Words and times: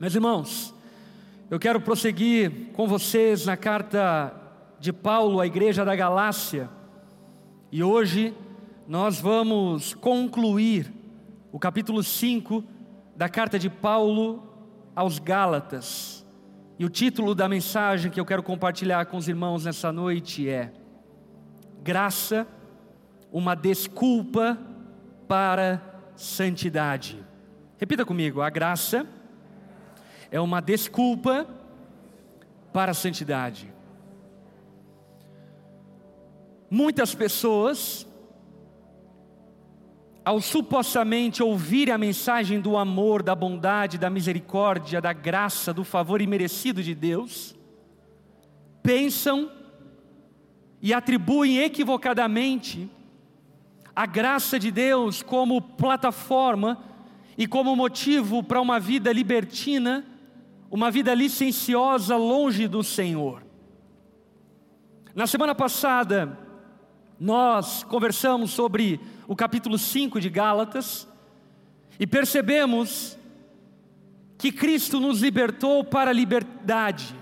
Meus 0.00 0.14
irmãos, 0.14 0.72
eu 1.50 1.58
quero 1.58 1.80
prosseguir 1.80 2.70
com 2.72 2.86
vocês 2.86 3.44
na 3.44 3.56
carta 3.56 4.32
de 4.78 4.92
Paulo 4.92 5.40
à 5.40 5.46
igreja 5.46 5.84
da 5.84 5.96
Galácia, 5.96 6.70
e 7.72 7.82
hoje 7.82 8.32
nós 8.86 9.20
vamos 9.20 9.94
concluir 9.94 10.94
o 11.50 11.58
capítulo 11.58 12.00
5 12.00 12.62
da 13.16 13.28
carta 13.28 13.58
de 13.58 13.68
Paulo 13.68 14.40
aos 14.94 15.18
Gálatas. 15.18 16.24
E 16.78 16.84
o 16.84 16.88
título 16.88 17.34
da 17.34 17.48
mensagem 17.48 18.08
que 18.08 18.20
eu 18.20 18.24
quero 18.24 18.44
compartilhar 18.44 19.06
com 19.06 19.16
os 19.16 19.26
irmãos 19.26 19.64
nessa 19.64 19.90
noite 19.90 20.48
é: 20.48 20.72
Graça, 21.82 22.46
uma 23.32 23.56
desculpa 23.56 24.56
para 25.26 25.82
santidade. 26.14 27.18
Repita 27.78 28.06
comigo: 28.06 28.40
a 28.40 28.48
graça 28.48 29.04
é 30.30 30.40
uma 30.40 30.60
desculpa 30.60 31.46
para 32.72 32.92
a 32.92 32.94
santidade. 32.94 33.72
Muitas 36.70 37.14
pessoas, 37.14 38.06
ao 40.24 40.40
supostamente 40.40 41.42
ouvir 41.42 41.90
a 41.90 41.96
mensagem 41.96 42.60
do 42.60 42.76
amor, 42.76 43.22
da 43.22 43.34
bondade, 43.34 43.96
da 43.96 44.10
misericórdia, 44.10 45.00
da 45.00 45.12
graça, 45.12 45.72
do 45.72 45.82
favor 45.82 46.20
imerecido 46.20 46.82
de 46.82 46.94
Deus, 46.94 47.56
pensam 48.82 49.50
e 50.82 50.92
atribuem 50.92 51.58
equivocadamente 51.58 52.88
a 53.96 54.06
graça 54.06 54.58
de 54.58 54.70
Deus 54.70 55.22
como 55.22 55.60
plataforma 55.60 56.78
e 57.36 57.46
como 57.46 57.74
motivo 57.74 58.42
para 58.42 58.60
uma 58.60 58.78
vida 58.78 59.12
libertina, 59.12 60.04
uma 60.70 60.90
vida 60.90 61.14
licenciosa 61.14 62.16
longe 62.16 62.68
do 62.68 62.82
Senhor. 62.82 63.42
Na 65.14 65.26
semana 65.26 65.54
passada, 65.54 66.38
nós 67.18 67.82
conversamos 67.82 68.50
sobre 68.50 69.00
o 69.26 69.34
capítulo 69.34 69.78
5 69.78 70.20
de 70.20 70.28
Gálatas 70.28 71.08
e 71.98 72.06
percebemos 72.06 73.18
que 74.36 74.52
Cristo 74.52 75.00
nos 75.00 75.20
libertou 75.20 75.82
para 75.82 76.10
a 76.10 76.14
liberdade. 76.14 77.14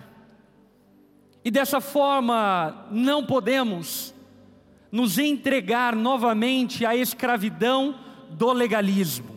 E 1.45 1.51
dessa 1.51 1.81
forma 1.81 2.87
não 2.91 3.25
podemos 3.25 4.15
nos 4.91 5.19
entregar 5.19 5.95
novamente 5.95 6.85
à 6.85 6.95
escravidão 6.95 7.99
do 8.31 8.53
legalismo. 8.53 9.37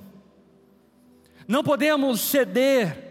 Não 1.47 1.63
podemos 1.63 2.19
ceder 2.19 3.08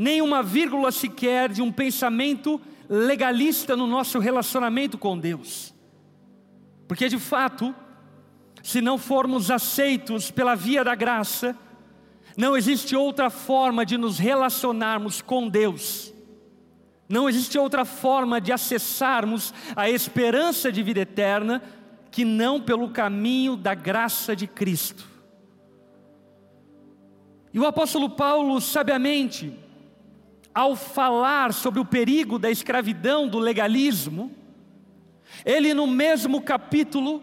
nem 0.00 0.22
uma 0.22 0.42
vírgula 0.42 0.90
sequer 0.90 1.52
de 1.52 1.60
um 1.60 1.70
pensamento 1.70 2.58
legalista 2.88 3.76
no 3.76 3.86
nosso 3.86 4.18
relacionamento 4.18 4.96
com 4.96 5.18
Deus. 5.18 5.74
Porque 6.88 7.06
de 7.06 7.18
fato, 7.18 7.74
se 8.62 8.80
não 8.80 8.96
formos 8.96 9.50
aceitos 9.50 10.30
pela 10.30 10.54
via 10.54 10.82
da 10.82 10.94
graça, 10.94 11.54
não 12.34 12.56
existe 12.56 12.96
outra 12.96 13.28
forma 13.28 13.84
de 13.84 13.98
nos 13.98 14.18
relacionarmos 14.18 15.20
com 15.20 15.46
Deus. 15.46 16.14
Não 17.06 17.28
existe 17.28 17.58
outra 17.58 17.84
forma 17.84 18.40
de 18.40 18.52
acessarmos 18.52 19.52
a 19.76 19.90
esperança 19.90 20.72
de 20.72 20.82
vida 20.82 21.00
eterna 21.00 21.62
que 22.10 22.24
não 22.24 22.58
pelo 22.58 22.88
caminho 22.88 23.54
da 23.54 23.74
graça 23.74 24.34
de 24.34 24.46
Cristo. 24.46 25.04
E 27.52 27.60
o 27.60 27.66
apóstolo 27.66 28.08
Paulo, 28.08 28.58
sabiamente, 28.62 29.68
ao 30.54 30.74
falar 30.74 31.52
sobre 31.52 31.80
o 31.80 31.84
perigo 31.84 32.38
da 32.38 32.50
escravidão, 32.50 33.28
do 33.28 33.38
legalismo, 33.38 34.34
ele, 35.44 35.72
no 35.72 35.86
mesmo 35.86 36.42
capítulo, 36.42 37.22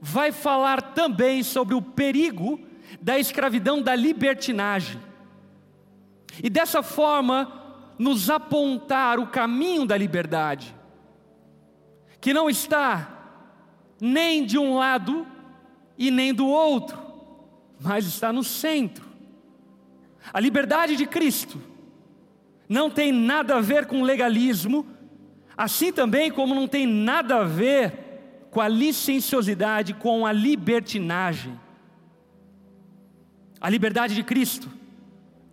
vai 0.00 0.30
falar 0.32 0.82
também 0.92 1.42
sobre 1.42 1.74
o 1.74 1.82
perigo 1.82 2.60
da 3.00 3.18
escravidão 3.18 3.82
da 3.82 3.94
libertinagem. 3.94 5.00
E 6.42 6.48
dessa 6.48 6.82
forma, 6.82 7.52
nos 7.98 8.30
apontar 8.30 9.18
o 9.18 9.26
caminho 9.26 9.84
da 9.84 9.96
liberdade, 9.96 10.74
que 12.20 12.32
não 12.32 12.48
está 12.48 13.14
nem 14.00 14.44
de 14.44 14.56
um 14.58 14.76
lado 14.76 15.26
e 15.96 16.10
nem 16.10 16.32
do 16.32 16.46
outro, 16.46 16.98
mas 17.80 18.06
está 18.06 18.32
no 18.32 18.44
centro. 18.44 19.08
A 20.32 20.38
liberdade 20.38 20.94
de 20.94 21.06
Cristo 21.06 21.60
não 22.68 22.90
tem 22.90 23.10
nada 23.12 23.56
a 23.56 23.60
ver 23.60 23.86
com 23.86 24.02
legalismo, 24.02 24.86
Assim 25.58 25.92
também 25.92 26.30
como 26.30 26.54
não 26.54 26.68
tem 26.68 26.86
nada 26.86 27.38
a 27.38 27.42
ver 27.42 28.46
com 28.48 28.60
a 28.60 28.68
licenciosidade, 28.68 29.92
com 29.92 30.24
a 30.24 30.30
libertinagem. 30.30 31.58
A 33.60 33.68
liberdade 33.68 34.14
de 34.14 34.22
Cristo, 34.22 34.70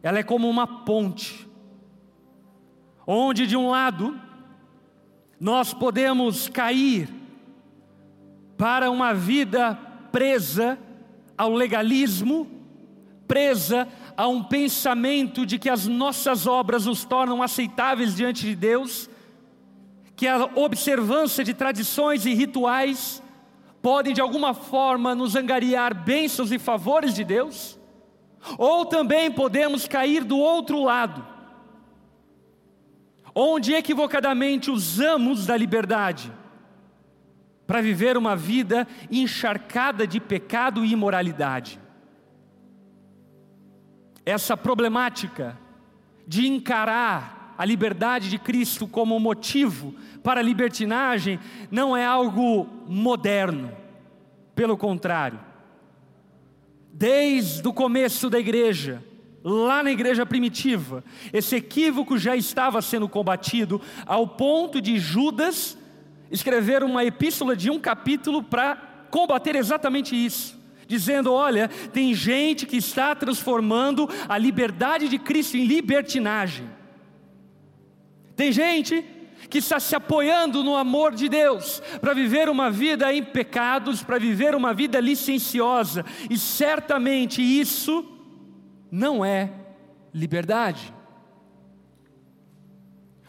ela 0.03 0.20
é 0.20 0.24
como 0.24 0.48
uma 0.48 0.68
ponte, 0.86 1.50
onde 3.08 3.47
de 3.47 3.58
um 3.58 3.72
lado 3.72 4.16
nós 5.40 5.74
podemos 5.74 6.47
cair 6.50 7.09
para 8.56 8.92
uma 8.92 9.12
vida 9.12 9.74
presa 10.12 10.78
ao 11.36 11.52
legalismo, 11.52 12.47
presa 13.28 13.88
a 14.18 14.28
um 14.28 14.44
pensamento 14.44 15.46
de 15.46 15.59
que 15.59 15.70
as 15.70 15.88
nossas 15.88 16.48
obras 16.48 16.86
nos 16.86 17.03
tornam 17.03 17.42
aceitáveis 17.44 18.16
diante 18.16 18.46
de 18.46 18.56
Deus, 18.56 19.09
que 20.16 20.28
a 20.28 20.46
observância 20.56 21.44
de 21.44 21.53
tradições 21.53 22.26
e 22.26 22.34
rituais 22.34 23.22
podem 23.81 24.14
de 24.14 24.22
alguma 24.22 24.53
forma 24.53 25.14
nos 25.14 25.36
angariar 25.36 25.94
bênçãos 25.94 26.52
e 26.52 26.58
favores 26.58 27.14
de 27.14 27.24
Deus, 27.24 27.78
ou 28.58 28.86
também 28.86 29.30
podemos 29.31 29.88
cair 29.88 30.24
do 30.24 30.38
outro 30.38 30.82
lado, 30.82 31.26
onde 33.34 33.74
equivocadamente 33.74 34.72
usamos 34.72 35.46
da 35.46 35.58
liberdade 35.58 36.32
para 37.68 37.82
viver 37.82 38.16
uma 38.16 38.36
vida 38.36 38.88
encharcada 39.12 40.08
de 40.08 40.20
pecado 40.20 40.86
e 40.86 40.94
imoralidade. 40.94 41.80
Essa 44.25 44.58
problemática 44.58 45.58
de 46.28 46.47
encarar 46.47 47.53
a 47.58 47.63
liberdade 47.63 48.30
de 48.30 48.40
Cristo 48.40 48.88
como 48.88 49.19
motivo 49.19 49.94
para 50.24 50.40
a 50.40 50.44
libertinagem 50.44 51.40
não 51.69 51.96
é 51.96 52.06
algo 52.06 52.68
moderno, 52.88 53.72
pelo 54.56 54.75
contrário. 54.75 55.40
Desde 56.91 57.68
o 57.68 57.74
começo 57.74 58.30
da 58.30 58.40
igreja, 58.40 59.03
lá 59.44 59.84
na 59.84 59.91
igreja 59.91 60.25
primitiva, 60.25 61.03
esse 61.31 61.56
equívoco 61.56 62.18
já 62.18 62.35
estava 62.35 62.81
sendo 62.81 63.08
combatido 63.08 63.80
ao 64.06 64.28
ponto 64.28 64.81
de 64.81 64.97
Judas 64.97 65.78
escrever 66.31 66.84
uma 66.84 67.06
epístola 67.06 67.56
de 67.56 67.69
um 67.69 67.80
capítulo 67.80 68.41
para 68.41 68.75
combater 69.12 69.56
exatamente 69.56 70.16
isso 70.16 70.65
dizendo: 70.88 71.31
olha, 71.31 71.68
tem 71.68 72.13
gente 72.13 72.66
que 72.66 72.78
está 72.78 73.16
transformando 73.16 74.09
a 74.28 74.38
liberdade 74.38 75.07
de 75.07 75.18
Cristo 75.18 75.57
em 75.57 75.66
libertinagem. 75.66 76.69
Tem 78.35 78.51
gente 78.51 79.03
que 79.50 79.59
está 79.59 79.79
se 79.79 79.96
apoiando 79.96 80.63
no 80.63 80.75
amor 80.75 81.13
de 81.13 81.29
Deus 81.29 81.81
para 82.01 82.13
viver 82.13 82.50
uma 82.50 82.69
vida 82.69 83.13
em 83.13 83.23
pecados, 83.23 84.03
para 84.03 84.18
viver 84.18 84.56
uma 84.56 84.73
vida 84.73 85.00
licenciosa, 85.00 86.06
e 86.29 86.38
certamente 86.38 87.41
isso 87.41 88.03
não 88.91 89.23
é 89.23 89.52
liberdade. 90.13 90.94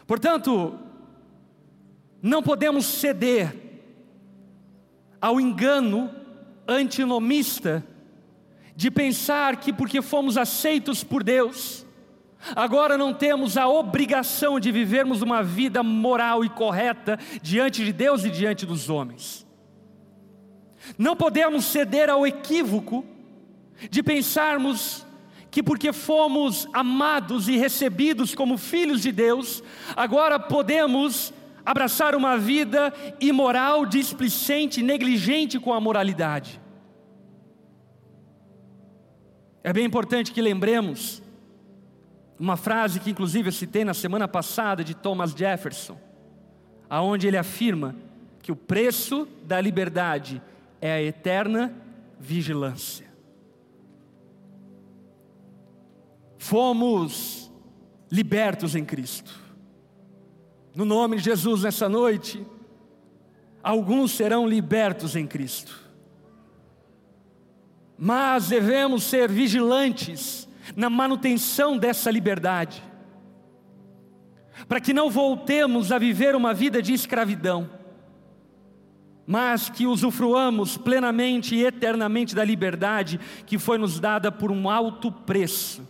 Portanto, 0.05 0.79
não 2.21 2.41
podemos 2.41 2.85
ceder 2.85 3.53
ao 5.21 5.39
engano 5.39 6.09
antinomista 6.67 7.83
de 8.75 8.91
pensar 8.91 9.57
que 9.57 9.73
porque 9.73 10.01
fomos 10.01 10.37
aceitos 10.37 11.03
por 11.03 11.23
Deus, 11.23 11.87
Agora 12.55 12.97
não 12.97 13.13
temos 13.13 13.57
a 13.57 13.67
obrigação 13.67 14.59
de 14.59 14.71
vivermos 14.71 15.21
uma 15.21 15.43
vida 15.43 15.83
moral 15.83 16.45
e 16.45 16.49
correta 16.49 17.19
diante 17.41 17.83
de 17.83 17.91
Deus 17.91 18.23
e 18.23 18.29
diante 18.29 18.65
dos 18.65 18.89
homens. 18.89 19.45
Não 20.97 21.15
podemos 21.15 21.65
ceder 21.65 22.09
ao 22.09 22.25
equívoco 22.25 23.03
de 23.89 24.01
pensarmos 24.01 25.05
que 25.51 25.61
porque 25.63 25.91
fomos 25.91 26.67
amados 26.71 27.47
e 27.47 27.57
recebidos 27.57 28.35
como 28.35 28.57
filhos 28.57 29.01
de 29.01 29.11
Deus, 29.11 29.63
agora 29.95 30.39
podemos 30.39 31.33
abraçar 31.67 32.15
uma 32.15 32.37
vida 32.37 32.93
imoral, 33.19 33.85
displicente, 33.85 34.81
negligente 34.81 35.59
com 35.59 35.73
a 35.73 35.81
moralidade. 35.81 36.61
É 39.61 39.73
bem 39.73 39.83
importante 39.85 40.31
que 40.31 40.41
lembremos 40.41 41.21
Uma 42.39 42.55
frase 42.55 42.99
que 42.99 43.09
inclusive 43.09 43.49
eu 43.49 43.51
citei 43.51 43.83
na 43.83 43.95
semana 43.95 44.27
passada 44.27 44.83
de 44.83 44.93
Thomas 44.95 45.31
Jefferson, 45.31 45.99
aonde 46.87 47.25
ele 47.25 47.35
afirma 47.35 47.95
que 48.43 48.51
o 48.51 48.55
preço 48.55 49.27
da 49.43 49.59
liberdade 49.59 50.39
é 50.79 50.93
a 50.93 51.01
eterna 51.01 51.73
vigilância. 52.19 53.07
Fomos 56.37 57.51
libertos 58.11 58.75
em 58.75 58.85
Cristo. 58.85 59.46
No 60.77 60.85
nome 60.85 61.17
de 61.17 61.23
Jesus 61.23 61.63
nessa 61.63 61.89
noite, 61.89 62.45
alguns 63.63 64.11
serão 64.11 64.47
libertos 64.47 65.15
em 65.15 65.25
Cristo. 65.25 65.75
Mas 67.97 68.49
devemos 68.49 69.01
ser 69.01 69.27
vigilantes 69.27 70.47
na 70.75 70.87
manutenção 70.87 71.79
dessa 71.79 72.11
liberdade, 72.11 72.83
para 74.67 74.79
que 74.79 74.93
não 74.93 75.09
voltemos 75.09 75.91
a 75.91 75.97
viver 75.97 76.35
uma 76.35 76.53
vida 76.53 76.79
de 76.79 76.93
escravidão, 76.93 77.67
mas 79.25 79.69
que 79.69 79.87
usufruamos 79.87 80.77
plenamente 80.77 81.55
e 81.55 81.65
eternamente 81.65 82.35
da 82.35 82.45
liberdade 82.45 83.19
que 83.47 83.57
foi 83.57 83.79
nos 83.79 83.99
dada 83.99 84.31
por 84.31 84.51
um 84.51 84.69
alto 84.69 85.11
preço, 85.11 85.81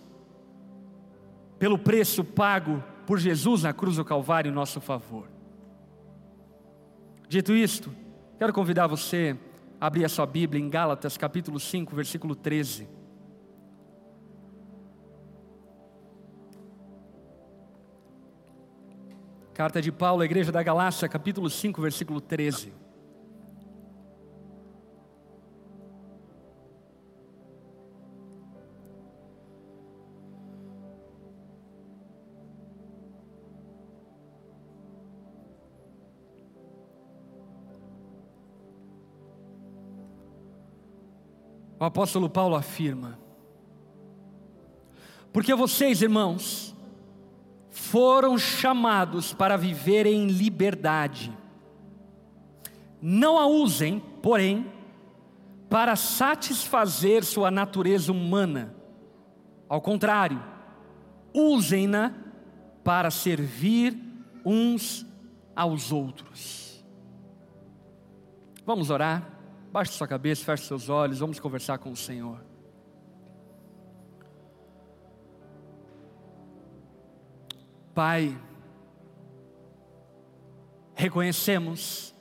pelo 1.59 1.77
preço 1.77 2.23
pago 2.23 2.81
por 3.07 3.17
Jesus 3.19 3.63
na 3.63 3.73
cruz 3.73 3.95
do 3.95 4.03
Calvário 4.03 4.51
em 4.51 4.53
nosso 4.53 4.81
favor. 4.81 5.29
Dito 7.29 7.55
isto, 7.55 7.89
quero 8.37 8.51
convidar 8.51 8.85
você 8.85 9.37
a 9.79 9.87
abrir 9.87 10.03
a 10.03 10.09
sua 10.09 10.25
Bíblia 10.25 10.61
em 10.61 10.69
Gálatas 10.69 11.15
capítulo 11.15 11.57
5, 11.57 11.95
versículo 11.95 12.35
13. 12.35 12.89
Carta 19.53 19.81
de 19.81 19.91
Paulo 19.91 20.21
à 20.21 20.25
Igreja 20.25 20.51
da 20.51 20.61
Galácia, 20.61 21.07
capítulo 21.07 21.49
5, 21.49 21.81
versículo 21.81 22.19
13. 22.19 22.73
O 41.79 41.83
apóstolo 41.83 42.29
Paulo 42.29 42.55
afirma: 42.55 43.19
Porque 45.31 45.53
vocês, 45.53 46.01
irmãos, 46.01 46.75
foram 47.69 48.37
chamados 48.37 49.33
para 49.33 49.55
viver 49.55 50.05
em 50.05 50.27
liberdade. 50.27 51.31
Não 53.01 53.37
a 53.37 53.45
usem, 53.45 53.99
porém, 54.21 54.65
para 55.69 55.95
satisfazer 55.95 57.23
sua 57.23 57.51
natureza 57.51 58.11
humana. 58.11 58.73
Ao 59.69 59.79
contrário, 59.79 60.43
usem-na 61.33 62.13
para 62.83 63.11
servir 63.11 63.97
uns 64.43 65.05
aos 65.55 65.91
outros. 65.91 66.83
Vamos 68.65 68.89
orar? 68.89 69.36
Baixe 69.77 69.91
sua 69.93 70.07
cabeça, 70.07 70.43
feche 70.43 70.63
seus 70.63 70.89
olhos, 70.89 71.19
vamos 71.19 71.39
conversar 71.39 71.77
com 71.77 71.91
o 71.91 71.95
Senhor. 71.95 72.43
Pai, 77.93 78.35
reconhecemos 80.95 82.11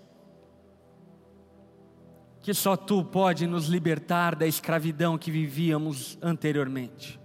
que 2.42 2.52
só 2.52 2.76
Tu 2.76 3.02
pode 3.02 3.46
nos 3.46 3.68
libertar 3.68 4.36
da 4.36 4.46
escravidão 4.46 5.16
que 5.16 5.30
vivíamos 5.30 6.18
anteriormente. 6.20 7.18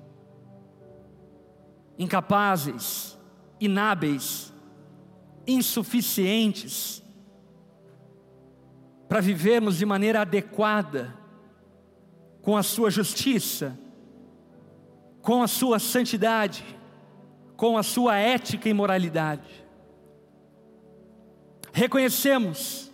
Incapazes, 2.00 3.20
inábeis, 3.60 4.54
insuficientes, 5.46 7.01
para 9.12 9.20
vivermos 9.20 9.78
de 9.78 9.86
maneira 9.86 10.22
adequada, 10.22 11.14
com 12.42 12.56
a 12.56 12.64
Sua 12.64 12.90
justiça, 12.90 13.78
com 15.22 15.44
a 15.44 15.50
Sua 15.50 15.80
santidade, 15.80 16.64
com 17.58 17.78
a 17.78 17.84
Sua 17.84 18.16
ética 18.16 18.70
e 18.70 18.74
moralidade. 18.74 19.66
Reconhecemos 21.74 22.90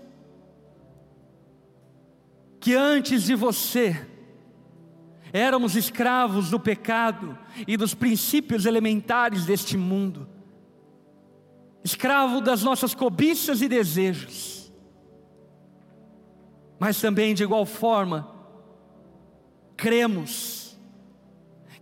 que 2.60 2.74
antes 2.74 3.22
de 3.22 3.36
você, 3.36 4.04
éramos 5.32 5.76
escravos 5.76 6.50
do 6.50 6.60
pecado 6.60 7.38
e 7.68 7.78
dos 7.78 7.94
princípios 7.94 8.66
elementares 8.66 9.46
deste 9.46 9.78
mundo, 9.78 10.28
escravo 11.84 12.42
das 12.42 12.64
nossas 12.64 12.96
cobiças 12.96 13.62
e 13.62 13.68
desejos 13.68 14.57
mas 16.80 17.00
também 17.00 17.34
de 17.34 17.44
igual 17.44 17.66
forma, 17.66 18.28
cremos 19.76 20.78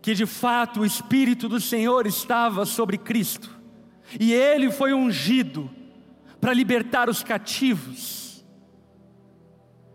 que 0.01 0.13
de 0.13 0.25
fato 0.25 0.81
o 0.81 0.85
Espírito 0.85 1.49
do 1.49 1.59
Senhor 1.59 2.05
estava 2.05 2.65
sobre 2.65 2.97
Cristo, 2.97 3.49
e 4.19 4.33
ele 4.33 4.71
foi 4.71 4.93
ungido 4.93 5.69
para 6.39 6.53
libertar 6.53 7.09
os 7.09 7.23
cativos, 7.23 8.45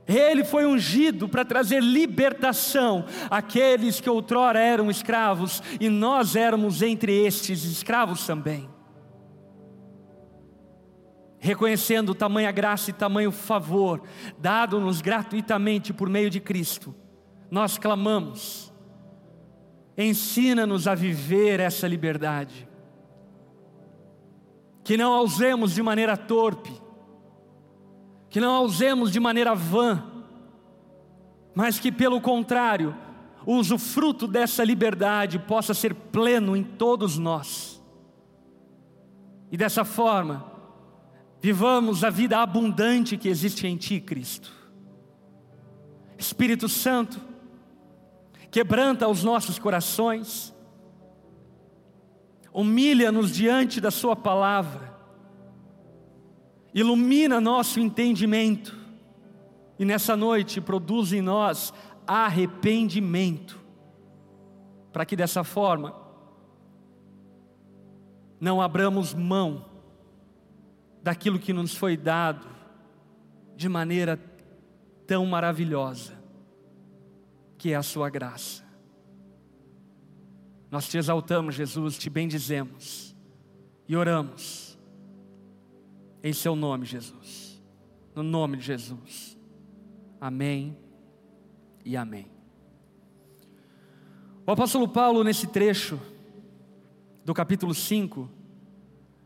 ele 0.06 0.42
foi 0.42 0.66
ungido 0.66 1.28
para 1.28 1.44
trazer 1.44 1.80
libertação 1.80 3.04
àqueles 3.30 4.00
que 4.00 4.10
outrora 4.10 4.58
eram 4.58 4.90
escravos, 4.90 5.62
e 5.78 5.88
nós 5.88 6.34
éramos 6.34 6.82
entre 6.82 7.24
estes 7.24 7.62
escravos 7.64 8.26
também 8.26 8.68
reconhecendo 11.40 12.14
tamanha 12.14 12.52
graça 12.52 12.90
e 12.90 12.92
tamanho 12.92 13.32
favor 13.32 14.02
dado-nos 14.38 15.00
gratuitamente 15.00 15.92
por 15.92 16.08
meio 16.08 16.28
de 16.28 16.38
Cristo, 16.38 16.94
nós 17.50 17.78
clamamos: 17.78 18.72
ensina-nos 19.96 20.86
a 20.86 20.94
viver 20.94 21.58
essa 21.58 21.88
liberdade, 21.88 22.68
que 24.84 24.96
não 24.96 25.14
a 25.14 25.22
usemos 25.22 25.72
de 25.72 25.82
maneira 25.82 26.16
torpe, 26.16 26.72
que 28.28 28.38
não 28.40 28.54
a 28.54 28.60
usemos 28.60 29.10
de 29.10 29.18
maneira 29.18 29.54
vã, 29.54 30.04
mas 31.54 31.80
que 31.80 31.90
pelo 31.90 32.20
contrário, 32.20 32.94
o 33.46 33.54
usufruto 33.54 34.28
dessa 34.28 34.62
liberdade 34.62 35.38
possa 35.38 35.72
ser 35.72 35.94
pleno 35.94 36.54
em 36.54 36.62
todos 36.62 37.16
nós. 37.16 37.82
E 39.50 39.56
dessa 39.56 39.84
forma, 39.84 40.49
Vivamos 41.40 42.04
a 42.04 42.10
vida 42.10 42.38
abundante 42.38 43.16
que 43.16 43.28
existe 43.28 43.66
em 43.66 43.76
Ti, 43.76 43.98
Cristo. 43.98 44.52
Espírito 46.18 46.68
Santo, 46.68 47.18
quebranta 48.50 49.08
os 49.08 49.24
nossos 49.24 49.58
corações, 49.58 50.54
humilha-nos 52.52 53.32
diante 53.32 53.80
da 53.80 53.90
Sua 53.90 54.14
palavra, 54.14 54.94
ilumina 56.74 57.40
nosso 57.40 57.80
entendimento. 57.80 58.78
E 59.78 59.84
nessa 59.84 60.14
noite 60.14 60.60
produz 60.60 61.10
em 61.10 61.22
nós 61.22 61.72
arrependimento, 62.06 63.58
para 64.92 65.06
que 65.06 65.16
dessa 65.16 65.42
forma 65.42 65.94
não 68.38 68.60
abramos 68.60 69.14
mão 69.14 69.69
daquilo 71.02 71.38
que 71.38 71.52
nos 71.52 71.74
foi 71.74 71.96
dado 71.96 72.46
de 73.56 73.68
maneira 73.68 74.18
tão 75.06 75.26
maravilhosa, 75.26 76.18
que 77.58 77.72
é 77.72 77.76
a 77.76 77.82
Sua 77.82 78.08
graça. 78.08 78.64
Nós 80.70 80.88
te 80.88 80.96
exaltamos, 80.98 81.54
Jesus, 81.54 81.98
te 81.98 82.08
bendizemos 82.08 83.14
e 83.88 83.96
oramos 83.96 84.78
em 86.22 86.32
Seu 86.32 86.54
nome, 86.54 86.86
Jesus, 86.86 87.60
no 88.14 88.22
nome 88.22 88.56
de 88.56 88.64
Jesus. 88.64 89.38
Amém 90.20 90.76
e 91.84 91.96
amém. 91.96 92.26
O 94.46 94.52
apóstolo 94.52 94.88
Paulo, 94.88 95.22
nesse 95.22 95.46
trecho 95.46 96.00
do 97.24 97.32
capítulo 97.32 97.74
5, 97.74 98.28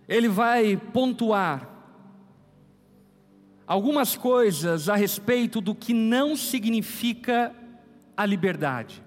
ele 0.09 0.29
vai 0.29 0.77
pontuar 0.77 1.69
algumas 3.67 4.17
coisas 4.17 4.89
a 4.89 4.97
respeito 4.97 5.61
do 5.61 5.75
que 5.75 5.95
não 5.95 6.37
significa 6.37 7.55
a 8.17 8.27
liberdade. 8.27 9.03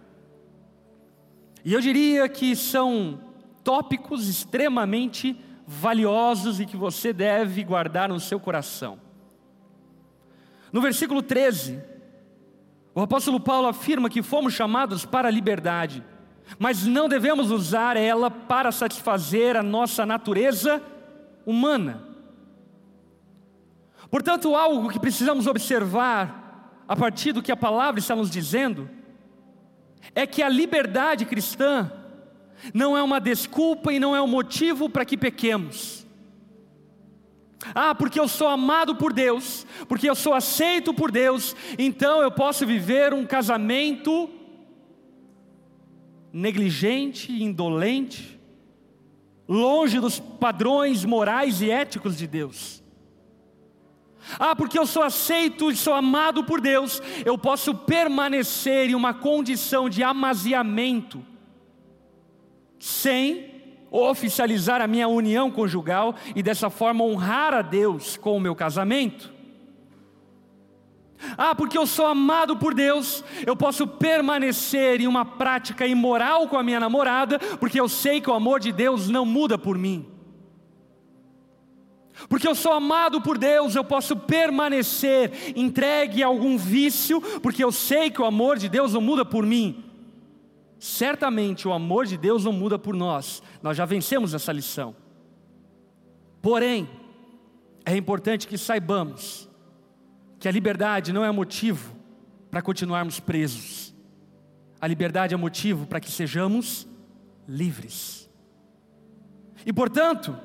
E 1.64 1.74
eu 1.74 1.82
diria 1.82 2.28
que 2.28 2.56
são 2.56 3.22
tópicos 3.64 4.28
extremamente 4.28 5.40
valiosos 5.68 6.60
e 6.60 6.66
que 6.66 6.78
você 6.78 7.12
deve 7.12 7.64
guardar 7.64 8.10
no 8.10 8.20
seu 8.20 8.40
coração. 8.40 9.00
No 10.72 10.82
versículo 10.82 11.22
13, 11.22 11.82
o 12.96 13.02
apóstolo 13.02 13.40
Paulo 13.40 13.68
afirma 13.68 14.10
que 14.10 14.24
fomos 14.24 14.54
chamados 14.54 15.06
para 15.06 15.28
a 15.28 15.32
liberdade, 15.32 16.04
mas 16.58 16.86
não 16.86 17.10
devemos 17.10 17.52
usar 17.52 17.98
ela 17.98 18.32
para 18.32 18.72
satisfazer 18.72 19.56
a 19.56 19.64
nossa 19.64 20.06
natureza 20.06 20.82
humana. 21.46 22.04
Portanto, 24.10 24.56
algo 24.56 24.90
que 24.90 25.00
precisamos 25.00 25.48
observar 25.48 26.84
a 26.88 26.96
partir 26.96 27.34
do 27.34 27.42
que 27.42 27.52
a 27.52 27.58
palavra 27.58 28.00
está 28.00 28.16
nos 28.16 28.30
dizendo 28.30 28.90
é 30.16 30.26
que 30.26 30.42
a 30.42 30.50
liberdade 30.50 31.26
cristã 31.26 31.92
não 32.74 32.98
é 32.98 33.04
uma 33.04 33.20
desculpa 33.20 33.92
e 33.92 34.00
não 34.00 34.16
é 34.16 34.22
um 34.22 34.28
motivo 34.28 34.90
para 34.90 35.06
que 35.06 35.18
pequemos. 35.18 36.06
Ah, 37.76 37.94
porque 37.94 38.20
eu 38.20 38.28
sou 38.28 38.48
amado 38.48 38.96
por 38.96 39.12
Deus, 39.12 39.66
porque 39.88 40.10
eu 40.10 40.16
sou 40.16 40.34
aceito 40.34 40.94
por 40.94 41.12
Deus, 41.12 41.56
então 41.78 42.22
eu 42.22 42.32
posso 42.32 42.66
viver 42.66 43.14
um 43.14 43.26
casamento 43.26 44.30
negligente, 46.38 47.32
indolente, 47.32 48.40
longe 49.50 50.00
dos 50.00 50.20
padrões 50.20 51.04
morais 51.04 51.64
e 51.64 51.72
éticos 51.72 52.16
de 52.16 52.28
Deus. 52.28 52.84
Ah, 54.38 54.56
porque 54.56 54.78
eu 54.78 54.86
sou 54.86 55.02
aceito 55.02 55.72
e 55.72 55.76
sou 55.76 55.96
amado 55.96 56.44
por 56.44 56.62
Deus, 56.62 57.02
eu 57.26 57.40
posso 57.40 57.74
permanecer 57.74 58.90
em 58.90 58.94
uma 58.94 59.16
condição 59.16 59.90
de 59.90 60.04
amaziamento, 60.04 61.26
sem 62.78 63.56
oficializar 63.90 64.80
a 64.80 64.86
minha 64.86 65.08
união 65.08 65.50
conjugal 65.50 66.14
e 66.36 66.44
dessa 66.44 66.70
forma 66.70 67.04
honrar 67.04 67.52
a 67.52 67.64
Deus 67.64 68.16
com 68.16 68.38
o 68.38 68.40
meu 68.40 68.54
casamento. 68.54 69.34
Ah, 71.38 71.56
porque 71.56 71.78
eu 71.78 71.88
sou 71.88 72.06
amado 72.06 72.58
por 72.58 72.74
Deus, 72.74 73.24
eu 73.46 73.56
posso 73.56 73.88
permanecer 73.88 75.02
em 75.02 75.08
uma 75.08 75.26
prática 75.26 75.88
imoral 75.88 76.48
com 76.48 76.58
a 76.58 76.64
minha 76.64 76.80
namorada, 76.80 77.40
porque 77.60 77.80
eu 77.80 77.90
sei 77.90 78.22
que 78.22 78.30
o 78.30 78.34
amor 78.34 78.60
de 78.60 78.72
Deus 78.72 79.10
não 79.10 79.26
muda 79.26 79.58
por 79.58 79.78
mim. 79.78 80.06
Porque 82.28 82.48
eu 82.48 82.56
sou 82.56 82.74
amado 82.74 83.22
por 83.22 83.38
Deus, 83.38 83.76
eu 83.76 83.84
posso 83.84 84.16
permanecer 84.16 85.54
entregue 85.56 86.24
a 86.24 86.28
algum 86.28 86.58
vício, 86.58 87.22
porque 87.42 87.64
eu 87.64 87.72
sei 87.72 88.10
que 88.10 88.22
o 88.22 88.26
amor 88.26 88.58
de 88.58 88.68
Deus 88.68 88.94
não 88.94 89.02
muda 89.02 89.24
por 89.24 89.46
mim. 89.46 89.84
Certamente 90.80 91.68
o 91.68 91.74
amor 91.74 92.06
de 92.06 92.18
Deus 92.18 92.44
não 92.44 92.52
muda 92.54 92.78
por 92.78 92.96
nós, 92.96 93.42
nós 93.62 93.78
já 93.78 93.86
vencemos 93.86 94.34
essa 94.34 94.52
lição. 94.52 94.96
Porém, 96.42 96.90
é 97.86 97.96
importante 97.96 98.48
que 98.48 98.58
saibamos 98.58 99.47
que 100.40 100.48
a 100.48 100.52
liberdade 100.52 101.12
não 101.12 101.24
é 101.24 101.32
motivo 101.32 101.96
para 102.50 102.62
continuarmos 102.62 103.20
presos, 103.20 103.94
a 104.80 104.88
liberdade 104.88 105.34
é 105.34 105.38
motivo 105.38 105.86
para 105.86 106.00
que 106.00 106.12
sejamos 106.12 106.88
livres. 107.48 108.30
E 109.66 109.74
portanto, 109.74 110.38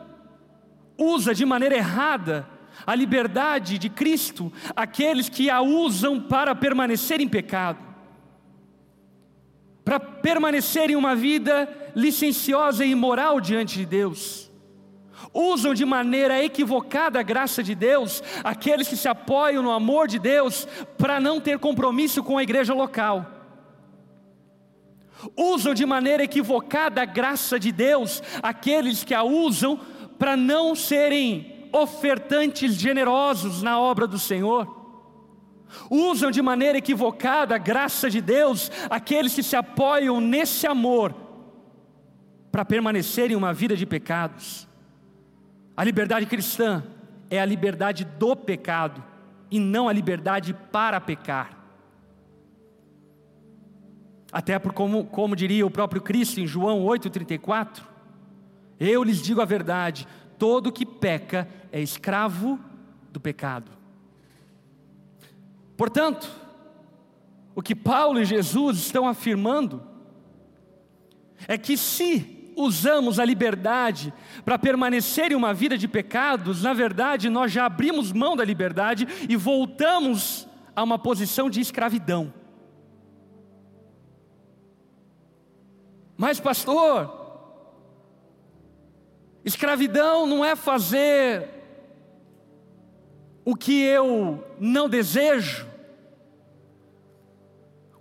usa 0.97 1.35
de 1.35 1.45
maneira 1.45 1.77
errada 1.77 2.49
a 2.87 2.95
liberdade 2.95 3.79
de 3.79 3.91
Cristo 3.91 4.53
aqueles 4.75 5.29
que 5.29 5.51
a 5.51 5.61
usam 5.61 6.21
para 6.21 6.55
permanecer 6.55 7.21
em 7.21 7.29
pecado 7.29 7.93
para 9.85 9.99
permanecer 9.99 10.91
em 10.91 10.97
uma 10.97 11.15
vida 11.15 11.69
licenciosa 11.95 12.85
e 12.85 12.91
imoral 12.91 13.41
diante 13.41 13.79
de 13.79 13.87
Deus. 13.87 14.51
Usam 15.33 15.75
de 15.75 15.85
maneira 15.85 16.43
equivocada 16.43 17.21
a 17.21 17.23
graça 17.23 17.63
de 17.63 17.75
Deus, 17.75 18.23
aqueles 18.43 18.89
que 18.89 18.97
se 18.97 19.09
apoiam 19.09 19.63
no 19.63 19.71
amor 19.71 20.09
de 20.09 20.19
Deus, 20.19 20.67
para 20.99 21.21
não 21.21 21.41
ter 21.41 21.59
compromisso 21.59 22.23
com 22.23 22.39
a 22.39 22.43
igreja 22.43 22.75
local. 22.75 23.27
Usam 25.37 25.75
de 25.75 25.87
maneira 25.87 26.25
equivocada 26.25 27.03
a 27.03 27.05
graça 27.05 27.59
de 27.59 27.71
Deus, 27.71 28.23
aqueles 28.43 29.05
que 29.05 29.15
a 29.15 29.23
usam 29.23 29.79
para 30.19 30.37
não 30.37 30.75
serem 30.75 31.69
ofertantes 31.73 32.75
generosos 32.75 33.63
na 33.63 33.81
obra 33.81 34.07
do 34.07 34.19
Senhor 34.19 34.83
usam 35.91 36.31
de 36.31 36.43
maneira 36.43 36.79
equivocada 36.79 37.55
a 37.55 37.59
graça 37.59 38.11
de 38.11 38.21
Deus 38.21 38.71
aqueles 38.91 39.35
que 39.35 39.43
se 39.43 39.57
apoiam 39.57 40.21
nesse 40.21 40.67
amor 40.67 41.15
para 42.51 42.65
permanecer 42.65 43.31
em 43.31 43.37
uma 43.37 43.53
vida 43.53 43.77
de 43.77 43.87
pecados. 43.87 44.69
A 45.77 45.85
liberdade 45.85 46.27
cristã 46.27 46.85
é 47.31 47.41
a 47.41 47.45
liberdade 47.45 48.05
do 48.05 48.37
pecado 48.37 49.03
e 49.51 49.59
não 49.59 49.89
a 49.89 49.93
liberdade 49.93 50.55
para 50.71 51.01
pecar. 51.01 51.59
Até 54.31 54.59
por 54.59 54.73
como, 54.73 55.05
como 55.05 55.37
diria 55.37 55.67
o 55.67 55.71
próprio 55.71 56.01
Cristo 56.01 56.41
em 56.41 56.47
João 56.47 56.85
8,34, 56.85 57.83
eu 58.81 59.03
lhes 59.03 59.21
digo 59.21 59.41
a 59.41 59.45
verdade: 59.45 60.09
todo 60.39 60.73
que 60.73 60.87
peca 60.87 61.49
é 61.71 61.81
escravo 61.81 62.59
do 63.11 63.21
pecado. 63.21 63.71
Portanto, 65.77 66.31
o 67.55 67.63
que 67.63 67.75
Paulo 67.75 68.21
e 68.21 68.25
Jesus 68.25 68.79
estão 68.79 69.07
afirmando 69.07 69.83
é 71.47 71.59
que 71.59 71.77
se 71.77 72.42
usamos 72.57 73.19
a 73.19 73.25
liberdade 73.25 74.13
para 74.45 74.59
permanecer 74.59 75.33
em 75.33 75.35
uma 75.35 75.55
vida 75.55 75.77
de 75.77 75.89
pecados, 75.89 76.63
na 76.63 76.73
verdade 76.73 77.29
nós 77.29 77.53
já 77.53 77.67
abrimos 77.67 78.13
mão 78.13 78.37
da 78.37 78.45
liberdade 78.45 79.07
e 79.29 79.37
voltamos 79.37 80.47
a 80.75 80.83
uma 80.83 80.99
posição 80.99 81.51
de 81.51 81.61
escravidão. 81.61 82.33
Mas, 86.17 86.39
pastor, 86.39 87.11
escravidão 89.45 90.27
não 90.27 90.45
é 90.45 90.55
fazer 90.55 91.49
o 93.45 93.57
que 93.57 93.81
eu 93.83 94.45
não 94.61 94.89
desejo, 94.89 95.67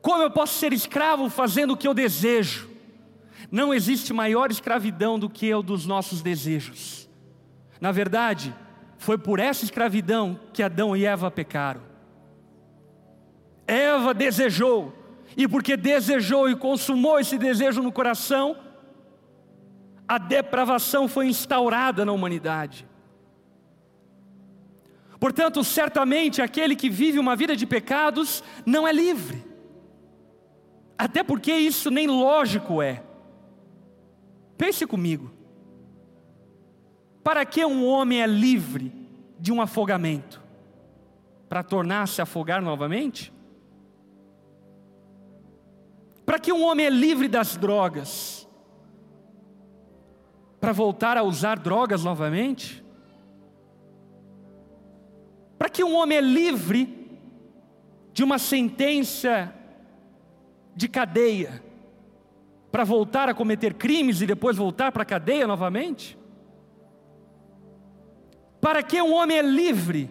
como 0.01 0.23
eu 0.23 0.31
posso 0.31 0.55
ser 0.55 0.73
escravo 0.73 1.29
fazendo 1.29 1.73
o 1.73 1.77
que 1.77 1.87
eu 1.87 1.93
desejo? 1.93 2.70
Não 3.51 3.73
existe 3.73 4.13
maior 4.13 4.49
escravidão 4.49 5.19
do 5.19 5.29
que 5.29 5.53
o 5.53 5.61
dos 5.61 5.85
nossos 5.85 6.21
desejos. 6.21 7.09
Na 7.81 7.91
verdade, 7.91 8.55
foi 8.97 9.17
por 9.17 9.39
essa 9.39 9.65
escravidão 9.65 10.39
que 10.53 10.63
Adão 10.63 10.95
e 10.95 11.05
Eva 11.05 11.29
pecaram. 11.29 11.81
Eva 13.67 14.13
desejou, 14.13 14.93
e 15.35 15.47
porque 15.47 15.75
desejou 15.75 16.49
e 16.49 16.55
consumou 16.55 17.19
esse 17.19 17.37
desejo 17.37 17.81
no 17.81 17.91
coração, 17.91 18.55
a 20.07 20.17
depravação 20.17 21.07
foi 21.07 21.27
instaurada 21.27 22.05
na 22.05 22.11
humanidade. 22.11 22.87
Portanto, 25.19 25.63
certamente 25.63 26.41
aquele 26.41 26.75
que 26.75 26.89
vive 26.89 27.19
uma 27.19 27.35
vida 27.35 27.55
de 27.55 27.65
pecados 27.65 28.43
não 28.65 28.87
é 28.87 28.91
livre. 28.91 29.43
Até 30.97 31.23
porque 31.23 31.53
isso 31.53 31.89
nem 31.89 32.07
lógico 32.07 32.81
é. 32.81 33.03
Pense 34.61 34.85
comigo. 34.85 35.31
Para 37.23 37.43
que 37.43 37.65
um 37.65 37.83
homem 37.83 38.21
é 38.21 38.27
livre 38.27 38.93
de 39.39 39.51
um 39.51 39.59
afogamento? 39.59 40.39
Para 41.49 41.63
tornar-se 41.63 42.21
afogar 42.21 42.61
novamente? 42.61 43.33
Para 46.23 46.37
que 46.37 46.53
um 46.53 46.63
homem 46.63 46.85
é 46.85 46.91
livre 46.91 47.27
das 47.27 47.57
drogas? 47.57 48.47
Para 50.59 50.71
voltar 50.71 51.17
a 51.17 51.23
usar 51.23 51.57
drogas 51.57 52.03
novamente? 52.03 52.85
Para 55.57 55.69
que 55.69 55.83
um 55.83 55.95
homem 55.95 56.19
é 56.19 56.21
livre 56.21 57.09
de 58.13 58.23
uma 58.23 58.37
sentença 58.37 59.51
de 60.75 60.87
cadeia 60.87 61.70
para 62.71 62.83
voltar 62.85 63.27
a 63.27 63.33
cometer 63.33 63.73
crimes 63.73 64.21
e 64.21 64.25
depois 64.25 64.55
voltar 64.55 64.91
para 64.91 65.03
a 65.03 65.05
cadeia 65.05 65.45
novamente? 65.45 66.17
Para 68.61 68.81
que 68.81 69.01
um 69.01 69.13
homem 69.13 69.37
é 69.37 69.41
livre 69.41 70.09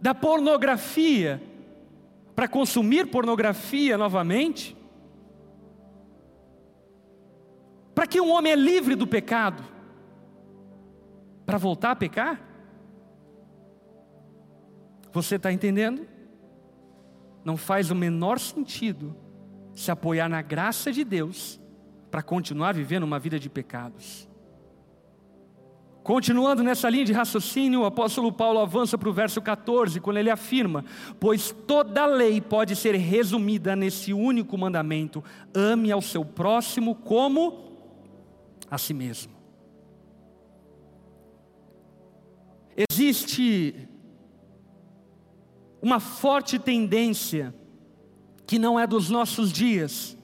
da 0.00 0.14
pornografia 0.14 1.42
para 2.34 2.46
consumir 2.46 3.06
pornografia 3.06 3.96
novamente? 3.96 4.76
Para 7.94 8.06
que 8.06 8.20
um 8.20 8.30
homem 8.30 8.52
é 8.52 8.56
livre 8.56 8.94
do 8.94 9.06
pecado 9.06 9.64
para 11.46 11.56
voltar 11.56 11.92
a 11.92 11.96
pecar? 11.96 12.42
Você 15.12 15.36
está 15.36 15.50
entendendo? 15.50 16.06
Não 17.42 17.56
faz 17.56 17.90
o 17.90 17.94
menor 17.94 18.38
sentido 18.38 19.16
se 19.76 19.90
apoiar 19.90 20.28
na 20.28 20.42
graça 20.42 20.90
de 20.90 21.04
Deus 21.04 21.60
para 22.10 22.22
continuar 22.22 22.74
vivendo 22.74 23.04
uma 23.04 23.18
vida 23.18 23.38
de 23.38 23.48
pecados. 23.48 24.26
Continuando 26.02 26.62
nessa 26.62 26.88
linha 26.88 27.04
de 27.04 27.12
raciocínio, 27.12 27.80
o 27.80 27.84
apóstolo 27.84 28.32
Paulo 28.32 28.60
avança 28.60 28.96
para 28.96 29.08
o 29.08 29.12
verso 29.12 29.42
14, 29.42 30.00
quando 30.00 30.16
ele 30.18 30.30
afirma: 30.30 30.84
Pois 31.18 31.54
toda 31.66 32.06
lei 32.06 32.40
pode 32.40 32.76
ser 32.76 32.94
resumida 32.94 33.76
nesse 33.76 34.12
único 34.12 34.56
mandamento: 34.56 35.22
ame 35.52 35.90
ao 35.90 36.00
seu 36.00 36.24
próximo 36.24 36.94
como 36.94 37.76
a 38.70 38.78
si 38.78 38.94
mesmo. 38.94 39.32
Existe 42.88 43.88
uma 45.82 45.98
forte 45.98 46.58
tendência, 46.58 47.54
que 48.46 48.58
não 48.58 48.78
é 48.78 48.86
dos 48.86 49.10
nossos 49.10 49.52
dias, 49.52 50.16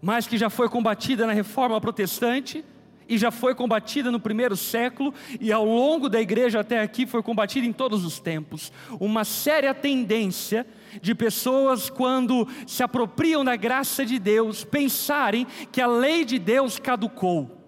mas 0.00 0.26
que 0.26 0.38
já 0.38 0.48
foi 0.48 0.68
combatida 0.68 1.26
na 1.26 1.32
reforma 1.32 1.80
protestante, 1.80 2.64
e 3.08 3.18
já 3.18 3.30
foi 3.30 3.54
combatida 3.54 4.10
no 4.10 4.18
primeiro 4.18 4.56
século 4.56 5.12
e 5.38 5.52
ao 5.52 5.64
longo 5.64 6.08
da 6.08 6.20
igreja 6.20 6.60
até 6.60 6.80
aqui 6.80 7.06
foi 7.06 7.22
combatida 7.22 7.66
em 7.66 7.72
todos 7.72 8.06
os 8.06 8.18
tempos. 8.18 8.72
Uma 8.98 9.24
séria 9.24 9.74
tendência 9.74 10.66
de 11.00 11.14
pessoas, 11.14 11.90
quando 11.90 12.48
se 12.66 12.82
apropriam 12.82 13.44
da 13.44 13.56
graça 13.56 14.04
de 14.04 14.18
Deus, 14.18 14.64
pensarem 14.64 15.46
que 15.70 15.80
a 15.80 15.86
lei 15.86 16.24
de 16.24 16.38
Deus 16.38 16.78
caducou. 16.78 17.58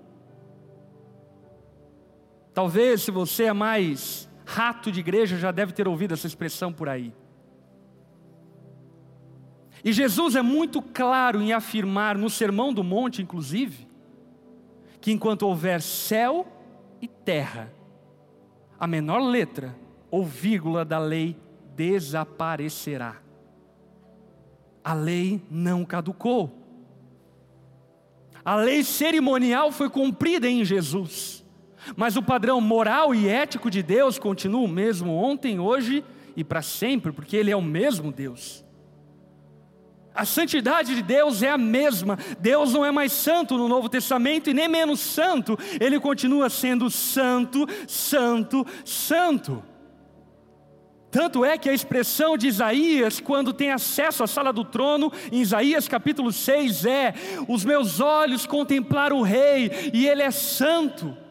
Talvez, 2.53 3.03
se 3.03 3.11
você 3.11 3.45
é 3.45 3.53
mais 3.53 4.29
rato 4.47 4.93
de 4.93 5.01
igreja, 5.01 5.37
já 5.37 5.51
deve 5.51 5.73
ter 5.73 5.89
ouvido 5.89 6.15
essa 6.15 6.27
expressão 6.27 6.73
por 6.73 6.89
aí. 6.89 7.13
E 9.85 9.93
Jesus 9.93 10.35
é 10.35 10.41
muito 10.41 10.81
claro 10.81 11.43
em 11.43 11.53
afirmar, 11.53 12.17
no 12.17 12.31
Sermão 12.31 12.73
do 12.73 12.83
Monte, 12.83 13.21
inclusive, 13.21 13.87
que 14.99 15.13
enquanto 15.13 15.43
houver 15.43 15.83
céu 15.83 16.47
e 17.03 17.07
terra, 17.07 17.71
a 18.81 18.87
menor 18.87 19.19
letra 19.19 19.77
ou 20.11 20.25
vírgula 20.25 20.87
da 20.87 20.99
lei 20.99 21.37
desaparecerá. 21.77 23.17
A 24.83 24.95
lei 24.95 25.43
não 25.51 25.85
caducou. 25.85 26.51
A 28.43 28.57
lei 28.57 28.83
cerimonial 28.83 29.71
foi 29.71 29.91
cumprida 29.91 30.49
em 30.49 30.65
Jesus. 30.65 31.45
Mas 31.95 32.17
o 32.17 32.23
padrão 32.23 32.59
moral 32.59 33.15
e 33.15 33.29
ético 33.29 33.71
de 33.71 33.83
Deus 33.83 34.19
continua 34.19 34.63
o 34.63 34.69
mesmo 34.69 35.15
ontem, 35.15 35.61
hoje 35.61 36.03
e 36.35 36.43
para 36.43 36.63
sempre, 36.63 37.13
porque 37.13 37.37
Ele 37.37 37.51
é 37.51 37.57
o 37.57 37.63
mesmo 37.63 38.11
Deus. 38.11 38.64
A 40.15 40.25
santidade 40.25 40.95
de 40.95 41.03
Deus 41.03 41.43
é 41.43 41.51
a 41.51 41.59
mesma. 41.59 42.17
Deus 42.39 42.73
não 42.73 42.85
é 42.85 42.93
mais 42.93 43.13
santo 43.13 43.59
no 43.59 43.67
Novo 43.67 43.89
Testamento 43.89 44.49
e 44.49 44.55
nem 44.55 44.69
menos 44.69 45.01
santo. 45.01 45.59
Ele 45.81 45.99
continua 45.99 46.49
sendo 46.49 46.89
santo, 46.89 47.67
santo, 47.89 48.65
santo. 48.85 49.63
Tanto 51.11 51.45
é 51.45 51.59
que 51.59 51.69
a 51.69 51.73
expressão 51.73 52.37
de 52.37 52.47
Isaías, 52.47 53.21
quando 53.21 53.53
tem 53.53 53.73
acesso 53.73 54.23
à 54.23 54.27
sala 54.27 54.53
do 54.53 54.65
trono, 54.65 55.13
em 55.31 55.41
Isaías 55.41 55.89
capítulo 55.89 56.33
6, 56.33 56.87
é: 56.87 57.15
Os 57.49 57.65
meus 57.65 58.01
olhos 58.01 58.47
contemplaram 58.47 59.19
o 59.19 59.23
Rei, 59.23 59.91
e 59.93 60.07
Ele 60.07 60.23
é 60.23 60.31
santo. 60.31 61.24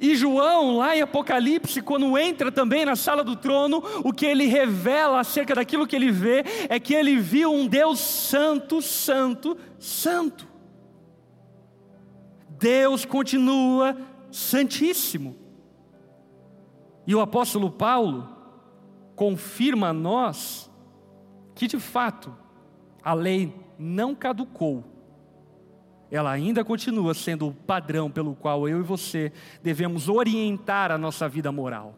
E 0.00 0.14
João, 0.14 0.76
lá 0.76 0.96
em 0.96 1.02
Apocalipse, 1.02 1.82
quando 1.82 2.16
entra 2.16 2.52
também 2.52 2.84
na 2.84 2.94
sala 2.94 3.24
do 3.24 3.34
trono, 3.34 3.82
o 4.04 4.12
que 4.12 4.24
ele 4.24 4.46
revela 4.46 5.18
acerca 5.18 5.56
daquilo 5.56 5.86
que 5.86 5.96
ele 5.96 6.12
vê 6.12 6.44
é 6.68 6.78
que 6.78 6.94
ele 6.94 7.16
viu 7.16 7.52
um 7.52 7.66
Deus 7.66 7.98
santo, 7.98 8.80
santo, 8.80 9.56
santo. 9.78 10.46
Deus 12.48 13.04
continua 13.04 13.96
santíssimo. 14.30 15.36
E 17.04 17.14
o 17.14 17.20
apóstolo 17.20 17.70
Paulo 17.70 18.28
confirma 19.16 19.88
a 19.88 19.92
nós 19.92 20.70
que 21.54 21.66
de 21.66 21.80
fato 21.80 22.36
a 23.02 23.14
lei 23.14 23.52
não 23.76 24.14
caducou 24.14 24.84
ela 26.10 26.30
ainda 26.30 26.64
continua 26.64 27.12
sendo 27.12 27.48
o 27.48 27.54
padrão 27.54 28.10
pelo 28.10 28.34
qual 28.34 28.68
eu 28.68 28.80
e 28.80 28.82
você 28.82 29.32
devemos 29.62 30.08
orientar 30.08 30.90
a 30.90 30.98
nossa 30.98 31.28
vida 31.28 31.52
moral. 31.52 31.94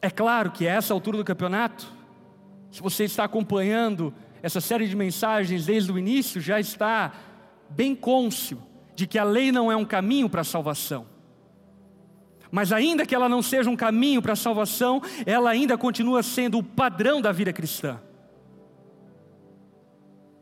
É 0.00 0.08
claro 0.08 0.50
que 0.50 0.66
a 0.66 0.74
essa 0.74 0.94
altura 0.94 1.18
do 1.18 1.24
campeonato, 1.24 1.92
se 2.70 2.80
você 2.80 3.04
está 3.04 3.24
acompanhando 3.24 4.14
essa 4.42 4.60
série 4.60 4.88
de 4.88 4.96
mensagens 4.96 5.66
desde 5.66 5.92
o 5.92 5.98
início, 5.98 6.40
já 6.40 6.58
está 6.58 7.12
bem 7.68 7.94
cônscio 7.94 8.62
de 8.94 9.06
que 9.06 9.18
a 9.18 9.24
lei 9.24 9.52
não 9.52 9.70
é 9.70 9.76
um 9.76 9.84
caminho 9.84 10.28
para 10.28 10.40
a 10.40 10.44
salvação. 10.44 11.06
Mas 12.50 12.72
ainda 12.72 13.06
que 13.06 13.14
ela 13.14 13.28
não 13.28 13.42
seja 13.42 13.70
um 13.70 13.76
caminho 13.76 14.22
para 14.22 14.32
a 14.32 14.36
salvação, 14.36 15.02
ela 15.26 15.50
ainda 15.50 15.76
continua 15.76 16.22
sendo 16.22 16.58
o 16.58 16.62
padrão 16.62 17.20
da 17.20 17.30
vida 17.30 17.52
cristã. 17.52 18.00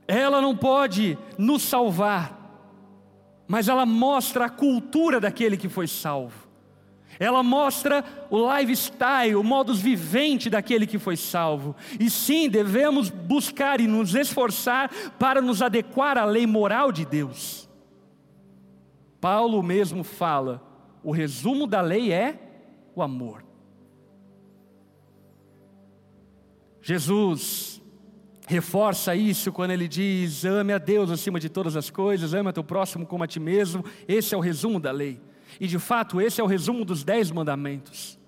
Ela 0.09 0.41
não 0.41 0.57
pode 0.57 1.19
nos 1.37 1.63
salvar, 1.63 2.35
mas 3.47 3.69
ela 3.69 3.85
mostra 3.85 4.47
a 4.47 4.51
cultura 4.51 5.21
daquele 5.21 5.59
que 5.59 5.69
foi 5.69 5.87
salvo. 5.87 6.49
Ela 7.21 7.43
mostra 7.43 8.05
o 8.31 8.39
lifestyle, 8.57 9.35
o 9.37 9.43
modus 9.45 9.81
vivente 9.81 10.49
daquele 10.49 10.87
que 10.87 10.99
foi 10.99 11.17
salvo. 11.17 11.77
E 12.01 12.09
sim, 12.09 12.49
devemos 12.49 13.11
buscar 13.11 13.81
e 13.81 13.87
nos 13.87 14.15
esforçar 14.15 14.91
para 15.19 15.43
nos 15.43 15.61
adequar 15.61 16.17
à 16.17 16.25
lei 16.25 16.47
moral 16.47 16.91
de 16.91 17.05
Deus. 17.05 17.69
Paulo 19.21 19.63
mesmo 19.63 20.05
fala: 20.05 20.63
o 21.03 21.11
resumo 21.11 21.67
da 21.67 21.81
lei 21.81 22.13
é 22.13 22.39
o 22.95 23.03
amor. 23.03 23.45
Jesus 26.81 27.78
reforça 28.49 29.15
isso 29.15 29.53
quando 29.53 29.73
ele 29.73 29.87
diz: 29.87 30.45
ame 30.45 30.73
a 30.73 30.79
Deus 30.79 31.11
acima 31.11 31.39
de 31.39 31.51
todas 31.51 31.77
as 31.77 31.91
coisas, 31.91 32.33
ame 32.33 32.49
a 32.49 32.53
teu 32.53 32.65
próximo 32.65 33.07
como 33.07 33.23
a 33.23 33.27
ti 33.27 33.39
mesmo. 33.39 33.85
Esse 34.09 34.35
é 34.35 34.39
o 34.39 34.41
resumo 34.41 34.81
da 34.81 34.91
lei. 34.91 35.21
E 35.61 35.67
de 35.67 35.79
fato, 35.79 36.19
esse 36.21 36.41
é 36.41 36.45
o 36.45 36.47
resumo 36.47 36.83
dos 36.85 37.05
dez 37.05 37.31
mandamentos. 37.31 38.19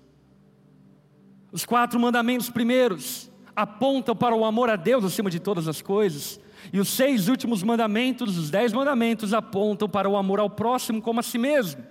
Os 1.51 1.65
quatro 1.65 1.99
mandamentos 1.99 2.51
primeiros 2.51 3.31
apontam 3.55 4.15
para 4.15 4.35
o 4.35 4.45
amor 4.45 4.69
a 4.69 4.75
Deus 4.75 5.03
acima 5.03 5.29
de 5.29 5.39
todas 5.39 5.67
as 5.67 5.81
coisas. 5.81 6.39
E 6.71 6.79
os 6.79 6.89
seis 6.89 7.27
últimos 7.27 7.63
mandamentos, 7.63 8.37
os 8.37 8.51
dez 8.51 8.71
mandamentos, 8.71 9.33
apontam 9.33 9.89
para 9.89 10.07
o 10.07 10.15
amor 10.15 10.39
ao 10.39 10.51
próximo 10.51 11.01
como 11.01 11.19
a 11.19 11.23
si 11.23 11.39
mesmo. 11.39 11.83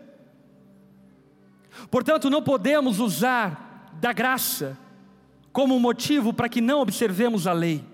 Portanto, 1.91 2.31
não 2.31 2.43
podemos 2.43 3.01
usar 3.01 3.91
da 4.01 4.13
graça 4.13 4.79
como 5.53 5.81
motivo 5.81 6.33
para 6.33 6.49
que 6.49 6.61
não 6.61 6.81
observemos 6.81 7.49
a 7.49 7.53
lei. 7.53 7.90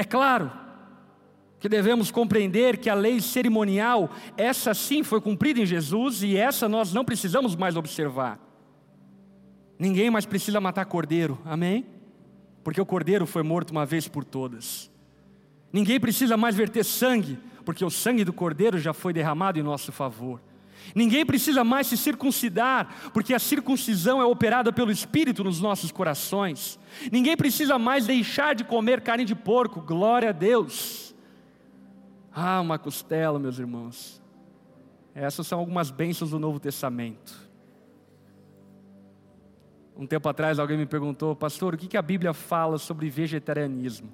É 0.00 0.04
claro 0.04 0.50
que 1.58 1.68
devemos 1.68 2.10
compreender 2.10 2.78
que 2.78 2.88
a 2.88 2.94
lei 2.94 3.20
cerimonial, 3.20 4.08
essa 4.34 4.72
sim 4.72 5.02
foi 5.02 5.20
cumprida 5.20 5.60
em 5.60 5.66
Jesus 5.66 6.22
e 6.22 6.38
essa 6.38 6.66
nós 6.66 6.94
não 6.94 7.04
precisamos 7.04 7.54
mais 7.54 7.76
observar. 7.76 8.40
Ninguém 9.78 10.08
mais 10.08 10.24
precisa 10.24 10.58
matar 10.58 10.86
cordeiro, 10.86 11.38
amém? 11.44 11.84
Porque 12.64 12.80
o 12.80 12.86
cordeiro 12.86 13.26
foi 13.26 13.42
morto 13.42 13.72
uma 13.72 13.84
vez 13.84 14.08
por 14.08 14.24
todas. 14.24 14.90
Ninguém 15.70 16.00
precisa 16.00 16.34
mais 16.34 16.56
verter 16.56 16.82
sangue, 16.82 17.38
porque 17.62 17.84
o 17.84 17.90
sangue 17.90 18.24
do 18.24 18.32
cordeiro 18.32 18.78
já 18.78 18.94
foi 18.94 19.12
derramado 19.12 19.58
em 19.58 19.62
nosso 19.62 19.92
favor. 19.92 20.40
Ninguém 20.94 21.24
precisa 21.24 21.62
mais 21.62 21.86
se 21.86 21.96
circuncidar, 21.96 23.10
porque 23.12 23.34
a 23.34 23.38
circuncisão 23.38 24.20
é 24.20 24.24
operada 24.24 24.72
pelo 24.72 24.90
Espírito 24.90 25.44
nos 25.44 25.60
nossos 25.60 25.92
corações. 25.92 26.78
Ninguém 27.10 27.36
precisa 27.36 27.78
mais 27.78 28.06
deixar 28.06 28.54
de 28.54 28.64
comer 28.64 29.00
carne 29.00 29.24
de 29.24 29.34
porco, 29.34 29.80
glória 29.80 30.30
a 30.30 30.32
Deus. 30.32 31.14
Ah, 32.32 32.60
uma 32.60 32.78
costela, 32.78 33.38
meus 33.38 33.58
irmãos. 33.58 34.20
Essas 35.14 35.46
são 35.46 35.58
algumas 35.58 35.90
bênçãos 35.90 36.30
do 36.30 36.38
Novo 36.38 36.60
Testamento. 36.60 37.50
Um 39.96 40.06
tempo 40.06 40.28
atrás 40.28 40.58
alguém 40.58 40.78
me 40.78 40.86
perguntou, 40.86 41.36
pastor, 41.36 41.74
o 41.74 41.76
que 41.76 41.96
a 41.96 42.02
Bíblia 42.02 42.32
fala 42.32 42.78
sobre 42.78 43.10
vegetarianismo? 43.10 44.12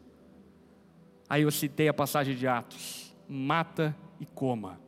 Aí 1.28 1.42
eu 1.42 1.50
citei 1.50 1.88
a 1.88 1.94
passagem 1.94 2.34
de 2.34 2.46
Atos: 2.46 3.14
mata 3.28 3.94
e 4.18 4.26
coma. 4.26 4.80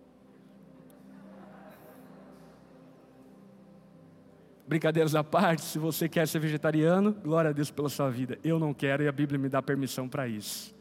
Brincadeiras 4.68 5.14
à 5.14 5.24
parte, 5.24 5.62
se 5.62 5.78
você 5.78 6.10
quer 6.10 6.28
ser 6.28 6.40
vegetariano, 6.40 7.14
glória 7.24 7.48
a 7.48 7.52
Deus 7.54 7.70
pela 7.70 7.88
sua 7.88 8.10
vida. 8.10 8.38
Eu 8.44 8.58
não 8.58 8.74
quero 8.74 9.02
e 9.02 9.08
a 9.08 9.12
Bíblia 9.12 9.38
me 9.38 9.48
dá 9.48 9.62
permissão 9.62 10.06
para 10.06 10.28
isso. 10.28 10.76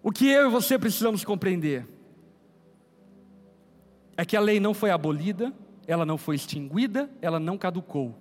O 0.00 0.12
que 0.12 0.28
eu 0.28 0.46
e 0.46 0.50
você 0.50 0.78
precisamos 0.78 1.24
compreender 1.24 1.88
é 4.16 4.24
que 4.24 4.36
a 4.36 4.40
lei 4.40 4.60
não 4.60 4.72
foi 4.72 4.92
abolida, 4.92 5.52
ela 5.88 6.06
não 6.06 6.16
foi 6.16 6.36
extinguida, 6.36 7.10
ela 7.20 7.40
não 7.40 7.58
caducou. 7.58 8.16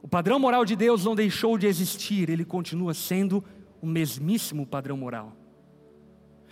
O 0.00 0.06
padrão 0.06 0.38
moral 0.38 0.64
de 0.64 0.76
Deus 0.76 1.04
não 1.04 1.16
deixou 1.16 1.58
de 1.58 1.66
existir, 1.66 2.30
ele 2.30 2.44
continua 2.44 2.94
sendo 2.94 3.42
o 3.82 3.86
mesmíssimo 3.88 4.64
padrão 4.64 4.96
moral. 4.96 5.32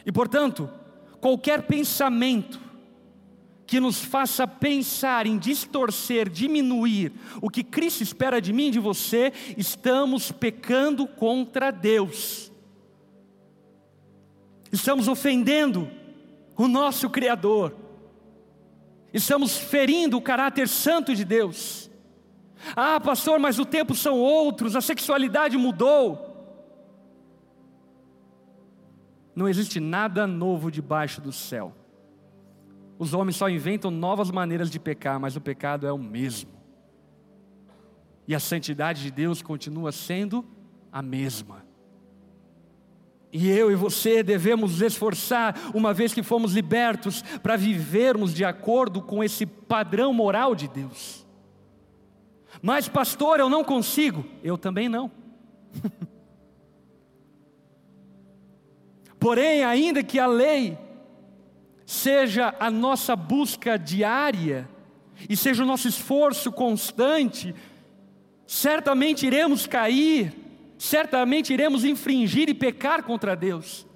E 0.04 0.10
portanto, 0.10 0.68
qualquer 1.20 1.62
pensamento 1.62 2.65
que 3.66 3.80
nos 3.80 4.00
faça 4.00 4.46
pensar 4.46 5.26
em 5.26 5.36
distorcer, 5.36 6.28
diminuir 6.28 7.12
o 7.42 7.50
que 7.50 7.64
Cristo 7.64 8.02
espera 8.02 8.40
de 8.40 8.52
mim 8.52 8.68
e 8.68 8.72
de 8.72 8.78
você, 8.78 9.32
estamos 9.56 10.30
pecando 10.30 11.06
contra 11.06 11.70
Deus. 11.70 12.52
Estamos 14.70 15.08
ofendendo 15.08 15.90
o 16.56 16.68
nosso 16.68 17.10
Criador. 17.10 17.74
Estamos 19.12 19.56
ferindo 19.56 20.16
o 20.16 20.22
caráter 20.22 20.68
santo 20.68 21.14
de 21.14 21.24
Deus. 21.24 21.90
Ah, 22.74 23.00
pastor, 23.00 23.38
mas 23.38 23.58
o 23.58 23.64
tempo 23.64 23.94
são 23.94 24.18
outros, 24.18 24.76
a 24.76 24.80
sexualidade 24.80 25.56
mudou. 25.56 26.34
Não 29.34 29.48
existe 29.48 29.80
nada 29.80 30.26
novo 30.26 30.70
debaixo 30.70 31.20
do 31.20 31.32
céu. 31.32 31.74
Os 32.98 33.12
homens 33.12 33.36
só 33.36 33.48
inventam 33.48 33.90
novas 33.90 34.30
maneiras 34.30 34.70
de 34.70 34.78
pecar, 34.78 35.20
mas 35.20 35.36
o 35.36 35.40
pecado 35.40 35.86
é 35.86 35.92
o 35.92 35.98
mesmo. 35.98 36.50
E 38.26 38.34
a 38.34 38.40
santidade 38.40 39.02
de 39.02 39.10
Deus 39.10 39.42
continua 39.42 39.92
sendo 39.92 40.44
a 40.90 41.02
mesma. 41.02 41.64
E 43.32 43.50
eu 43.50 43.70
e 43.70 43.74
você 43.74 44.22
devemos 44.22 44.72
nos 44.72 44.80
esforçar, 44.80 45.54
uma 45.74 45.92
vez 45.92 46.14
que 46.14 46.22
fomos 46.22 46.54
libertos, 46.54 47.22
para 47.42 47.56
vivermos 47.56 48.32
de 48.32 48.44
acordo 48.44 49.02
com 49.02 49.22
esse 49.22 49.44
padrão 49.44 50.12
moral 50.12 50.54
de 50.54 50.68
Deus. 50.68 51.26
Mas, 52.62 52.88
pastor, 52.88 53.38
eu 53.38 53.50
não 53.50 53.62
consigo. 53.62 54.24
Eu 54.42 54.56
também 54.56 54.88
não. 54.88 55.10
Porém, 59.20 59.64
ainda 59.64 60.02
que 60.02 60.18
a 60.18 60.26
lei 60.26 60.78
seja 61.86 62.52
a 62.58 62.68
nossa 62.68 63.14
busca 63.14 63.78
diária 63.78 64.68
e 65.30 65.36
seja 65.36 65.62
o 65.62 65.66
nosso 65.66 65.86
esforço 65.86 66.50
constante, 66.50 67.54
certamente 68.44 69.24
iremos 69.24 69.68
cair, 69.68 70.34
certamente 70.76 71.52
iremos 71.52 71.84
infringir 71.84 72.48
e 72.48 72.54
pecar 72.54 73.04
contra 73.04 73.36
Deus. 73.36 73.86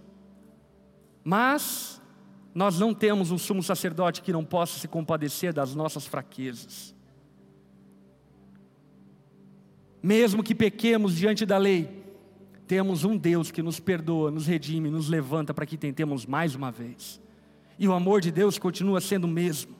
Mas 1.24 2.00
nós 2.54 2.78
não 2.78 2.94
temos 2.94 3.32
um 3.32 3.38
sumo 3.38 3.62
sacerdote 3.62 4.22
que 4.22 4.32
não 4.32 4.44
possa 4.44 4.78
se 4.78 4.86
compadecer 4.86 5.52
das 5.52 5.74
nossas 5.74 6.06
fraquezas. 6.06 6.94
Mesmo 10.00 10.42
que 10.44 10.54
pequemos 10.54 11.16
diante 11.16 11.44
da 11.44 11.58
lei, 11.58 12.04
temos 12.66 13.04
um 13.04 13.16
Deus 13.16 13.50
que 13.50 13.62
nos 13.62 13.80
perdoa, 13.80 14.30
nos 14.30 14.46
redime, 14.46 14.90
nos 14.90 15.08
levanta 15.08 15.52
para 15.52 15.66
que 15.66 15.76
tentemos 15.76 16.24
mais 16.24 16.54
uma 16.54 16.70
vez 16.70 17.20
e 17.80 17.88
o 17.88 17.94
amor 17.94 18.20
de 18.20 18.30
Deus 18.30 18.58
continua 18.58 19.00
sendo 19.00 19.24
o 19.24 19.28
mesmo. 19.28 19.74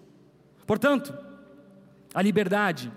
Portanto, 0.66 1.12
a 2.14 2.22
liberdade 2.22 2.90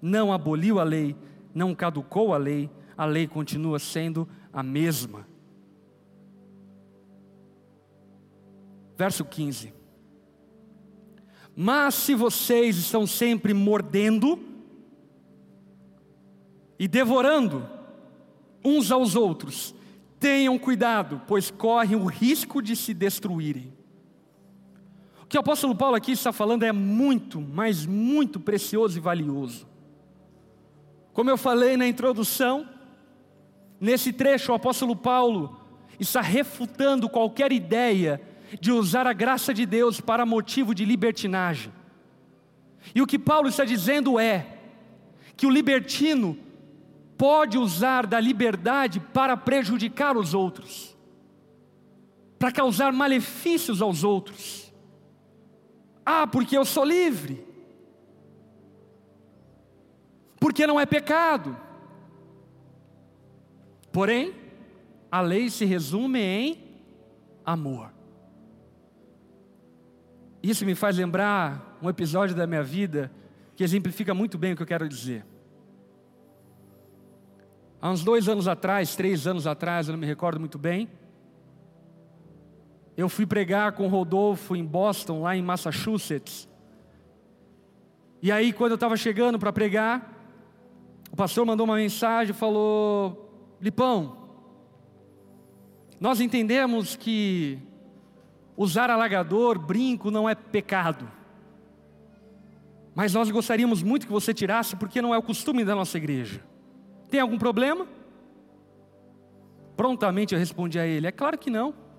não 0.00 0.32
aboliu 0.32 0.78
a 0.78 0.84
lei, 0.84 1.16
não 1.52 1.74
caducou 1.74 2.32
a 2.32 2.38
lei, 2.38 2.70
a 2.96 3.04
lei 3.04 3.26
continua 3.26 3.80
sendo 3.80 4.28
a 4.52 4.62
mesma. 4.62 5.26
Verso 8.96 9.24
15. 9.24 9.74
Mas 11.56 11.96
se 11.96 12.14
vocês 12.14 12.76
estão 12.76 13.08
sempre 13.08 13.52
mordendo 13.52 14.38
e 16.78 16.86
devorando 16.86 17.68
uns 18.64 18.92
aos 18.92 19.16
outros, 19.16 19.74
tenham 20.20 20.56
cuidado, 20.56 21.20
pois 21.26 21.50
correm 21.50 21.96
o 21.96 22.06
risco 22.06 22.62
de 22.62 22.76
se 22.76 22.94
destruírem 22.94 23.79
que 25.30 25.36
o 25.36 25.40
apóstolo 25.40 25.76
Paulo 25.76 25.94
aqui 25.94 26.10
está 26.10 26.32
falando 26.32 26.64
é 26.64 26.72
muito, 26.72 27.40
mas 27.40 27.86
muito 27.86 28.40
precioso 28.40 28.98
e 28.98 29.00
valioso. 29.00 29.64
Como 31.12 31.30
eu 31.30 31.38
falei 31.38 31.76
na 31.76 31.86
introdução, 31.86 32.68
nesse 33.80 34.12
trecho 34.12 34.50
o 34.50 34.56
apóstolo 34.56 34.96
Paulo 34.96 35.56
está 36.00 36.20
refutando 36.20 37.08
qualquer 37.08 37.52
ideia 37.52 38.20
de 38.60 38.72
usar 38.72 39.06
a 39.06 39.12
graça 39.12 39.54
de 39.54 39.64
Deus 39.64 40.00
para 40.00 40.26
motivo 40.26 40.74
de 40.74 40.84
libertinagem. 40.84 41.72
E 42.92 43.00
o 43.00 43.06
que 43.06 43.16
Paulo 43.18 43.48
está 43.48 43.64
dizendo 43.64 44.18
é 44.18 44.58
que 45.36 45.46
o 45.46 45.50
libertino 45.50 46.36
pode 47.16 47.56
usar 47.56 48.04
da 48.04 48.18
liberdade 48.18 48.98
para 48.98 49.36
prejudicar 49.36 50.16
os 50.16 50.34
outros, 50.34 50.96
para 52.36 52.50
causar 52.50 52.92
malefícios 52.92 53.80
aos 53.80 54.02
outros. 54.02 54.69
Ah, 56.04 56.26
porque 56.26 56.56
eu 56.56 56.64
sou 56.64 56.84
livre. 56.84 57.46
Porque 60.38 60.66
não 60.66 60.80
é 60.80 60.86
pecado. 60.86 61.56
Porém, 63.92 64.34
a 65.10 65.20
lei 65.20 65.50
se 65.50 65.64
resume 65.64 66.20
em 66.20 66.58
amor. 67.44 67.92
Isso 70.42 70.64
me 70.64 70.74
faz 70.74 70.96
lembrar 70.96 71.78
um 71.82 71.88
episódio 71.88 72.34
da 72.34 72.46
minha 72.46 72.62
vida 72.62 73.10
que 73.54 73.62
exemplifica 73.62 74.14
muito 74.14 74.38
bem 74.38 74.52
o 74.52 74.56
que 74.56 74.62
eu 74.62 74.66
quero 74.66 74.88
dizer. 74.88 75.24
Há 77.82 77.90
uns 77.90 78.02
dois 78.02 78.28
anos 78.28 78.48
atrás, 78.48 78.94
três 78.94 79.26
anos 79.26 79.46
atrás, 79.46 79.88
eu 79.88 79.92
não 79.92 79.98
me 79.98 80.06
recordo 80.06 80.38
muito 80.38 80.58
bem, 80.58 80.88
eu 82.96 83.08
fui 83.08 83.26
pregar 83.26 83.72
com 83.72 83.86
o 83.86 83.88
Rodolfo 83.88 84.54
em 84.54 84.64
Boston, 84.64 85.22
lá 85.22 85.36
em 85.36 85.42
Massachusetts. 85.42 86.48
E 88.22 88.30
aí, 88.30 88.52
quando 88.52 88.72
eu 88.72 88.76
estava 88.76 88.96
chegando 88.96 89.38
para 89.38 89.52
pregar, 89.52 90.14
o 91.10 91.16
pastor 91.16 91.46
mandou 91.46 91.64
uma 91.64 91.76
mensagem 91.76 92.34
e 92.34 92.36
falou: 92.36 93.56
Lipão, 93.60 94.16
nós 95.98 96.20
entendemos 96.20 96.96
que 96.96 97.58
usar 98.56 98.90
alagador, 98.90 99.58
brinco, 99.58 100.10
não 100.10 100.28
é 100.28 100.34
pecado. 100.34 101.10
Mas 102.94 103.14
nós 103.14 103.30
gostaríamos 103.30 103.82
muito 103.82 104.06
que 104.06 104.12
você 104.12 104.34
tirasse, 104.34 104.76
porque 104.76 105.00
não 105.00 105.14
é 105.14 105.18
o 105.18 105.22
costume 105.22 105.64
da 105.64 105.74
nossa 105.74 105.96
igreja. 105.96 106.42
Tem 107.08 107.20
algum 107.20 107.38
problema? 107.38 107.86
Prontamente 109.76 110.34
eu 110.34 110.38
respondi 110.38 110.78
a 110.78 110.86
ele: 110.86 111.06
É 111.06 111.12
claro 111.12 111.38
que 111.38 111.48
não 111.48 111.89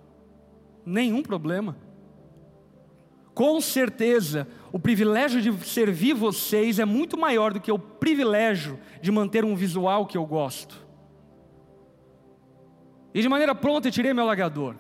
nenhum 0.86 1.22
problema. 1.22 1.76
Com 3.34 3.62
certeza, 3.62 4.48
o 4.72 4.80
privilégio 4.80 5.42
de 5.42 5.52
servir 5.66 6.14
vocês 6.14 6.80
é 6.80 6.86
muito 6.86 7.18
maior 7.18 7.54
do 7.54 7.62
que 7.62 7.72
o 7.72 7.80
privilégio 7.80 8.80
de 9.02 9.12
manter 9.12 9.46
um 9.46 9.56
visual 9.56 10.06
que 10.06 10.18
eu 10.18 10.26
gosto. 10.26 10.86
E 13.14 13.22
de 13.22 13.30
maneira 13.30 13.56
pronta 13.56 13.88
eu 13.88 13.92
tirei 13.92 14.14
meu 14.14 14.24
alagador. 14.24 14.76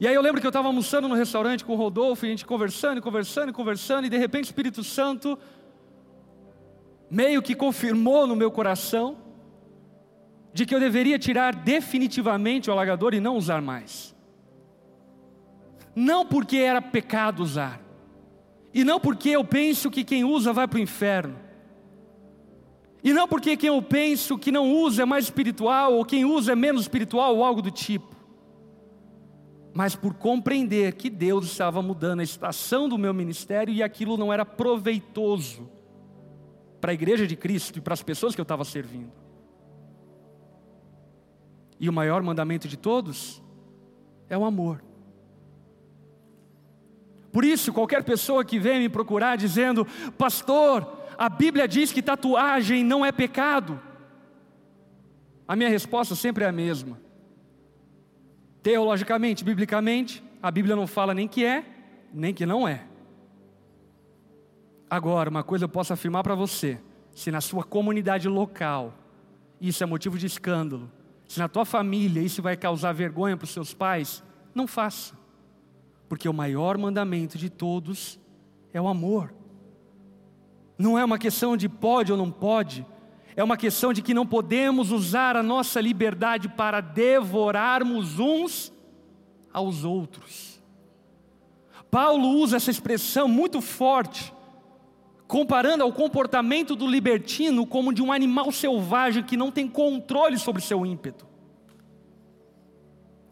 E 0.00 0.08
aí 0.08 0.14
eu 0.14 0.22
lembro 0.22 0.40
que 0.40 0.46
eu 0.46 0.50
estava 0.50 0.66
almoçando 0.66 1.06
no 1.06 1.14
restaurante 1.14 1.64
com 1.64 1.74
o 1.74 1.76
Rodolfo, 1.76 2.24
e 2.24 2.28
a 2.28 2.30
gente 2.30 2.44
conversando, 2.44 3.00
conversando, 3.00 3.52
conversando, 3.52 4.06
e 4.06 4.10
de 4.10 4.18
repente 4.18 4.44
o 4.44 4.46
Espírito 4.46 4.82
Santo 4.82 5.38
meio 7.10 7.40
que 7.42 7.54
confirmou 7.54 8.26
no 8.26 8.34
meu 8.34 8.50
coração 8.50 9.18
de 10.52 10.66
que 10.66 10.74
eu 10.74 10.80
deveria 10.80 11.18
tirar 11.18 11.54
definitivamente 11.54 12.70
o 12.70 12.72
alagador 12.72 13.14
e 13.14 13.20
não 13.20 13.36
usar 13.36 13.60
mais 13.60 14.13
não 15.94 16.26
porque 16.26 16.56
era 16.56 16.82
pecado 16.82 17.42
usar, 17.42 17.80
e 18.72 18.82
não 18.82 18.98
porque 18.98 19.30
eu 19.30 19.44
penso 19.44 19.90
que 19.90 20.04
quem 20.04 20.24
usa 20.24 20.52
vai 20.52 20.66
para 20.66 20.78
o 20.78 20.82
inferno, 20.82 21.36
e 23.02 23.12
não 23.12 23.28
porque 23.28 23.56
quem 23.56 23.68
eu 23.68 23.82
penso 23.82 24.38
que 24.38 24.50
não 24.50 24.72
usa 24.72 25.02
é 25.02 25.04
mais 25.04 25.24
espiritual, 25.24 25.94
ou 25.94 26.04
quem 26.04 26.24
usa 26.24 26.52
é 26.52 26.56
menos 26.56 26.82
espiritual, 26.82 27.36
ou 27.36 27.44
algo 27.44 27.60
do 27.60 27.70
tipo, 27.70 28.14
mas 29.74 29.96
por 29.96 30.14
compreender 30.14 30.94
que 30.94 31.10
Deus 31.10 31.46
estava 31.46 31.82
mudando 31.82 32.20
a 32.20 32.22
estação 32.22 32.88
do 32.88 32.96
meu 32.96 33.12
ministério 33.12 33.74
e 33.74 33.82
aquilo 33.82 34.16
não 34.16 34.32
era 34.32 34.44
proveitoso 34.44 35.68
para 36.80 36.92
a 36.92 36.94
igreja 36.94 37.26
de 37.26 37.34
Cristo 37.34 37.78
e 37.78 37.80
para 37.80 37.92
as 37.92 38.02
pessoas 38.02 38.34
que 38.34 38.40
eu 38.40 38.44
estava 38.44 38.64
servindo. 38.64 39.10
E 41.80 41.88
o 41.88 41.92
maior 41.92 42.22
mandamento 42.22 42.68
de 42.68 42.76
todos 42.76 43.42
é 44.28 44.38
o 44.38 44.44
amor. 44.44 44.82
Por 47.34 47.44
isso, 47.44 47.72
qualquer 47.72 48.04
pessoa 48.04 48.44
que 48.44 48.60
vem 48.60 48.78
me 48.78 48.88
procurar 48.88 49.34
dizendo, 49.34 49.84
pastor, 50.16 50.86
a 51.18 51.28
Bíblia 51.28 51.66
diz 51.66 51.90
que 51.90 52.00
tatuagem 52.00 52.84
não 52.84 53.04
é 53.04 53.10
pecado. 53.10 53.82
A 55.48 55.56
minha 55.56 55.68
resposta 55.68 56.14
sempre 56.14 56.44
é 56.44 56.46
a 56.46 56.52
mesma. 56.52 56.96
Teologicamente, 58.62 59.42
biblicamente, 59.42 60.22
a 60.40 60.48
Bíblia 60.48 60.76
não 60.76 60.86
fala 60.86 61.12
nem 61.12 61.26
que 61.26 61.44
é, 61.44 61.64
nem 62.12 62.32
que 62.32 62.46
não 62.46 62.68
é. 62.68 62.84
Agora, 64.88 65.28
uma 65.28 65.42
coisa 65.42 65.64
eu 65.64 65.68
posso 65.68 65.92
afirmar 65.92 66.22
para 66.22 66.36
você: 66.36 66.78
se 67.10 67.32
na 67.32 67.40
sua 67.40 67.64
comunidade 67.64 68.28
local 68.28 68.94
isso 69.60 69.82
é 69.82 69.86
motivo 69.86 70.16
de 70.16 70.26
escândalo, 70.26 70.88
se 71.26 71.40
na 71.40 71.48
tua 71.48 71.64
família 71.64 72.22
isso 72.22 72.40
vai 72.40 72.56
causar 72.56 72.92
vergonha 72.92 73.36
para 73.36 73.44
os 73.44 73.50
seus 73.50 73.74
pais, 73.74 74.22
não 74.54 74.68
faça. 74.68 75.23
Porque 76.14 76.28
o 76.28 76.32
maior 76.32 76.78
mandamento 76.78 77.36
de 77.36 77.50
todos 77.50 78.20
é 78.72 78.80
o 78.80 78.86
amor. 78.86 79.34
Não 80.78 80.96
é 80.96 81.04
uma 81.04 81.18
questão 81.18 81.56
de 81.56 81.68
pode 81.68 82.12
ou 82.12 82.16
não 82.16 82.30
pode, 82.30 82.86
é 83.34 83.42
uma 83.42 83.56
questão 83.56 83.92
de 83.92 84.00
que 84.00 84.14
não 84.14 84.24
podemos 84.24 84.92
usar 84.92 85.36
a 85.36 85.42
nossa 85.42 85.80
liberdade 85.80 86.48
para 86.48 86.80
devorarmos 86.80 88.20
uns 88.20 88.72
aos 89.52 89.82
outros. 89.82 90.62
Paulo 91.90 92.28
usa 92.28 92.58
essa 92.58 92.70
expressão 92.70 93.26
muito 93.26 93.60
forte, 93.60 94.32
comparando 95.26 95.82
ao 95.82 95.92
comportamento 95.92 96.76
do 96.76 96.86
libertino 96.86 97.66
como 97.66 97.92
de 97.92 98.00
um 98.00 98.12
animal 98.12 98.52
selvagem 98.52 99.24
que 99.24 99.36
não 99.36 99.50
tem 99.50 99.66
controle 99.66 100.38
sobre 100.38 100.62
seu 100.62 100.86
ímpeto. 100.86 101.26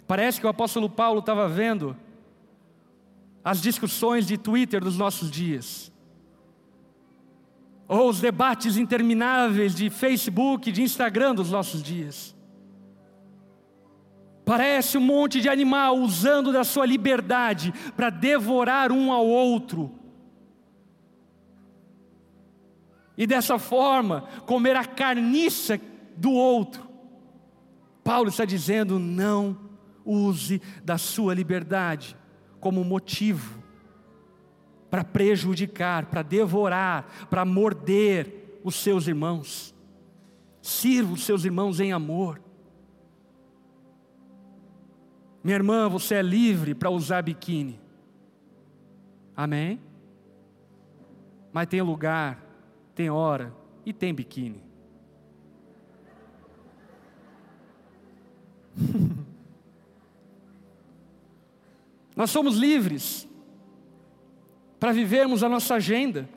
Parece 0.05 0.41
que 0.41 0.47
o 0.49 0.51
apóstolo 0.51 0.91
Paulo 0.91 1.21
estava 1.21 1.47
vendo 1.47 1.97
as 3.45 3.61
discussões 3.61 4.27
de 4.27 4.39
Twitter 4.39 4.81
dos 4.81 4.97
nossos 4.97 5.31
dias, 5.31 5.93
ou 7.89 8.09
os 8.09 8.21
debates 8.21 8.77
intermináveis 8.77 9.75
de 9.75 9.91
Facebook, 9.91 10.71
de 10.71 10.83
Instagram 10.83 11.35
dos 11.35 11.51
nossos 11.51 11.83
dias. 11.83 12.35
Parece 14.45 14.97
um 14.97 15.01
monte 15.01 15.41
de 15.41 15.49
animal 15.49 15.99
usando 15.99 16.53
da 16.53 16.65
sua 16.65 16.87
liberdade 16.87 17.73
para 17.97 18.11
devorar 18.11 18.91
um 18.91 19.13
ao 19.13 19.27
outro. 19.27 19.93
E 23.17 23.27
dessa 23.27 23.59
forma, 23.59 24.23
comer 24.47 24.75
a 24.75 24.85
carniça 24.85 25.81
do 26.17 26.33
outro. 26.33 26.89
Paulo 28.03 28.31
está 28.31 28.45
dizendo: 28.45 28.99
não 28.99 29.57
use 30.05 30.61
da 30.83 30.99
sua 30.99 31.35
liberdade 31.35 32.17
como 32.63 32.83
motivo 32.85 33.61
para 34.89 35.03
prejudicar, 35.03 36.07
para 36.07 36.23
devorar, 36.23 37.27
para 37.29 37.45
morder 37.45 38.61
os 38.63 38.77
seus 38.77 39.09
irmãos. 39.09 39.75
Sirva 40.63 41.13
os 41.13 41.25
seus 41.25 41.45
irmãos 41.45 41.81
em 41.81 41.93
amor. 41.93 42.41
Minha 45.43 45.57
irmã, 45.57 45.89
você 45.89 46.15
é 46.15 46.23
livre 46.23 46.73
para 46.73 46.89
usar 46.89 47.23
biquíni. 47.23 47.81
Amém? 49.37 49.81
Mas 51.53 51.67
tem 51.67 51.83
lugar, 51.83 52.41
tem 52.95 53.11
hora 53.11 53.53
e 53.85 53.93
tem 53.93 54.15
biquíni. 54.15 54.63
Nós 62.15 62.31
somos 62.31 62.57
livres 62.57 63.29
para 64.79 64.93
vivermos 64.93 65.43
a 65.43 65.49
nossa 65.49 65.75
agenda, 65.75 66.29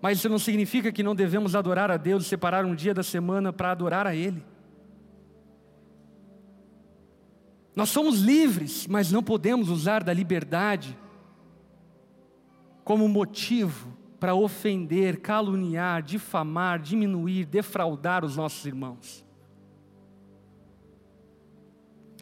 mas 0.00 0.18
isso 0.18 0.28
não 0.28 0.38
significa 0.38 0.92
que 0.92 1.02
não 1.02 1.14
devemos 1.14 1.54
adorar 1.54 1.90
a 1.90 1.96
Deus 1.96 2.24
e 2.24 2.28
separar 2.28 2.64
um 2.64 2.74
dia 2.74 2.92
da 2.92 3.02
semana 3.02 3.52
para 3.52 3.70
adorar 3.70 4.06
a 4.06 4.14
Ele. 4.14 4.42
Nós 7.74 7.90
somos 7.90 8.20
livres, 8.20 8.86
mas 8.86 9.10
não 9.10 9.22
podemos 9.22 9.68
usar 9.68 10.04
da 10.04 10.12
liberdade 10.12 10.96
como 12.84 13.08
motivo 13.08 13.96
para 14.20 14.34
ofender, 14.34 15.20
caluniar, 15.20 16.02
difamar, 16.02 16.78
diminuir, 16.78 17.44
defraudar 17.46 18.24
os 18.24 18.36
nossos 18.36 18.64
irmãos. 18.64 19.24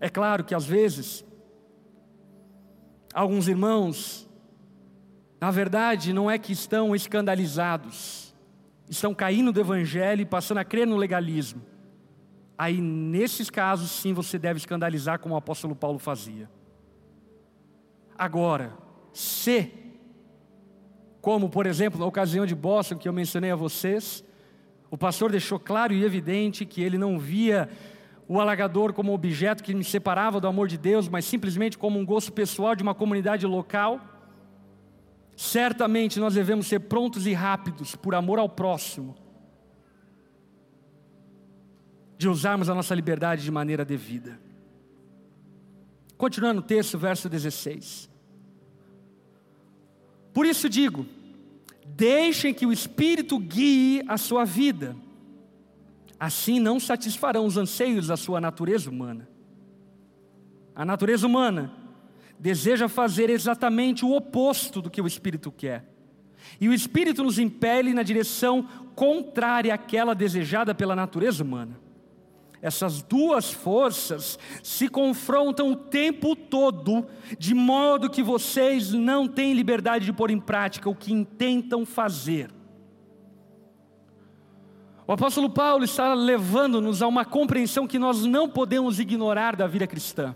É 0.01 0.09
claro 0.09 0.43
que 0.43 0.55
às 0.55 0.65
vezes 0.65 1.25
Alguns 3.13 3.49
irmãos, 3.49 4.29
na 5.41 5.51
verdade, 5.51 6.13
não 6.13 6.31
é 6.31 6.39
que 6.39 6.53
estão 6.53 6.95
escandalizados, 6.95 8.35
estão 8.89 9.15
caindo 9.15 9.53
do 9.53 9.61
evangelho 9.61 10.23
e 10.23 10.27
passando 10.27 10.59
a 10.59 10.65
crer 10.65 10.87
no 10.87 10.97
legalismo. 10.97 11.63
Aí, 12.57 12.81
nesses 12.81 13.51
casos, 13.51 13.91
sim, 13.91 14.13
você 14.13 14.39
deve 14.39 14.59
escandalizar 14.59 15.19
como 15.19 15.35
o 15.35 15.39
apóstolo 15.39 15.75
Paulo 15.75 15.99
fazia. 15.99 16.49
Agora, 18.17 18.73
se, 19.13 19.73
como 21.21 21.49
por 21.49 21.67
exemplo 21.67 21.99
na 21.99 22.07
ocasião 22.07 22.47
de 22.47 22.55
Boston 22.55 22.97
que 22.97 23.09
eu 23.09 23.13
mencionei 23.13 23.51
a 23.51 23.57
vocês, 23.57 24.25
o 24.91 24.97
pastor 24.97 25.31
deixou 25.31 25.59
claro 25.59 25.93
e 25.93 26.05
evidente 26.05 26.65
que 26.65 26.83
ele 26.83 26.99
não 26.99 27.19
via 27.19 27.69
o 28.33 28.41
alagador 28.41 28.95
como 28.95 29.13
objeto 29.13 29.63
que 29.63 29.75
me 29.75 29.85
separava 29.85 30.41
do 30.41 30.49
amor 30.49 30.67
de 30.67 30.79
Deus, 30.79 31.07
mas 31.07 31.27
simplesmente 31.27 31.77
como 31.77 31.99
um 31.99 32.07
gosto 32.07 32.33
pessoal 32.33 32.75
de 32.75 32.83
uma 32.83 32.95
comunidade 32.95 33.45
local. 33.45 34.01
Certamente 35.37 36.19
nós 36.19 36.33
devemos 36.33 36.67
ser 36.67 36.81
prontos 36.81 37.27
e 37.27 37.35
rápidos 37.35 37.95
por 37.95 38.15
amor 38.15 38.39
ao 38.39 38.49
próximo, 38.49 39.15
de 42.17 42.27
usarmos 42.27 42.71
a 42.71 42.75
nossa 42.75 42.95
liberdade 42.95 43.43
de 43.45 43.51
maneira 43.51 43.85
devida. 43.85 44.41
Continuando 46.17 46.63
o 46.63 46.65
texto, 46.65 46.97
verso 46.97 47.29
16. 47.29 48.09
Por 50.33 50.47
isso 50.47 50.71
digo: 50.71 51.05
deixem 51.85 52.55
que 52.55 52.65
o 52.65 52.73
Espírito 52.73 53.39
guie 53.39 54.03
a 54.09 54.17
sua 54.17 54.47
vida 54.47 54.97
assim 56.25 56.61
não 56.61 56.79
satisfarão 56.79 57.45
os 57.45 57.57
anseios 57.57 58.07
da 58.07 58.17
sua 58.17 58.41
natureza 58.41 58.89
humana. 58.89 59.29
A 60.73 60.85
natureza 60.85 61.27
humana 61.27 61.73
deseja 62.39 62.89
fazer 62.89 63.29
exatamente 63.29 64.05
o 64.05 64.13
oposto 64.15 64.81
do 64.81 64.89
que 64.89 65.03
o 65.03 65.07
Espírito 65.09 65.51
quer. 65.51 65.85
E 66.61 66.69
o 66.69 66.73
Espírito 66.73 67.25
nos 67.25 67.41
impele 67.41 67.93
na 67.93 68.05
direção 68.05 68.69
contrária 68.95 69.75
àquela 69.75 70.15
desejada 70.15 70.73
pela 70.73 70.95
natureza 70.95 71.43
humana. 71.43 71.81
Essas 72.61 73.03
duas 73.03 73.51
forças 73.51 74.39
se 74.63 74.89
confrontam 74.89 75.73
o 75.73 75.77
tempo 75.77 76.37
todo, 76.37 77.05
de 77.37 77.53
modo 77.53 78.09
que 78.09 78.23
vocês 78.23 78.93
não 78.93 79.27
têm 79.27 79.55
liberdade 79.55 80.05
de 80.05 80.13
pôr 80.13 80.31
em 80.31 80.39
prática 80.39 80.89
o 80.89 80.95
que 80.95 81.13
intentam 81.13 81.85
fazer. 81.85 82.62
O 85.13 85.15
apóstolo 85.15 85.51
Paulo 85.51 85.85
está 85.85 86.15
levando-nos 86.15 87.03
a 87.03 87.07
uma 87.07 87.23
compreensão 87.23 87.87
que 87.87 87.99
nós 87.99 88.25
não 88.25 88.49
podemos 88.49 88.99
ignorar 88.99 89.55
da 89.55 89.67
vida 89.67 89.87
cristã. 89.87 90.35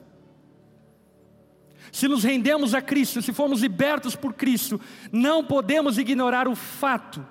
Se 1.91 2.07
nos 2.07 2.23
rendemos 2.23 2.75
a 2.75 2.83
Cristo, 2.83 3.23
se 3.23 3.33
formos 3.33 3.63
libertos 3.63 4.15
por 4.15 4.35
Cristo, 4.35 4.79
não 5.11 5.43
podemos 5.43 5.97
ignorar 5.97 6.47
o 6.47 6.55
fato 6.55 7.27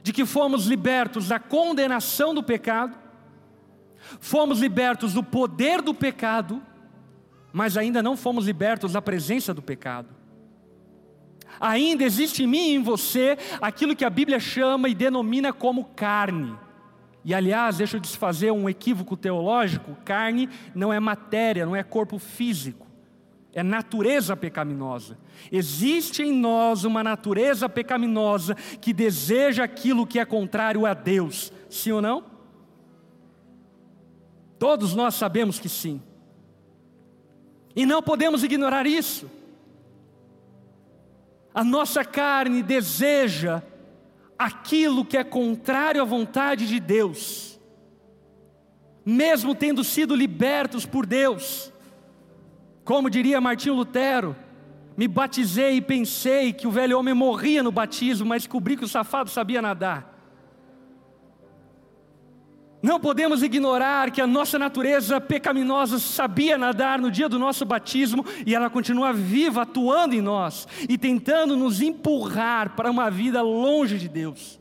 de 0.00 0.12
que 0.12 0.24
fomos 0.24 0.66
libertos 0.66 1.26
da 1.26 1.40
condenação 1.40 2.32
do 2.32 2.44
pecado, 2.44 2.96
fomos 4.20 4.60
libertos 4.60 5.14
do 5.14 5.24
poder 5.24 5.82
do 5.82 5.92
pecado, 5.92 6.62
mas 7.52 7.76
ainda 7.76 8.00
não 8.00 8.16
fomos 8.16 8.46
libertos 8.46 8.92
da 8.92 9.02
presença 9.02 9.52
do 9.52 9.60
pecado 9.60 10.17
ainda 11.60 12.04
existe 12.04 12.44
em 12.44 12.46
mim 12.46 12.70
e 12.70 12.74
em 12.74 12.82
você 12.82 13.36
aquilo 13.60 13.96
que 13.96 14.04
a 14.04 14.10
Bíblia 14.10 14.40
chama 14.40 14.88
e 14.88 14.94
denomina 14.94 15.52
como 15.52 15.84
carne. 15.84 16.54
E 17.24 17.34
aliás, 17.34 17.76
deixa 17.76 17.96
eu 17.96 18.00
desfazer 18.00 18.50
um 18.52 18.68
equívoco 18.68 19.16
teológico: 19.16 19.96
carne 20.04 20.48
não 20.74 20.92
é 20.92 20.98
matéria, 20.98 21.66
não 21.66 21.76
é 21.76 21.82
corpo 21.82 22.18
físico, 22.18 22.86
é 23.52 23.62
natureza 23.62 24.36
pecaminosa. 24.36 25.18
Existe 25.50 26.22
em 26.22 26.32
nós 26.32 26.84
uma 26.84 27.02
natureza 27.02 27.68
pecaminosa 27.68 28.54
que 28.80 28.92
deseja 28.92 29.64
aquilo 29.64 30.06
que 30.06 30.18
é 30.18 30.24
contrário 30.24 30.86
a 30.86 30.94
Deus, 30.94 31.52
sim 31.68 31.92
ou 31.92 32.00
não? 32.00 32.24
Todos 34.58 34.94
nós 34.94 35.14
sabemos 35.14 35.58
que 35.58 35.68
sim. 35.68 36.02
E 37.76 37.86
não 37.86 38.02
podemos 38.02 38.42
ignorar 38.42 38.86
isso. 38.86 39.30
A 41.54 41.64
nossa 41.64 42.04
carne 42.04 42.62
deseja 42.62 43.62
aquilo 44.38 45.04
que 45.04 45.16
é 45.16 45.24
contrário 45.24 46.00
à 46.00 46.04
vontade 46.04 46.66
de 46.66 46.78
Deus, 46.78 47.58
mesmo 49.04 49.54
tendo 49.54 49.82
sido 49.82 50.14
libertos 50.14 50.86
por 50.86 51.04
Deus. 51.04 51.72
Como 52.84 53.10
diria 53.10 53.40
Martinho 53.40 53.74
Lutero, 53.74 54.36
me 54.96 55.06
batizei 55.06 55.76
e 55.76 55.80
pensei 55.80 56.52
que 56.52 56.66
o 56.66 56.70
velho 56.70 56.98
homem 56.98 57.14
morria 57.14 57.62
no 57.62 57.70
batismo, 57.72 58.26
mas 58.26 58.42
descobri 58.42 58.76
que 58.76 58.84
o 58.84 58.88
safado 58.88 59.30
sabia 59.30 59.62
nadar. 59.62 60.17
Não 62.80 63.00
podemos 63.00 63.42
ignorar 63.42 64.10
que 64.10 64.20
a 64.20 64.26
nossa 64.26 64.58
natureza 64.58 65.20
pecaminosa 65.20 65.98
sabia 65.98 66.56
nadar 66.56 67.00
no 67.00 67.10
dia 67.10 67.28
do 67.28 67.38
nosso 67.38 67.64
batismo 67.64 68.24
e 68.46 68.54
ela 68.54 68.70
continua 68.70 69.12
viva, 69.12 69.62
atuando 69.62 70.14
em 70.14 70.20
nós 70.20 70.68
e 70.88 70.96
tentando 70.96 71.56
nos 71.56 71.80
empurrar 71.80 72.76
para 72.76 72.90
uma 72.90 73.10
vida 73.10 73.42
longe 73.42 73.98
de 73.98 74.08
Deus. 74.08 74.60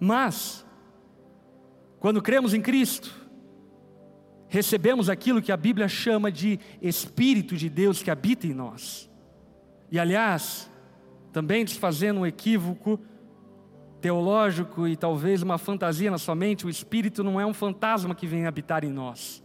Mas, 0.00 0.66
Quando 2.00 2.22
cremos 2.22 2.54
em 2.54 2.60
Cristo, 2.60 3.12
recebemos 4.48 5.10
aquilo 5.10 5.42
que 5.42 5.50
a 5.50 5.56
Bíblia 5.56 5.88
chama 5.88 6.30
de 6.30 6.58
Espírito 6.80 7.56
de 7.56 7.68
Deus 7.68 8.02
que 8.02 8.10
habita 8.10 8.46
em 8.46 8.54
nós. 8.54 9.10
E 9.90 9.98
aliás, 9.98 10.70
também 11.32 11.64
desfazendo 11.64 12.20
um 12.20 12.26
equívoco 12.26 13.00
teológico 14.00 14.86
e 14.86 14.96
talvez 14.96 15.42
uma 15.42 15.58
fantasia 15.58 16.10
na 16.10 16.18
sua 16.18 16.34
mente, 16.34 16.66
o 16.66 16.70
Espírito 16.70 17.24
não 17.24 17.40
é 17.40 17.46
um 17.46 17.54
fantasma 17.54 18.14
que 18.14 18.26
vem 18.26 18.46
habitar 18.46 18.84
em 18.84 18.90
nós. 18.90 19.42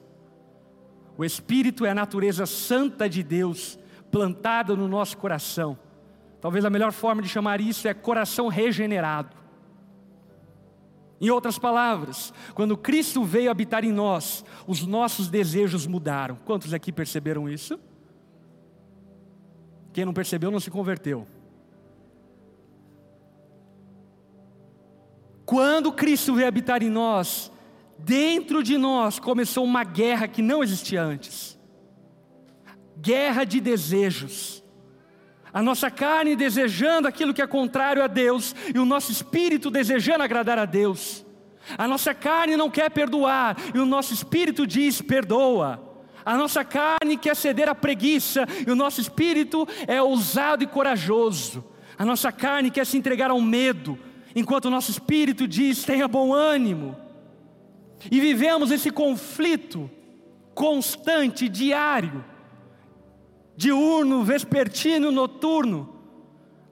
O 1.18 1.24
Espírito 1.24 1.86
é 1.86 1.92
a 1.92 1.96
natureza 1.96 2.46
santa 2.46 3.08
de 3.08 3.24
Deus 3.24 3.80
plantada 4.12 4.76
no 4.76 4.88
nosso 4.88 5.18
coração. 5.18 5.78
Talvez 6.40 6.66
a 6.66 6.70
melhor 6.70 6.92
forma 6.92 7.22
de 7.22 7.30
chamar 7.30 7.62
isso 7.62 7.88
é 7.88 7.94
coração 7.94 8.48
regenerado. 8.48 9.36
Em 11.22 11.30
outras 11.30 11.58
palavras, 11.58 12.34
quando 12.54 12.76
Cristo 12.76 13.24
veio 13.24 13.50
habitar 13.50 13.86
em 13.86 13.92
nós, 13.92 14.44
os 14.68 14.86
nossos 14.86 15.30
desejos 15.30 15.88
mudaram. 15.88 16.36
Quantos 16.44 16.74
aqui 16.74 16.92
perceberam 16.92 17.48
isso? 17.48 17.80
Quem 19.94 20.04
não 20.04 20.14
percebeu 20.14 20.52
não 20.52 20.60
se 20.60 20.70
converteu. 20.70 21.26
Quando 25.46 25.92
Cristo 25.92 26.34
veio 26.36 26.48
habitar 26.48 26.82
em 26.82 26.90
nós, 26.90 27.52
dentro 27.98 28.64
de 28.64 28.78
nós 28.78 29.20
começou 29.20 29.64
uma 29.64 29.84
guerra 29.84 30.28
que 30.28 30.42
não 30.42 30.64
existia 30.64 31.04
antes 31.04 31.54
guerra 33.04 33.44
de 33.44 33.60
desejos. 33.60 34.64
A 35.54 35.62
nossa 35.62 35.92
carne 35.92 36.36
desejando 36.36 37.08
aquilo 37.08 37.34
que 37.34 37.42
é 37.42 37.48
contrário 37.48 38.02
a 38.02 38.08
Deus, 38.08 38.56
e 38.74 38.80
o 38.80 38.86
nosso 38.86 39.12
espírito 39.12 39.70
desejando 39.70 40.24
agradar 40.24 40.58
a 40.58 40.66
Deus. 40.66 41.26
A 41.78 41.88
nossa 41.88 42.14
carne 42.14 42.58
não 42.58 42.70
quer 42.70 42.90
perdoar, 42.90 43.58
e 43.74 43.78
o 43.78 43.86
nosso 43.86 44.14
espírito 44.14 44.66
diz: 44.66 45.02
perdoa. 45.02 45.92
A 46.26 46.38
nossa 46.38 46.64
carne 46.64 47.18
quer 47.18 47.36
ceder 47.36 47.68
à 47.68 47.76
preguiça, 47.76 48.48
e 48.66 48.72
o 48.72 48.76
nosso 48.76 49.02
espírito 49.02 49.68
é 49.86 50.02
ousado 50.02 50.64
e 50.64 50.68
corajoso. 50.68 51.64
A 51.98 52.06
nossa 52.06 52.32
carne 52.32 52.72
quer 52.72 52.86
se 52.86 52.98
entregar 52.98 53.30
ao 53.30 53.42
medo, 53.42 54.00
enquanto 54.36 54.66
o 54.66 54.70
nosso 54.70 54.92
espírito 54.92 55.48
diz: 55.48 55.84
tenha 55.84 56.08
bom 56.08 56.34
ânimo. 56.34 56.96
E 58.12 58.20
vivemos 58.20 58.72
esse 58.72 58.92
conflito 58.92 59.90
constante, 60.54 61.50
diário, 61.50 62.24
diurno, 63.56 64.24
vespertino, 64.24 65.12
noturno. 65.12 65.90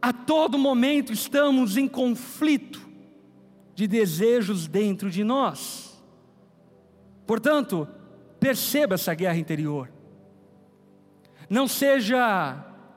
A 0.01 0.11
todo 0.11 0.57
momento 0.57 1.13
estamos 1.13 1.77
em 1.77 1.87
conflito 1.87 2.81
de 3.75 3.87
desejos 3.87 4.67
dentro 4.67 5.09
de 5.09 5.23
nós. 5.23 6.01
Portanto, 7.25 7.87
perceba 8.39 8.95
essa 8.95 9.13
guerra 9.13 9.37
interior. 9.37 9.91
Não 11.49 11.67
seja 11.67 12.55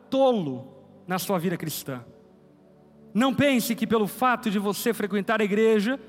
tolo 0.08 0.66
na 1.06 1.18
sua 1.18 1.38
vida 1.38 1.56
cristã. 1.56 2.04
Não 3.14 3.32
pense 3.32 3.76
que 3.76 3.86
pelo 3.86 4.08
fato 4.08 4.50
de 4.50 4.58
você 4.58 4.92
frequentar 4.92 5.40
a 5.40 5.44
igreja, 5.44 6.00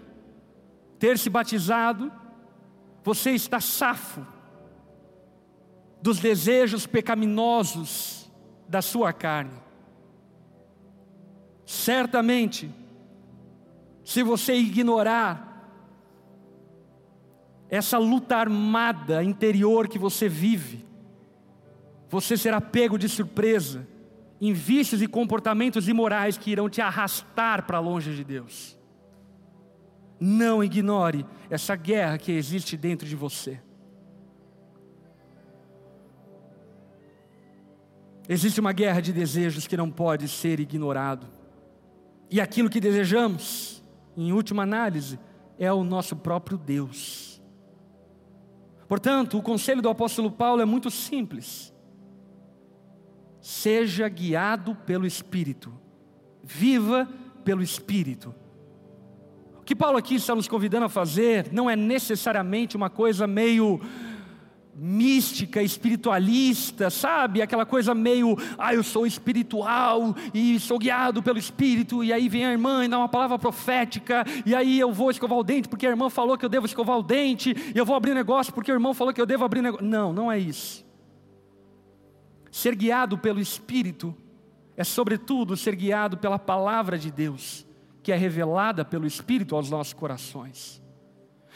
ter 0.97 1.19
se 1.19 1.29
batizado, 1.29 2.11
você 3.03 3.29
está 3.29 3.61
safo 3.61 4.25
dos 6.01 6.19
desejos 6.19 6.87
pecaminosos 6.87 8.31
da 8.67 8.81
sua 8.81 9.13
carne. 9.13 9.63
Certamente, 11.63 12.73
se 14.03 14.23
você 14.23 14.55
ignorar 14.55 15.45
essa 17.69 17.99
luta 17.99 18.35
armada 18.35 19.23
interior 19.23 19.87
que 19.87 19.99
você 19.99 20.27
vive, 20.27 20.85
você 22.09 22.35
será 22.35 22.59
pego 22.59 22.97
de 22.97 23.07
surpresa 23.07 23.87
em 24.39 24.53
vícios 24.53 25.01
e 25.01 25.07
comportamentos 25.07 25.87
imorais 25.87 26.37
que 26.37 26.51
irão 26.51 26.69
te 26.69 26.81
arrastar 26.81 27.65
para 27.65 27.79
longe 27.79 28.15
de 28.15 28.23
Deus. 28.23 28.77
Não 30.19 30.63
ignore 30.63 31.25
essa 31.49 31.75
guerra 31.75 32.17
que 32.17 32.31
existe 32.31 32.75
dentro 32.75 33.07
de 33.07 33.15
você. 33.15 33.61
Existe 38.27 38.59
uma 38.59 38.73
guerra 38.73 39.01
de 39.01 39.13
desejos 39.13 39.67
que 39.67 39.77
não 39.77 39.91
pode 39.91 40.27
ser 40.27 40.59
ignorado. 40.59 41.27
E 42.29 42.41
aquilo 42.41 42.69
que 42.69 42.79
desejamos, 42.79 43.83
em 44.17 44.31
última 44.33 44.63
análise, 44.63 45.19
é 45.59 45.71
o 45.71 45.83
nosso 45.83 46.15
próprio 46.15 46.57
Deus. 46.57 47.41
Portanto, 48.87 49.37
o 49.37 49.43
conselho 49.43 49.81
do 49.81 49.89
apóstolo 49.89 50.31
Paulo 50.31 50.61
é 50.61 50.65
muito 50.65 50.89
simples. 50.89 51.74
Seja 53.47 54.09
guiado 54.09 54.73
pelo 54.73 55.05
Espírito, 55.05 55.71
viva 56.43 57.07
pelo 57.43 57.61
Espírito. 57.61 58.33
O 59.59 59.63
que 59.63 59.75
Paulo 59.75 59.99
aqui 59.99 60.15
está 60.15 60.33
nos 60.33 60.47
convidando 60.47 60.87
a 60.87 60.89
fazer 60.89 61.49
não 61.51 61.69
é 61.69 61.75
necessariamente 61.75 62.75
uma 62.75 62.89
coisa 62.89 63.27
meio 63.27 63.79
mística, 64.73 65.61
espiritualista, 65.61 66.89
sabe? 66.89 67.39
Aquela 67.39 67.67
coisa 67.67 67.93
meio, 67.93 68.35
ah, 68.57 68.73
eu 68.73 68.81
sou 68.81 69.05
espiritual 69.05 70.15
e 70.33 70.59
sou 70.59 70.79
guiado 70.79 71.21
pelo 71.21 71.37
Espírito, 71.37 72.03
e 72.03 72.11
aí 72.11 72.27
vem 72.27 72.47
a 72.47 72.51
irmã 72.51 72.83
e 72.83 72.87
dá 72.87 72.97
uma 72.97 73.07
palavra 73.07 73.37
profética, 73.37 74.25
e 74.43 74.55
aí 74.55 74.79
eu 74.79 74.91
vou 74.91 75.11
escovar 75.11 75.37
o 75.37 75.43
dente 75.43 75.69
porque 75.69 75.85
a 75.85 75.91
irmã 75.91 76.09
falou 76.09 76.35
que 76.35 76.45
eu 76.45 76.49
devo 76.49 76.65
escovar 76.65 76.97
o 76.97 77.03
dente, 77.03 77.55
e 77.75 77.77
eu 77.77 77.85
vou 77.85 77.95
abrir 77.95 78.15
negócio 78.15 78.51
porque 78.51 78.71
o 78.71 78.75
irmão 78.75 78.95
falou 78.95 79.13
que 79.13 79.21
eu 79.21 79.25
devo 79.27 79.45
abrir 79.45 79.61
negócio. 79.61 79.85
Não, 79.85 80.11
não 80.11 80.31
é 80.31 80.39
isso. 80.39 80.84
Ser 82.55 82.73
guiado 82.73 83.17
pelo 83.17 83.41
Espírito 83.41 84.15
é, 84.77 84.83
sobretudo, 84.85 85.57
ser 85.57 85.75
guiado 85.75 86.15
pela 86.15 86.39
palavra 86.39 86.97
de 86.97 87.11
Deus, 87.11 87.67
que 88.01 88.13
é 88.13 88.15
revelada 88.15 88.85
pelo 88.85 89.05
Espírito 89.05 89.57
aos 89.57 89.69
nossos 89.69 89.91
corações. 89.91 90.81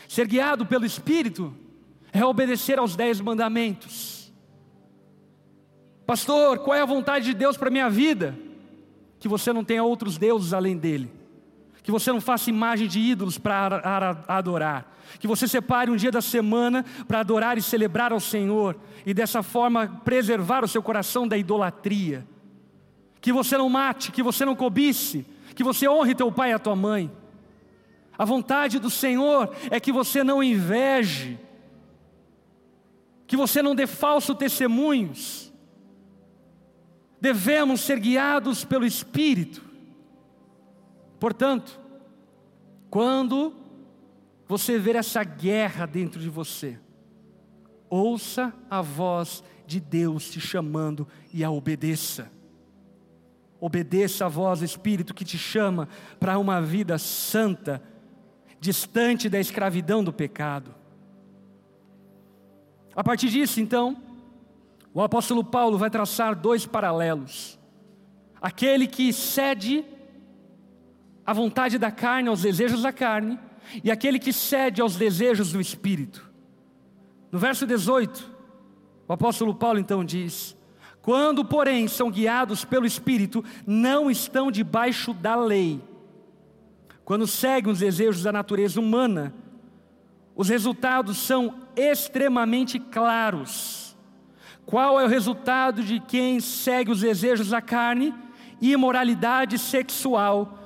Ser 0.09 0.27
guiado 0.27 0.65
pelo 0.65 0.85
Espírito 0.85 1.53
é 2.11 2.25
obedecer 2.25 2.77
aos 2.79 2.97
dez 2.97 3.21
mandamentos. 3.21 4.33
Pastor, 6.05 6.59
qual 6.59 6.75
é 6.75 6.81
a 6.81 6.85
vontade 6.85 7.27
de 7.27 7.33
Deus 7.33 7.55
para 7.55 7.69
a 7.69 7.71
minha 7.71 7.89
vida? 7.89 8.37
Que 9.21 9.29
você 9.29 9.53
não 9.53 9.63
tenha 9.63 9.85
outros 9.85 10.17
deuses 10.17 10.51
além 10.51 10.75
dele. 10.75 11.09
Que 11.89 11.91
você 11.91 12.11
não 12.11 12.21
faça 12.21 12.51
imagem 12.51 12.87
de 12.87 12.99
ídolos 12.99 13.39
para 13.39 14.23
adorar. 14.27 14.95
Que 15.17 15.25
você 15.25 15.47
separe 15.47 15.89
um 15.89 15.95
dia 15.95 16.11
da 16.11 16.21
semana 16.21 16.85
para 17.07 17.21
adorar 17.21 17.57
e 17.57 17.63
celebrar 17.63 18.13
ao 18.13 18.19
Senhor. 18.19 18.75
E 19.03 19.11
dessa 19.11 19.41
forma 19.41 19.99
preservar 20.05 20.63
o 20.63 20.67
seu 20.67 20.83
coração 20.83 21.27
da 21.27 21.35
idolatria. 21.35 22.27
Que 23.19 23.33
você 23.33 23.57
não 23.57 23.67
mate, 23.69 24.11
que 24.11 24.21
você 24.21 24.45
não 24.45 24.55
cobice. 24.55 25.25
Que 25.55 25.63
você 25.63 25.89
honre 25.89 26.13
teu 26.13 26.31
pai 26.31 26.51
e 26.51 26.53
a 26.53 26.59
tua 26.59 26.75
mãe. 26.75 27.11
A 28.15 28.23
vontade 28.23 28.77
do 28.77 28.91
Senhor 28.91 29.51
é 29.71 29.79
que 29.79 29.91
você 29.91 30.23
não 30.23 30.43
inveje 30.43 31.39
que 33.25 33.35
você 33.35 33.63
não 33.63 33.73
dê 33.73 33.87
falso 33.87 34.35
testemunhos. 34.35 35.51
Devemos 37.19 37.81
ser 37.81 37.99
guiados 37.99 38.63
pelo 38.63 38.85
Espírito. 38.85 39.68
Portanto, 41.19 41.79
quando 42.89 43.53
você 44.47 44.79
ver 44.79 44.95
essa 44.95 45.23
guerra 45.23 45.85
dentro 45.85 46.19
de 46.19 46.29
você, 46.29 46.79
ouça 47.89 48.53
a 48.69 48.81
voz 48.81 49.43
de 49.67 49.79
Deus 49.79 50.29
te 50.29 50.39
chamando 50.39 51.07
e 51.33 51.43
a 51.43 51.51
obedeça. 51.51 52.31
Obedeça 53.59 54.25
a 54.25 54.29
voz 54.29 54.59
do 54.59 54.65
Espírito 54.65 55.13
que 55.13 55.25
te 55.25 55.37
chama 55.37 55.89
para 56.19 56.39
uma 56.39 56.61
vida 56.61 56.97
santa, 56.97 57.83
distante 58.59 59.27
da 59.27 59.39
escravidão 59.39 60.03
do 60.03 60.13
pecado. 60.13 60.73
A 62.95 63.03
partir 63.03 63.29
disso, 63.29 63.59
então, 63.59 64.01
o 64.93 65.01
apóstolo 65.01 65.43
Paulo 65.43 65.77
vai 65.77 65.89
traçar 65.89 66.35
dois 66.35 66.65
paralelos. 66.65 67.59
Aquele 68.41 68.87
que 68.87 69.11
cede 69.11 69.85
à 71.29 71.33
vontade 71.33 71.77
da 71.77 71.91
carne, 71.91 72.27
aos 72.27 72.41
desejos 72.41 72.81
da 72.81 72.91
carne, 72.91 73.37
e 73.83 73.91
aquele 73.91 74.17
que 74.17 74.33
cede 74.33 74.81
aos 74.81 74.95
desejos 74.95 75.51
do 75.51 75.61
espírito. 75.61 76.27
No 77.31 77.37
verso 77.37 77.67
18, 77.67 78.31
o 79.07 79.13
apóstolo 79.13 79.53
Paulo 79.53 79.77
então 79.77 80.03
diz: 80.03 80.57
Quando, 81.03 81.45
porém, 81.45 81.87
são 81.87 82.09
guiados 82.09 82.65
pelo 82.65 82.83
espírito, 82.83 83.45
não 83.67 84.09
estão 84.09 84.49
debaixo 84.49 85.13
da 85.13 85.35
lei. 85.35 85.79
Quando 87.05 87.27
seguem 87.27 87.71
os 87.71 87.77
desejos 87.77 88.23
da 88.23 88.31
natureza 88.31 88.79
humana, 88.79 89.31
os 90.35 90.49
resultados 90.49 91.19
são 91.19 91.59
extremamente 91.75 92.79
claros. 92.79 93.95
Qual 94.65 94.99
é 94.99 95.05
o 95.05 95.07
resultado 95.07 95.83
de 95.83 95.99
quem 95.99 96.39
segue 96.39 96.89
os 96.89 97.01
desejos 97.01 97.49
da 97.49 97.61
carne? 97.61 98.15
Imoralidade 98.59 99.59
sexual, 99.59 100.58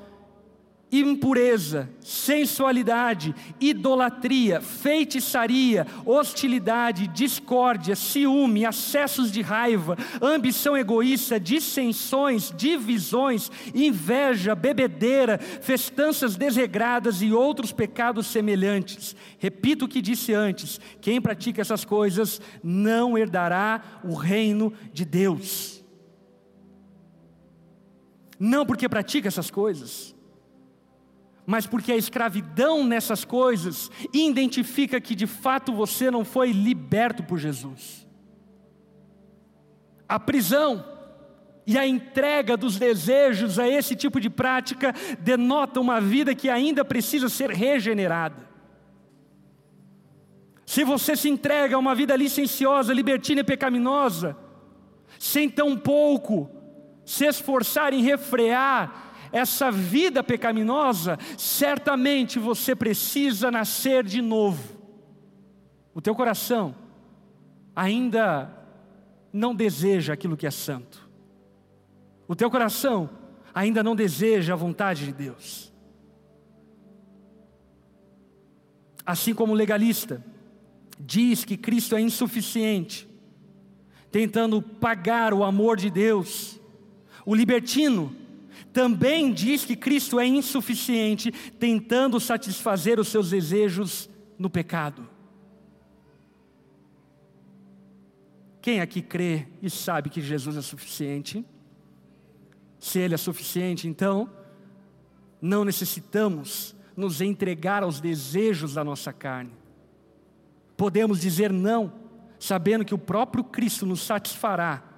impureza, 0.99 1.89
sensualidade, 2.01 3.33
idolatria, 3.59 4.61
feitiçaria, 4.61 5.87
hostilidade, 6.05 7.07
discórdia, 7.07 7.95
ciúme, 7.95 8.63
acessos 8.63 9.31
de 9.31 9.41
raiva, 9.41 9.97
ambição 10.21 10.77
egoísta, 10.77 11.39
dissensões, 11.39 12.53
divisões, 12.55 13.49
inveja, 13.73 14.53
bebedeira, 14.53 15.39
festanças 15.39 16.35
desregradas 16.35 17.23
e 17.23 17.31
outros 17.31 17.71
pecados 17.71 18.27
semelhantes. 18.27 19.15
Repito 19.39 19.85
o 19.85 19.87
que 19.87 20.01
disse 20.01 20.31
antes: 20.33 20.79
quem 21.01 21.19
pratica 21.19 21.61
essas 21.61 21.83
coisas 21.83 22.39
não 22.63 23.17
herdará 23.17 24.01
o 24.03 24.13
reino 24.13 24.71
de 24.93 25.05
Deus. 25.05 25.83
Não 28.39 28.65
porque 28.65 28.89
pratica 28.89 29.27
essas 29.27 29.49
coisas, 29.49 30.13
mas 31.45 31.67
porque 31.67 31.91
a 31.91 31.97
escravidão 31.97 32.83
nessas 32.83 33.25
coisas 33.25 33.91
identifica 34.13 35.01
que 35.01 35.15
de 35.15 35.27
fato 35.27 35.73
você 35.73 36.09
não 36.09 36.23
foi 36.23 36.51
liberto 36.51 37.23
por 37.23 37.37
Jesus. 37.37 38.07
A 40.07 40.19
prisão 40.19 40.85
e 41.65 41.77
a 41.77 41.87
entrega 41.87 42.57
dos 42.57 42.77
desejos 42.77 43.57
a 43.57 43.67
esse 43.67 43.95
tipo 43.95 44.19
de 44.19 44.29
prática 44.29 44.93
denota 45.19 45.79
uma 45.79 45.99
vida 45.99 46.35
que 46.35 46.49
ainda 46.49 46.83
precisa 46.83 47.29
ser 47.29 47.49
regenerada. 47.49 48.47
Se 50.65 50.83
você 50.83 51.15
se 51.15 51.29
entrega 51.29 51.75
a 51.75 51.79
uma 51.79 51.93
vida 51.93 52.15
licenciosa, 52.15 52.93
libertina 52.93 53.41
e 53.41 53.43
pecaminosa, 53.43 54.35
sem 55.19 55.49
tão 55.49 55.77
pouco 55.77 56.49
se 57.05 57.25
esforçar 57.25 57.93
em 57.93 58.01
refrear 58.01 59.12
essa 59.33 59.71
vida 59.71 60.23
pecaminosa, 60.23 61.17
certamente 61.39 62.37
você 62.37 62.75
precisa 62.75 63.49
nascer 63.49 64.03
de 64.03 64.21
novo. 64.21 64.77
O 65.91 65.99
teu 65.99 66.13
coração 66.13 66.75
ainda 67.75 68.49
não 69.33 69.55
deseja 69.55 70.13
aquilo 70.13 70.37
que 70.37 70.45
é 70.45 70.51
santo. 70.51 71.09
O 72.27 72.35
teu 72.35 72.49
coração 72.51 73.09
ainda 73.51 73.81
não 73.81 73.95
deseja 73.95 74.53
a 74.53 74.55
vontade 74.55 75.05
de 75.05 75.11
Deus. 75.11 75.73
Assim 79.03 79.33
como 79.33 79.53
o 79.53 79.55
legalista 79.55 80.23
diz 80.99 81.43
que 81.43 81.57
Cristo 81.57 81.95
é 81.95 82.01
insuficiente, 82.01 83.09
tentando 84.11 84.61
pagar 84.61 85.33
o 85.33 85.43
amor 85.43 85.75
de 85.75 85.89
Deus, 85.89 86.59
o 87.25 87.33
libertino 87.33 88.15
também 88.73 89.31
diz 89.31 89.63
que 89.63 89.75
Cristo 89.75 90.19
é 90.19 90.25
insuficiente, 90.25 91.31
tentando 91.31 92.19
satisfazer 92.19 92.99
os 92.99 93.07
seus 93.07 93.29
desejos 93.29 94.09
no 94.37 94.49
pecado. 94.49 95.07
Quem 98.61 98.81
aqui 98.81 99.01
crê 99.01 99.47
e 99.61 99.69
sabe 99.69 100.09
que 100.09 100.21
Jesus 100.21 100.57
é 100.57 100.61
suficiente? 100.61 101.45
Se 102.79 102.97
Ele 102.97 103.13
é 103.13 103.17
suficiente, 103.17 103.87
então, 103.87 104.29
não 105.41 105.63
necessitamos 105.63 106.75
nos 106.95 107.21
entregar 107.21 107.83
aos 107.83 107.99
desejos 107.99 108.73
da 108.73 108.83
nossa 108.83 109.13
carne. 109.13 109.51
Podemos 110.75 111.19
dizer 111.19 111.51
não, 111.51 111.93
sabendo 112.39 112.85
que 112.85 112.93
o 112.93 112.97
próprio 112.97 113.43
Cristo 113.43 113.85
nos 113.85 114.01
satisfará 114.01 114.92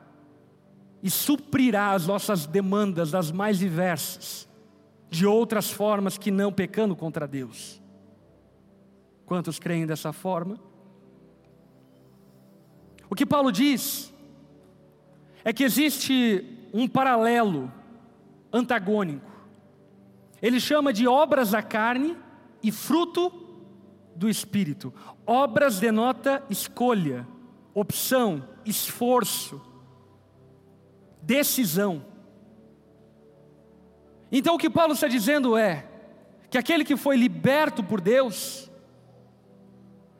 e 1.05 1.09
suprirá 1.11 1.91
as 1.91 2.07
nossas 2.07 2.47
demandas 2.47 3.11
das 3.11 3.31
mais 3.31 3.59
diversas, 3.59 4.49
de 5.07 5.23
outras 5.23 5.69
formas 5.69 6.17
que 6.17 6.31
não 6.31 6.51
pecando 6.51 6.95
contra 6.95 7.27
Deus. 7.27 7.79
Quantos 9.23 9.59
creem 9.59 9.85
dessa 9.85 10.11
forma? 10.11 10.59
O 13.07 13.13
que 13.13 13.23
Paulo 13.23 13.51
diz 13.51 14.11
é 15.43 15.53
que 15.53 15.63
existe 15.63 16.43
um 16.73 16.87
paralelo 16.87 17.71
antagônico. 18.51 19.31
Ele 20.41 20.59
chama 20.59 20.91
de 20.91 21.07
obras 21.07 21.51
da 21.51 21.61
carne 21.61 22.17
e 22.63 22.71
fruto 22.71 23.31
do 24.15 24.27
espírito. 24.27 24.91
Obras 25.23 25.79
denota 25.79 26.43
escolha, 26.49 27.27
opção, 27.75 28.43
esforço 28.65 29.74
decisão. 31.25 32.05
Então 34.31 34.55
o 34.55 34.57
que 34.57 34.69
Paulo 34.69 34.93
está 34.93 35.07
dizendo 35.07 35.57
é 35.57 35.85
que 36.49 36.57
aquele 36.57 36.83
que 36.83 36.95
foi 36.95 37.17
liberto 37.17 37.83
por 37.83 37.99
Deus, 37.99 38.69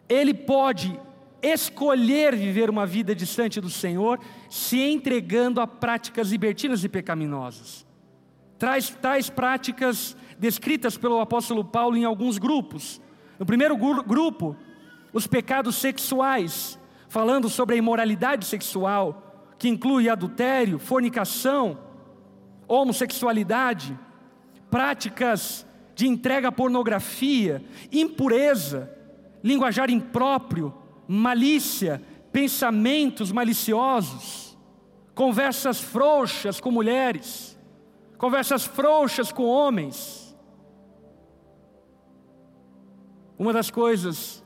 ele 0.09 0.33
pode 0.33 0.99
escolher 1.41 2.35
viver 2.35 2.69
uma 2.69 2.85
vida 2.85 3.13
distante 3.13 3.61
do 3.61 3.69
Senhor, 3.69 4.19
se 4.49 4.79
entregando 4.79 5.61
a 5.61 5.67
práticas 5.67 6.29
libertinas 6.31 6.83
e 6.83 6.89
pecaminosas. 6.89 7.85
Traz 8.57 8.89
tais 8.89 9.29
práticas 9.29 10.17
descritas 10.39 10.97
pelo 10.97 11.19
apóstolo 11.19 11.63
Paulo 11.63 11.95
em 11.95 12.03
alguns 12.03 12.37
grupos. 12.37 12.99
No 13.37 13.45
primeiro 13.45 13.77
grupo, 13.77 14.55
os 15.13 15.27
pecados 15.27 15.75
sexuais, 15.75 16.79
falando 17.07 17.49
sobre 17.49 17.75
a 17.75 17.77
imoralidade 17.77 18.45
sexual, 18.45 19.24
que 19.57 19.69
inclui 19.69 20.09
adultério, 20.09 20.77
fornicação, 20.79 21.77
homossexualidade, 22.67 23.97
práticas 24.69 25.65
de 25.95 26.07
entrega 26.07 26.49
à 26.49 26.51
pornografia, 26.51 27.63
impureza, 27.91 28.91
linguajar 29.43 29.89
impróprio, 29.89 30.73
malícia, 31.07 32.01
pensamentos 32.31 33.31
maliciosos, 33.31 34.57
conversas 35.13 35.79
frouxas 35.79 36.59
com 36.59 36.71
mulheres, 36.71 37.57
conversas 38.17 38.65
frouxas 38.65 39.31
com 39.31 39.45
homens. 39.45 40.35
Uma 43.37 43.53
das 43.53 43.69
coisas 43.69 44.43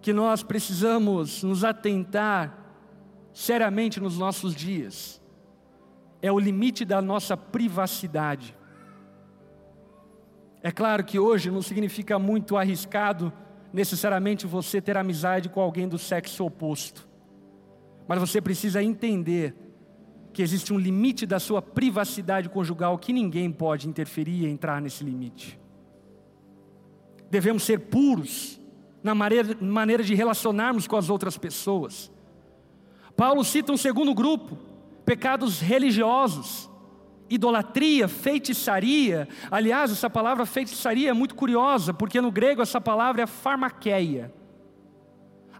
que 0.00 0.12
nós 0.12 0.42
precisamos 0.42 1.42
nos 1.42 1.64
atentar 1.64 2.63
seriamente 3.34 4.00
nos 4.00 4.16
nossos 4.16 4.54
dias 4.54 5.20
é 6.22 6.32
o 6.32 6.38
limite 6.38 6.84
da 6.84 7.02
nossa 7.02 7.36
privacidade. 7.36 8.56
É 10.62 10.70
claro 10.70 11.04
que 11.04 11.18
hoje 11.18 11.50
não 11.50 11.60
significa 11.60 12.18
muito 12.18 12.56
arriscado 12.56 13.30
necessariamente 13.70 14.46
você 14.46 14.80
ter 14.80 14.96
amizade 14.96 15.50
com 15.50 15.60
alguém 15.60 15.86
do 15.86 15.98
sexo 15.98 16.46
oposto, 16.46 17.06
mas 18.08 18.18
você 18.18 18.40
precisa 18.40 18.82
entender 18.82 19.54
que 20.32 20.40
existe 20.40 20.72
um 20.72 20.78
limite 20.78 21.26
da 21.26 21.38
sua 21.38 21.60
privacidade 21.60 22.48
conjugal 22.48 22.96
que 22.96 23.12
ninguém 23.12 23.50
pode 23.50 23.88
interferir 23.88 24.44
e 24.44 24.46
entrar 24.46 24.80
nesse 24.80 25.04
limite. 25.04 25.60
Devemos 27.30 27.64
ser 27.64 27.80
puros 27.80 28.60
na 29.02 29.14
maneira, 29.14 29.56
maneira 29.60 30.02
de 30.02 30.14
relacionarmos 30.14 30.86
com 30.86 30.96
as 30.96 31.10
outras 31.10 31.36
pessoas. 31.36 32.10
Paulo 33.16 33.44
cita 33.44 33.72
um 33.72 33.76
segundo 33.76 34.14
grupo: 34.14 34.58
pecados 35.04 35.60
religiosos, 35.60 36.70
idolatria, 37.28 38.08
feitiçaria. 38.08 39.28
Aliás, 39.50 39.90
essa 39.90 40.10
palavra 40.10 40.46
feitiçaria 40.46 41.10
é 41.10 41.12
muito 41.12 41.34
curiosa, 41.34 41.92
porque 41.94 42.20
no 42.20 42.30
grego 42.30 42.62
essa 42.62 42.80
palavra 42.80 43.22
é 43.22 43.26
farmaqueia. 43.26 44.32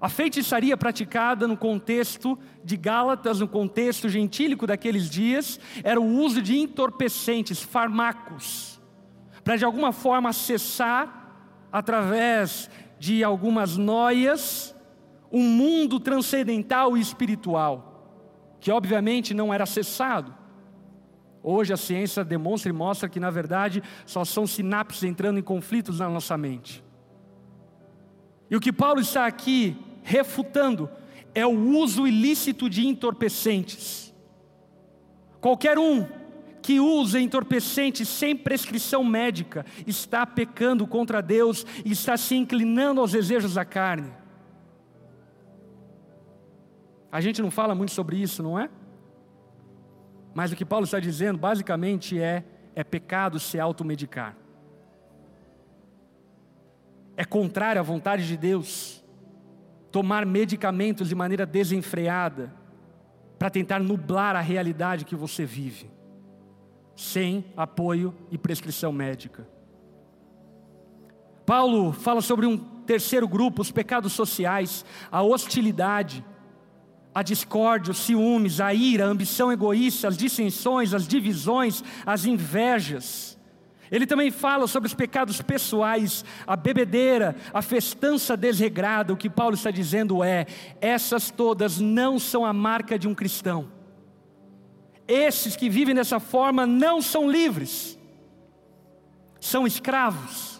A 0.00 0.08
feitiçaria 0.08 0.76
praticada 0.76 1.48
no 1.48 1.56
contexto 1.56 2.38
de 2.62 2.76
Gálatas, 2.76 3.40
no 3.40 3.48
contexto 3.48 4.08
gentílico 4.08 4.66
daqueles 4.66 5.08
dias, 5.08 5.58
era 5.82 6.00
o 6.00 6.18
uso 6.18 6.42
de 6.42 6.58
entorpecentes, 6.58 7.62
fármacos, 7.62 8.78
para 9.42 9.56
de 9.56 9.64
alguma 9.64 9.92
forma 9.92 10.28
acessar, 10.28 11.22
através 11.72 12.68
de 12.98 13.24
algumas 13.24 13.76
noias, 13.76 14.73
um 15.34 15.42
mundo 15.42 15.98
transcendental 15.98 16.96
e 16.96 17.00
espiritual, 17.00 18.56
que 18.60 18.70
obviamente 18.70 19.34
não 19.34 19.52
era 19.52 19.64
acessado. 19.64 20.32
Hoje 21.42 21.72
a 21.72 21.76
ciência 21.76 22.24
demonstra 22.24 22.70
e 22.70 22.72
mostra 22.72 23.08
que, 23.08 23.18
na 23.18 23.30
verdade, 23.30 23.82
só 24.06 24.24
são 24.24 24.46
sinapses 24.46 25.02
entrando 25.02 25.40
em 25.40 25.42
conflitos 25.42 25.98
na 25.98 26.08
nossa 26.08 26.38
mente. 26.38 26.84
E 28.48 28.54
o 28.54 28.60
que 28.60 28.72
Paulo 28.72 29.00
está 29.00 29.26
aqui 29.26 29.76
refutando 30.04 30.88
é 31.34 31.44
o 31.44 31.78
uso 31.78 32.06
ilícito 32.06 32.70
de 32.70 32.86
entorpecentes. 32.86 34.14
Qualquer 35.40 35.78
um 35.80 36.06
que 36.62 36.78
usa 36.78 37.20
entorpecentes 37.20 38.08
sem 38.08 38.36
prescrição 38.36 39.02
médica 39.02 39.66
está 39.84 40.24
pecando 40.24 40.86
contra 40.86 41.20
Deus 41.20 41.66
e 41.84 41.90
está 41.90 42.16
se 42.16 42.36
inclinando 42.36 43.00
aos 43.00 43.10
desejos 43.10 43.54
da 43.54 43.64
carne. 43.64 44.23
A 47.14 47.20
gente 47.20 47.40
não 47.40 47.48
fala 47.48 47.76
muito 47.76 47.92
sobre 47.92 48.16
isso, 48.16 48.42
não 48.42 48.58
é? 48.58 48.68
Mas 50.34 50.50
o 50.50 50.56
que 50.56 50.64
Paulo 50.64 50.82
está 50.82 50.98
dizendo 50.98 51.38
basicamente 51.38 52.20
é: 52.20 52.42
é 52.74 52.82
pecado 52.82 53.38
se 53.38 53.60
automedicar. 53.60 54.36
é 57.16 57.24
contrária 57.24 57.78
à 57.78 57.84
vontade 57.84 58.26
de 58.26 58.36
Deus, 58.36 59.04
tomar 59.92 60.26
medicamentos 60.26 61.08
de 61.08 61.14
maneira 61.14 61.46
desenfreada, 61.46 62.52
para 63.38 63.48
tentar 63.48 63.78
nublar 63.78 64.34
a 64.34 64.40
realidade 64.40 65.04
que 65.04 65.14
você 65.14 65.44
vive, 65.44 65.88
sem 66.96 67.44
apoio 67.56 68.12
e 68.28 68.36
prescrição 68.36 68.90
médica. 68.90 69.46
Paulo 71.46 71.92
fala 71.92 72.20
sobre 72.20 72.44
um 72.44 72.58
terceiro 72.58 73.28
grupo, 73.28 73.62
os 73.62 73.70
pecados 73.70 74.12
sociais, 74.12 74.84
a 75.12 75.22
hostilidade, 75.22 76.24
a 77.14 77.22
discórdia, 77.22 77.92
os 77.92 77.98
ciúmes, 77.98 78.60
a 78.60 78.74
ira, 78.74 79.04
a 79.04 79.08
ambição 79.08 79.52
egoísta, 79.52 80.08
as 80.08 80.16
dissensões, 80.16 80.92
as 80.92 81.06
divisões, 81.06 81.84
as 82.04 82.24
invejas. 82.24 83.38
Ele 83.90 84.06
também 84.06 84.30
fala 84.30 84.66
sobre 84.66 84.88
os 84.88 84.94
pecados 84.94 85.40
pessoais, 85.40 86.24
a 86.46 86.56
bebedeira, 86.56 87.36
a 87.52 87.62
festança 87.62 88.36
desregrada. 88.36 89.12
O 89.12 89.16
que 89.16 89.30
Paulo 89.30 89.54
está 89.54 89.70
dizendo 89.70 90.24
é: 90.24 90.46
essas 90.80 91.30
todas 91.30 91.78
não 91.78 92.18
são 92.18 92.44
a 92.44 92.52
marca 92.52 92.98
de 92.98 93.06
um 93.06 93.14
cristão. 93.14 93.70
Esses 95.06 95.54
que 95.54 95.68
vivem 95.68 95.94
dessa 95.94 96.18
forma 96.18 96.66
não 96.66 97.00
são 97.00 97.30
livres, 97.30 97.98
são 99.38 99.66
escravos. 99.66 100.54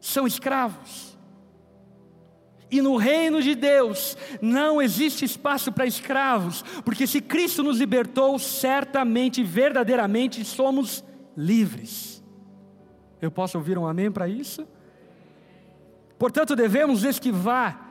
São 0.00 0.26
escravos. 0.26 1.07
E 2.70 2.82
no 2.82 2.96
reino 2.96 3.40
de 3.40 3.54
Deus 3.54 4.16
não 4.42 4.80
existe 4.80 5.24
espaço 5.24 5.72
para 5.72 5.86
escravos, 5.86 6.62
porque 6.84 7.06
se 7.06 7.20
Cristo 7.20 7.62
nos 7.62 7.78
libertou, 7.78 8.38
certamente, 8.38 9.42
verdadeiramente 9.42 10.44
somos 10.44 11.02
livres. 11.36 12.22
Eu 13.20 13.30
posso 13.30 13.56
ouvir 13.56 13.78
um 13.78 13.86
amém 13.86 14.10
para 14.10 14.28
isso? 14.28 14.66
Portanto, 16.18 16.54
devemos 16.54 17.04
esquivar 17.04 17.86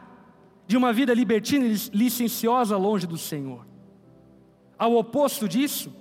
de 0.67 0.75
uma 0.75 0.91
vida 0.91 1.13
libertina 1.13 1.65
e 1.65 1.73
licenciosa 1.93 2.75
longe 2.77 3.07
do 3.07 3.17
Senhor. 3.17 3.65
Ao 4.77 4.95
oposto 4.95 5.47
disso, 5.47 5.95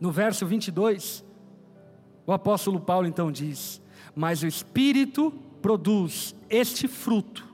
no 0.00 0.10
verso 0.10 0.46
22, 0.46 1.24
o 2.26 2.32
apóstolo 2.32 2.80
Paulo 2.80 3.06
então 3.06 3.30
diz: 3.30 3.82
Mas 4.14 4.42
o 4.42 4.46
Espírito 4.46 5.32
produz 5.60 6.34
este 6.48 6.88
fruto: 6.88 7.51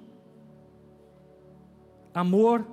amor, 2.15 2.67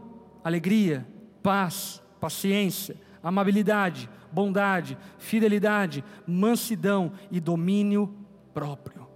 alegria, 0.43 1.07
paz, 1.41 2.01
paciência, 2.19 2.95
amabilidade, 3.21 4.09
bondade, 4.31 4.97
fidelidade, 5.17 6.03
mansidão 6.27 7.11
e 7.31 7.39
domínio 7.39 8.13
próprio. 8.53 9.07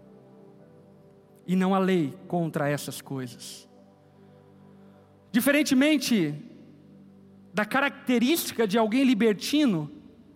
E 1.45 1.55
não 1.55 1.73
há 1.73 1.79
lei 1.79 2.17
contra 2.27 2.69
essas 2.69 3.01
coisas. 3.01 3.67
Diferentemente 5.31 6.33
da 7.53 7.65
característica 7.65 8.67
de 8.67 8.77
alguém 8.77 9.03
libertino, 9.03 9.91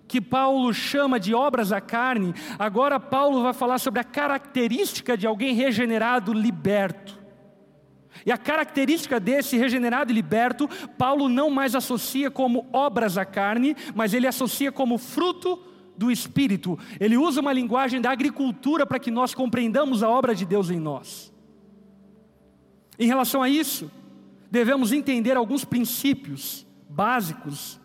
que 0.07 0.19
Paulo 0.19 0.73
chama 0.73 1.19
de 1.19 1.33
obras 1.33 1.69
da 1.69 1.81
carne, 1.81 2.33
agora 2.59 2.99
Paulo 2.99 3.41
vai 3.41 3.53
falar 3.53 3.79
sobre 3.79 3.99
a 3.99 4.03
característica 4.03 5.17
de 5.17 5.25
alguém 5.25 5.55
regenerado, 5.55 6.33
liberto. 6.33 7.22
E 8.25 8.31
a 8.31 8.37
característica 8.37 9.19
desse 9.19 9.57
regenerado 9.57 10.11
e 10.11 10.15
liberto, 10.15 10.69
Paulo 10.97 11.27
não 11.27 11.49
mais 11.49 11.75
associa 11.75 12.31
como 12.31 12.67
obras 12.71 13.15
da 13.15 13.25
carne, 13.25 13.75
mas 13.93 14.13
ele 14.13 14.27
associa 14.27 14.71
como 14.71 14.97
fruto 14.97 15.59
do 15.97 16.11
Espírito. 16.11 16.77
Ele 16.99 17.17
usa 17.17 17.41
uma 17.41 17.53
linguagem 17.53 17.99
da 17.99 18.11
agricultura 18.11 18.85
para 18.85 18.99
que 18.99 19.11
nós 19.11 19.33
compreendamos 19.33 20.03
a 20.03 20.09
obra 20.09 20.33
de 20.33 20.45
Deus 20.45 20.69
em 20.69 20.79
nós. 20.79 21.33
Em 22.97 23.07
relação 23.07 23.41
a 23.41 23.49
isso, 23.49 23.91
devemos 24.49 24.91
entender 24.91 25.35
alguns 25.35 25.65
princípios 25.65 26.65
básicos 26.89 27.79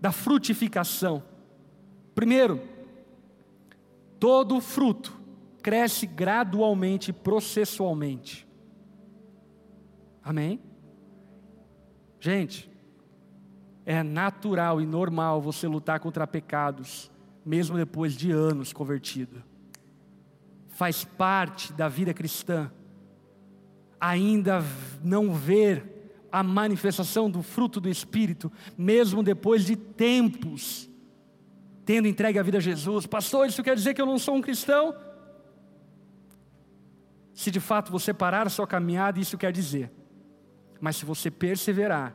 da 0.00 0.10
frutificação. 0.10 1.22
Primeiro, 2.14 2.60
todo 4.18 4.60
fruto 4.60 5.20
cresce 5.62 6.06
gradualmente, 6.06 7.12
processualmente. 7.12 8.49
Amém? 10.22 10.60
Gente, 12.20 12.70
é 13.86 14.02
natural 14.02 14.80
e 14.80 14.86
normal 14.86 15.40
você 15.40 15.66
lutar 15.66 15.98
contra 16.00 16.26
pecados, 16.26 17.10
mesmo 17.44 17.76
depois 17.76 18.14
de 18.14 18.30
anos 18.30 18.72
convertido. 18.72 19.42
Faz 20.68 21.02
parte 21.04 21.72
da 21.72 21.88
vida 21.88 22.12
cristã. 22.12 22.70
Ainda 23.98 24.62
não 25.02 25.32
ver 25.32 26.26
a 26.30 26.42
manifestação 26.42 27.30
do 27.30 27.42
fruto 27.42 27.80
do 27.80 27.88
Espírito, 27.88 28.52
mesmo 28.78 29.22
depois 29.22 29.64
de 29.64 29.76
tempos 29.76 30.88
tendo 31.84 32.06
entregue 32.06 32.38
a 32.38 32.42
vida 32.42 32.58
a 32.58 32.60
Jesus. 32.60 33.04
Pastor, 33.04 33.48
isso 33.48 33.64
quer 33.64 33.74
dizer 33.74 33.94
que 33.94 34.00
eu 34.00 34.06
não 34.06 34.16
sou 34.16 34.36
um 34.36 34.40
cristão? 34.40 34.94
Se 37.34 37.50
de 37.50 37.58
fato 37.58 37.90
você 37.90 38.14
parar 38.14 38.46
a 38.46 38.50
sua 38.50 38.64
caminhada, 38.64 39.18
isso 39.18 39.36
quer 39.36 39.50
dizer 39.50 39.90
mas 40.80 40.96
se 40.96 41.04
você 41.04 41.30
perseverar, 41.30 42.14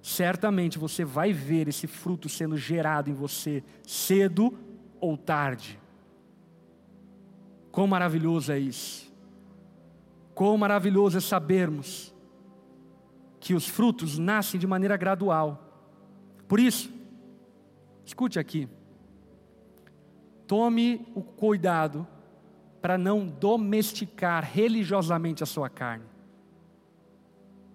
certamente 0.00 0.78
você 0.78 1.04
vai 1.04 1.32
ver 1.32 1.68
esse 1.68 1.86
fruto 1.86 2.28
sendo 2.28 2.56
gerado 2.56 3.10
em 3.10 3.14
você 3.14 3.62
cedo 3.86 4.56
ou 5.00 5.16
tarde. 5.16 5.78
Quão 7.70 7.86
maravilhoso 7.86 8.52
é 8.52 8.58
isso! 8.58 9.12
Quão 10.34 10.56
maravilhoso 10.56 11.18
é 11.18 11.20
sabermos 11.20 12.12
que 13.42 13.54
os 13.54 13.66
frutos 13.66 14.18
nascem 14.18 14.58
de 14.58 14.68
maneira 14.68 14.96
gradual. 14.96 15.68
Por 16.46 16.60
isso, 16.60 16.92
escute 18.04 18.38
aqui. 18.38 18.68
Tome 20.46 21.06
o 21.14 21.22
cuidado 21.22 22.06
para 22.80 22.96
não 22.96 23.26
domesticar 23.26 24.44
religiosamente 24.44 25.42
a 25.42 25.46
sua 25.46 25.68
carne. 25.68 26.11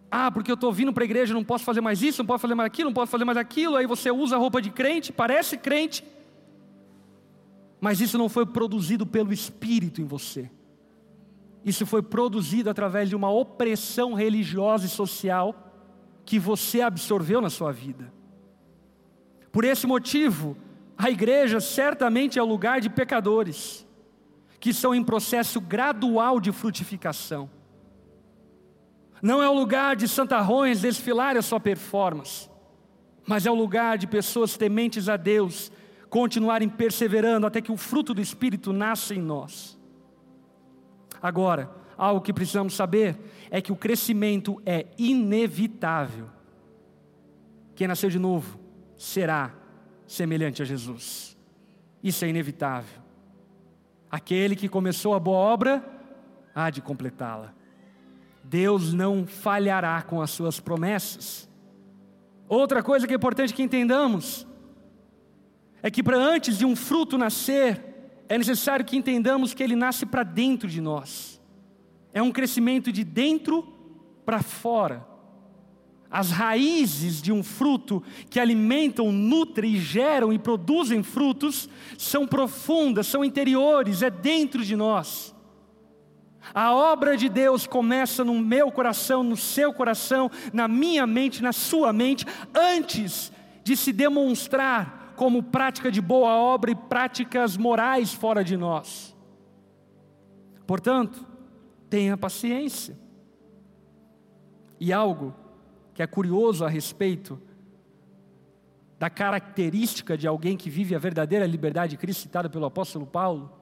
Ah, 0.09 0.31
porque 0.31 0.49
eu 0.49 0.55
estou 0.55 0.71
vindo 0.71 0.93
para 0.93 1.03
a 1.03 1.05
igreja, 1.05 1.33
não 1.33 1.43
posso 1.43 1.63
fazer 1.63 1.81
mais 1.81 2.01
isso, 2.01 2.21
não 2.21 2.27
posso 2.27 2.41
fazer 2.41 2.55
mais 2.55 2.67
aquilo, 2.67 2.89
não 2.89 2.93
posso 2.93 3.11
fazer 3.11 3.25
mais 3.25 3.37
aquilo. 3.37 3.75
Aí 3.75 3.85
você 3.85 4.09
usa 4.09 4.35
a 4.35 4.39
roupa 4.39 4.61
de 4.61 4.69
crente, 4.69 5.11
parece 5.11 5.57
crente, 5.57 6.03
mas 7.79 7.99
isso 7.99 8.17
não 8.17 8.29
foi 8.29 8.45
produzido 8.45 9.05
pelo 9.05 9.33
Espírito 9.33 10.01
em 10.01 10.05
você. 10.05 10.49
Isso 11.63 11.85
foi 11.85 12.01
produzido 12.01 12.69
através 12.69 13.09
de 13.09 13.15
uma 13.15 13.29
opressão 13.29 14.13
religiosa 14.13 14.85
e 14.85 14.89
social 14.89 15.53
que 16.25 16.39
você 16.39 16.81
absorveu 16.81 17.41
na 17.41 17.49
sua 17.49 17.71
vida. 17.71 18.11
Por 19.51 19.65
esse 19.65 19.85
motivo, 19.85 20.55
a 20.97 21.09
igreja 21.09 21.59
certamente 21.59 22.39
é 22.39 22.43
o 22.43 22.45
lugar 22.45 22.79
de 22.79 22.89
pecadores 22.89 23.85
que 24.59 24.71
estão 24.71 24.95
em 24.95 25.03
processo 25.03 25.61
gradual 25.61 26.39
de 26.39 26.51
frutificação. 26.51 27.49
Não 29.21 29.41
é 29.41 29.49
o 29.49 29.53
lugar 29.53 29.95
de 29.95 30.07
santarrões 30.07 30.81
desfilar 30.81 31.35
a 31.35 31.41
sua 31.41 31.59
performance, 31.59 32.49
mas 33.27 33.45
é 33.45 33.51
o 33.51 33.55
lugar 33.55 33.97
de 33.97 34.07
pessoas 34.07 34.55
tementes 34.57 35.09
a 35.09 35.17
Deus 35.17 35.71
continuarem 36.09 36.69
perseverando 36.69 37.45
até 37.45 37.61
que 37.61 37.71
o 37.71 37.77
fruto 37.77 38.13
do 38.13 38.21
Espírito 38.21 38.71
nasça 38.71 39.13
em 39.13 39.21
nós. 39.21 39.77
Agora, 41.21 41.69
algo 41.97 42.21
que 42.21 42.33
precisamos 42.33 42.75
saber 42.75 43.17
é 43.49 43.61
que 43.61 43.71
o 43.71 43.75
crescimento 43.75 44.61
é 44.65 44.85
inevitável. 44.97 46.29
Quem 47.75 47.87
nasceu 47.87 48.09
de 48.09 48.19
novo 48.19 48.59
será 48.95 49.53
semelhante 50.05 50.61
a 50.61 50.65
Jesus. 50.65 51.37
Isso 52.01 52.23
é 52.23 52.29
inevitável. 52.29 53.01
Aquele 54.09 54.55
que 54.55 54.69
começou 54.69 55.13
a 55.13 55.19
boa 55.19 55.37
obra 55.37 55.83
há 56.55 56.69
de 56.69 56.81
completá-la. 56.81 57.53
Deus 58.49 58.93
não 58.93 59.27
falhará 59.27 60.01
com 60.01 60.21
as 60.21 60.31
suas 60.31 60.59
promessas. 60.59 61.49
Outra 62.47 62.81
coisa 62.81 63.05
que 63.05 63.13
é 63.13 63.17
importante 63.17 63.53
que 63.53 63.61
entendamos 63.61 64.47
é 65.83 65.91
que 65.91 66.01
para 66.01 66.17
antes 66.17 66.57
de 66.57 66.65
um 66.65 66.75
fruto 66.75 67.17
nascer, 67.17 67.83
é 68.29 68.37
necessário 68.37 68.85
que 68.85 68.95
entendamos 68.95 69.53
que 69.53 69.61
ele 69.61 69.75
nasce 69.75 70.05
para 70.05 70.23
dentro 70.23 70.67
de 70.67 70.79
nós. 70.79 71.41
É 72.13 72.21
um 72.21 72.31
crescimento 72.31 72.91
de 72.91 73.03
dentro 73.03 73.63
para 74.25 74.41
fora. 74.41 75.05
As 76.09 76.31
raízes 76.31 77.21
de 77.21 77.33
um 77.33 77.43
fruto 77.43 78.01
que 78.29 78.39
alimentam, 78.39 79.11
nutrem, 79.11 79.75
geram 79.75 80.31
e 80.31 80.39
produzem 80.39 81.03
frutos 81.03 81.69
são 81.97 82.25
profundas, 82.25 83.07
são 83.07 83.25
interiores, 83.25 84.01
é 84.01 84.09
dentro 84.09 84.63
de 84.63 84.75
nós. 84.75 85.35
A 86.53 86.73
obra 86.73 87.17
de 87.17 87.29
Deus 87.29 87.67
começa 87.67 88.23
no 88.23 88.39
meu 88.39 88.71
coração, 88.71 89.23
no 89.23 89.37
seu 89.37 89.73
coração, 89.73 90.29
na 90.53 90.67
minha 90.67 91.05
mente, 91.05 91.43
na 91.43 91.51
sua 91.51 91.91
mente, 91.91 92.25
antes 92.55 93.31
de 93.63 93.75
se 93.75 93.91
demonstrar 93.91 95.13
como 95.15 95.41
prática 95.41 95.91
de 95.91 95.99
boa 95.99 96.35
obra 96.35 96.71
e 96.71 96.75
práticas 96.75 97.57
morais 97.57 98.13
fora 98.13 98.43
de 98.43 98.55
nós. 98.55 99.15
Portanto, 100.65 101.25
tenha 101.89 102.15
paciência. 102.15 102.97
E 104.79 104.93
algo 104.93 105.33
que 105.93 106.03
é 106.03 106.07
curioso 106.07 106.63
a 106.63 106.69
respeito 106.69 107.41
da 108.99 109.09
característica 109.09 110.17
de 110.17 110.27
alguém 110.27 110.55
que 110.55 110.69
vive 110.69 110.95
a 110.95 110.99
verdadeira 110.99 111.45
liberdade 111.45 111.91
de 111.91 111.97
Cristo, 111.97 112.21
citada 112.21 112.49
pelo 112.49 112.65
apóstolo 112.65 113.05
Paulo, 113.05 113.56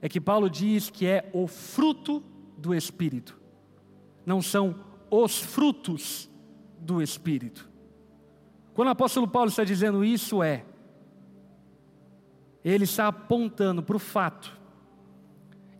é 0.00 0.08
que 0.08 0.20
Paulo 0.20 0.48
diz 0.48 0.90
que 0.90 1.06
é 1.06 1.28
o 1.32 1.46
fruto 1.46 2.22
do 2.56 2.74
Espírito, 2.74 3.38
não 4.24 4.42
são 4.42 4.74
os 5.10 5.38
frutos 5.38 6.28
do 6.78 7.02
Espírito. 7.02 7.68
Quando 8.74 8.88
o 8.88 8.92
apóstolo 8.92 9.26
Paulo 9.26 9.48
está 9.48 9.64
dizendo 9.64 10.04
isso, 10.04 10.42
é, 10.42 10.64
ele 12.64 12.84
está 12.84 13.08
apontando 13.08 13.82
para 13.82 13.96
o 13.96 13.98
fato 14.00 14.56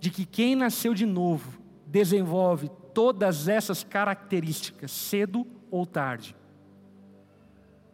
de 0.00 0.10
que 0.10 0.24
quem 0.24 0.56
nasceu 0.56 0.94
de 0.94 1.06
novo 1.06 1.60
desenvolve 1.86 2.70
todas 2.94 3.48
essas 3.48 3.84
características, 3.84 4.90
cedo 4.90 5.46
ou 5.70 5.86
tarde. 5.86 6.34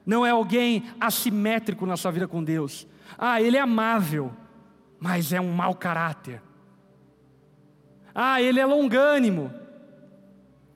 Não 0.07 0.25
é 0.25 0.31
alguém 0.31 0.85
assimétrico 1.01 1.87
na 1.87 1.97
sua 1.97 2.11
vida 2.11 2.29
com 2.29 2.43
Deus. 2.43 2.87
Ah, 3.17 3.41
ele 3.41 3.57
é 3.57 3.61
amável, 3.61 4.33
mas 5.05 5.35
é 5.35 5.41
um 5.41 5.53
mau 5.53 5.75
caráter. 5.75 6.41
Ah, 8.15 8.41
ele 8.41 8.59
é 8.59 8.65
longânimo, 8.65 9.53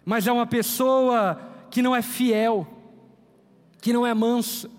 mas 0.05 0.27
é 0.27 0.33
uma 0.33 0.47
pessoa 0.47 1.41
que 1.71 1.81
não 1.81 1.97
é 1.97 2.03
fiel, 2.03 2.69
que 3.81 3.91
não 3.91 4.07
é 4.07 4.13
mansa. 4.13 4.71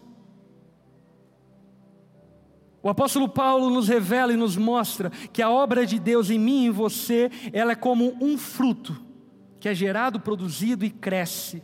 O 2.84 2.90
apóstolo 2.90 3.28
Paulo 3.28 3.72
nos 3.72 3.88
revela 3.88 4.32
e 4.32 4.38
nos 4.38 4.56
mostra 4.56 5.10
que 5.34 5.42
a 5.42 5.50
obra 5.50 5.84
de 5.84 5.98
Deus 5.98 6.30
em 6.30 6.38
mim 6.38 6.66
e 6.66 6.68
em 6.68 6.72
você, 6.72 7.32
ela 7.52 7.72
é 7.72 7.76
como 7.76 8.16
um 8.22 8.38
fruto 8.38 9.04
que 9.60 9.68
é 9.68 9.74
gerado, 9.74 10.20
produzido 10.20 10.86
e 10.86 10.92
cresce, 10.92 11.64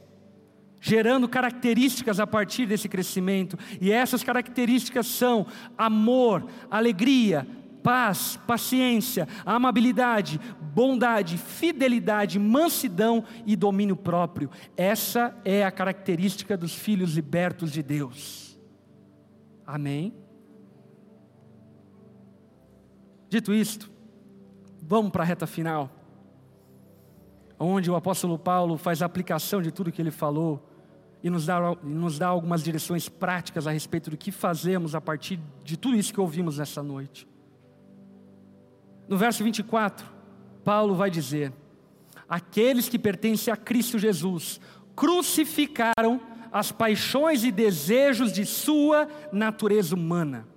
gerando 0.81 1.29
características 1.29 2.19
a 2.19 2.25
partir 2.25 2.65
desse 2.65 2.89
crescimento. 2.89 3.59
E 3.79 3.91
essas 3.91 4.23
características 4.23 5.05
são 5.05 5.45
amor, 5.77 6.47
alegria, 6.71 7.47
paz, 7.85 8.35
paciência, 8.47 9.27
amabilidade, 9.45 10.41
bondade, 10.73 11.37
fidelidade, 11.37 12.39
mansidão 12.39 13.23
e 13.45 13.55
domínio 13.55 13.95
próprio. 13.95 14.49
Essa 14.75 15.37
é 15.45 15.63
a 15.63 15.69
característica 15.69 16.57
dos 16.57 16.73
filhos 16.73 17.13
libertos 17.13 17.71
de 17.71 17.83
Deus. 17.83 18.59
Amém? 19.67 20.15
Dito 23.29 23.53
isto, 23.53 23.91
vamos 24.81 25.11
para 25.11 25.21
a 25.21 25.25
reta 25.25 25.45
final, 25.45 25.91
onde 27.59 27.91
o 27.91 27.95
apóstolo 27.95 28.39
Paulo 28.39 28.77
faz 28.77 29.03
a 29.03 29.05
aplicação 29.05 29.61
de 29.61 29.71
tudo 29.71 29.91
que 29.91 30.01
ele 30.01 30.09
falou 30.09 30.71
e 31.23 31.29
nos 31.29 31.45
dá, 31.45 31.59
nos 31.83 32.17
dá 32.17 32.29
algumas 32.29 32.63
direções 32.63 33.07
práticas 33.07 33.67
a 33.67 33.71
respeito 33.71 34.09
do 34.09 34.17
que 34.17 34.31
fazemos 34.31 34.95
a 34.95 35.01
partir 35.01 35.39
de 35.63 35.77
tudo 35.77 35.95
isso 35.95 36.11
que 36.11 36.19
ouvimos 36.19 36.57
nessa 36.57 36.81
noite. 36.81 37.34
No 39.07 39.17
verso 39.17 39.43
24, 39.43 40.05
Paulo 40.63 40.95
vai 40.95 41.09
dizer: 41.09 41.53
Aqueles 42.27 42.89
que 42.89 42.97
pertencem 42.97 43.53
a 43.53 43.57
Cristo 43.57 43.99
Jesus 43.99 44.59
crucificaram 44.95 46.19
as 46.51 46.71
paixões 46.71 47.43
e 47.43 47.51
desejos 47.51 48.31
de 48.31 48.45
sua 48.45 49.07
natureza 49.31 49.93
humana. 49.93 50.47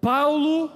Paulo 0.00 0.70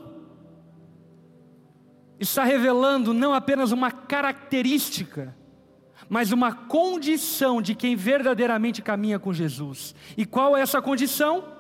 está 2.19 2.45
revelando 2.45 3.15
não 3.15 3.33
apenas 3.33 3.73
uma 3.73 3.91
característica, 3.91 5.35
mas 6.09 6.33
uma 6.33 6.53
condição 6.53 7.63
de 7.63 7.75
quem 7.75 7.97
verdadeiramente 7.97 8.83
caminha 8.83 9.19
com 9.19 9.33
Jesus. 9.33 9.95
E 10.17 10.27
qual 10.27 10.57
é 10.57 10.61
essa 10.61 10.83
condição? 10.83 11.54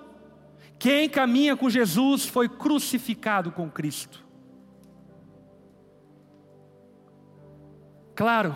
Quem 0.84 1.08
caminha 1.08 1.56
com 1.56 1.70
Jesus 1.70 2.26
foi 2.26 2.46
crucificado 2.46 3.50
com 3.50 3.70
Cristo. 3.70 4.22
Claro 8.14 8.54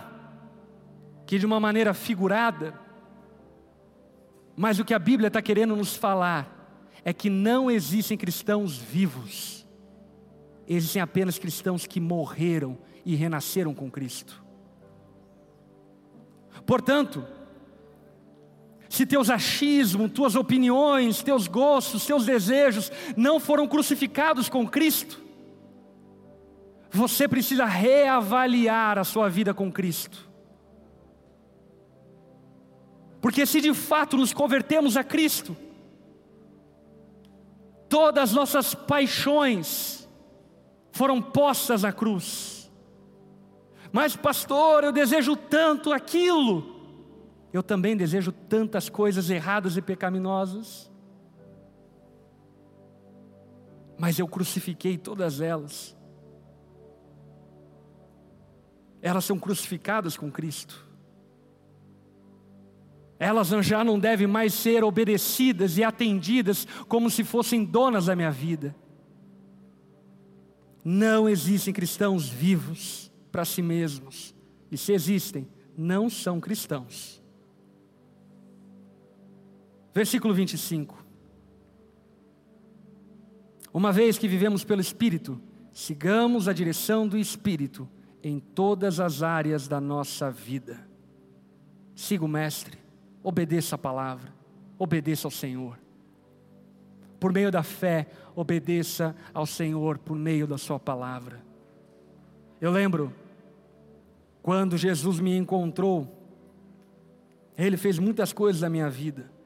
que 1.26 1.38
de 1.38 1.46
uma 1.46 1.58
maneira 1.58 1.94
figurada, 1.94 2.78
mas 4.54 4.78
o 4.78 4.84
que 4.84 4.92
a 4.92 4.98
Bíblia 4.98 5.28
está 5.28 5.40
querendo 5.40 5.74
nos 5.74 5.96
falar 5.96 6.92
é 7.02 7.14
que 7.14 7.30
não 7.30 7.70
existem 7.70 8.18
cristãos 8.18 8.76
vivos, 8.76 9.66
existem 10.66 11.00
apenas 11.00 11.38
cristãos 11.38 11.86
que 11.86 11.98
morreram 11.98 12.76
e 13.06 13.14
renasceram 13.14 13.72
com 13.72 13.90
Cristo. 13.90 14.44
Portanto, 16.66 17.26
se 18.88 19.04
teus 19.04 19.28
achismos, 19.30 20.10
tuas 20.12 20.34
opiniões, 20.34 21.22
teus 21.22 21.46
gostos, 21.46 22.06
teus 22.06 22.24
desejos 22.24 22.90
não 23.16 23.38
foram 23.38 23.68
crucificados 23.68 24.48
com 24.48 24.66
Cristo, 24.66 25.20
você 26.90 27.28
precisa 27.28 27.64
reavaliar 27.66 28.98
a 28.98 29.04
sua 29.04 29.28
vida 29.28 29.52
com 29.52 29.70
Cristo. 29.70 30.26
Porque 33.20 33.44
se 33.44 33.60
de 33.60 33.74
fato 33.74 34.16
nos 34.16 34.32
convertemos 34.32 34.96
a 34.96 35.04
Cristo, 35.04 35.56
Todas 37.88 38.30
as 38.30 38.32
nossas 38.34 38.74
paixões 38.74 40.06
foram 40.92 41.22
postas 41.22 41.82
na 41.82 41.92
cruz. 41.92 42.70
Mas, 43.90 44.14
pastor, 44.14 44.84
eu 44.84 44.92
desejo 44.92 45.34
tanto 45.34 45.92
aquilo. 45.92 46.77
Eu 47.52 47.62
também 47.62 47.96
desejo 47.96 48.32
tantas 48.32 48.88
coisas 48.88 49.30
erradas 49.30 49.76
e 49.76 49.82
pecaminosas. 49.82 50.90
Mas 53.98 54.18
eu 54.18 54.28
crucifiquei 54.28 54.96
todas 54.96 55.40
elas. 55.40 55.96
Elas 59.00 59.24
são 59.24 59.38
crucificadas 59.38 60.16
com 60.16 60.30
Cristo 60.30 60.88
elas 63.18 63.48
já 63.66 63.82
não 63.82 63.98
devem 63.98 64.26
mais 64.26 64.54
ser 64.54 64.84
obedecidas 64.84 65.76
e 65.76 65.82
atendidas 65.82 66.66
como 66.86 67.10
se 67.10 67.24
fossem 67.24 67.64
donas 67.64 68.06
da 68.06 68.14
minha 68.14 68.30
vida. 68.30 68.74
Não 70.84 71.28
existem 71.28 71.74
cristãos 71.74 72.28
vivos 72.28 73.10
para 73.32 73.44
si 73.44 73.60
mesmos, 73.60 74.34
e 74.70 74.78
se 74.78 74.92
existem, 74.92 75.48
não 75.76 76.08
são 76.08 76.40
cristãos. 76.40 77.17
Versículo 79.98 80.32
25. 80.32 81.04
Uma 83.74 83.90
vez 83.90 84.16
que 84.16 84.28
vivemos 84.28 84.62
pelo 84.62 84.80
Espírito, 84.80 85.40
sigamos 85.72 86.46
a 86.46 86.52
direção 86.52 87.08
do 87.08 87.18
Espírito 87.18 87.88
em 88.22 88.38
todas 88.38 89.00
as 89.00 89.24
áreas 89.24 89.66
da 89.66 89.80
nossa 89.80 90.30
vida. 90.30 90.78
Siga 91.96 92.24
o 92.24 92.28
Mestre 92.28 92.78
obedeça 93.24 93.74
a 93.74 93.78
palavra, 93.78 94.32
obedeça 94.78 95.26
ao 95.26 95.32
Senhor. 95.32 95.76
Por 97.18 97.32
meio 97.32 97.50
da 97.50 97.64
fé, 97.64 98.06
obedeça 98.36 99.16
ao 99.34 99.46
Senhor 99.46 99.98
por 99.98 100.16
meio 100.16 100.46
da 100.46 100.58
Sua 100.58 100.78
palavra. 100.78 101.42
Eu 102.60 102.70
lembro, 102.70 103.12
quando 104.40 104.78
Jesus 104.78 105.18
me 105.18 105.36
encontrou, 105.36 106.06
Ele 107.56 107.76
fez 107.76 107.98
muitas 107.98 108.32
coisas 108.32 108.62
na 108.62 108.68
minha 108.68 108.88
vida, 108.88 109.36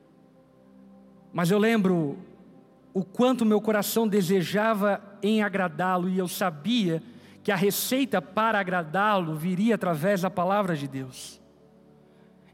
mas 1.33 1.51
eu 1.51 1.59
lembro 1.59 2.19
o 2.93 3.05
quanto 3.05 3.45
meu 3.45 3.61
coração 3.61 4.07
desejava 4.07 5.03
em 5.23 5.43
agradá-lo 5.43 6.09
e 6.09 6.19
eu 6.19 6.29
sabia 6.29 7.03
que 7.43 7.51
a 7.51 7.57
receita 7.57 8.21
para 8.21 8.61
agradá-lo 8.61 9.35
viria 9.35 9.75
através 9.75 10.21
da 10.21 10.31
palavra 10.31 10.77
de 10.77 10.87
Deus. 10.87 11.41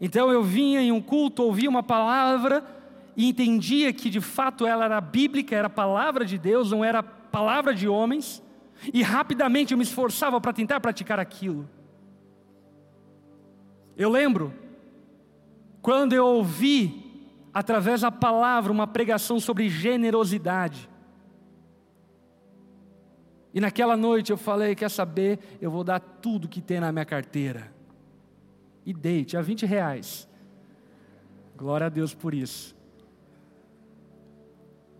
Então 0.00 0.30
eu 0.30 0.42
vinha 0.42 0.80
em 0.80 0.92
um 0.92 1.00
culto, 1.00 1.42
ouvia 1.42 1.68
uma 1.68 1.82
palavra 1.82 2.64
e 3.16 3.28
entendia 3.28 3.92
que 3.92 4.08
de 4.08 4.20
fato 4.20 4.64
ela 4.64 4.84
era 4.84 5.00
bíblica, 5.00 5.56
era 5.56 5.68
palavra 5.68 6.24
de 6.24 6.38
Deus, 6.38 6.70
não 6.70 6.84
era 6.84 7.02
palavra 7.02 7.74
de 7.74 7.88
homens, 7.88 8.42
e 8.94 9.02
rapidamente 9.02 9.72
eu 9.72 9.78
me 9.78 9.82
esforçava 9.82 10.40
para 10.40 10.52
tentar 10.52 10.78
praticar 10.78 11.18
aquilo. 11.18 11.68
Eu 13.96 14.08
lembro 14.08 14.54
quando 15.82 16.12
eu 16.12 16.24
ouvi 16.24 17.07
através 17.52 18.02
da 18.02 18.10
palavra 18.10 18.72
uma 18.72 18.86
pregação 18.86 19.40
sobre 19.40 19.68
generosidade. 19.68 20.88
E 23.52 23.60
naquela 23.60 23.96
noite 23.96 24.30
eu 24.30 24.36
falei: 24.36 24.74
quer 24.74 24.90
saber, 24.90 25.38
eu 25.60 25.70
vou 25.70 25.82
dar 25.82 26.00
tudo 26.00 26.48
que 26.48 26.60
tem 26.60 26.80
na 26.80 26.92
minha 26.92 27.04
carteira 27.04 27.78
e 28.88 28.92
dei, 28.94 29.22
tinha 29.22 29.42
20 29.42 29.66
reais. 29.66 30.26
Glória 31.54 31.88
a 31.88 31.90
Deus 31.90 32.14
por 32.14 32.32
isso. 32.32 32.74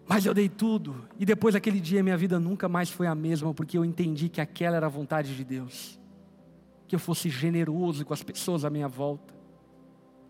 Mas 0.07 0.27
eu 0.27 0.35
dei 0.35 0.47
tudo, 0.47 1.09
e 1.19 1.25
depois 1.25 1.55
daquele 1.55 1.81
dia 1.81 2.03
minha 2.03 2.17
vida 2.17 2.39
nunca 2.39 2.69
mais 2.69 2.91
foi 2.91 3.07
a 3.07 3.15
mesma, 3.15 3.55
porque 3.55 3.79
eu 3.79 3.87
entendi 3.87 4.29
que 4.29 4.43
aquela 4.43 4.77
era 4.77 4.85
a 4.85 4.91
vontade 4.91 5.35
de 5.35 5.43
Deus. 5.43 5.99
Que 6.87 6.97
eu 6.97 6.99
fosse 6.99 7.31
generoso 7.31 8.05
com 8.05 8.13
as 8.13 8.23
pessoas 8.23 8.63
à 8.63 8.69
minha 8.69 8.89
volta, 8.89 9.35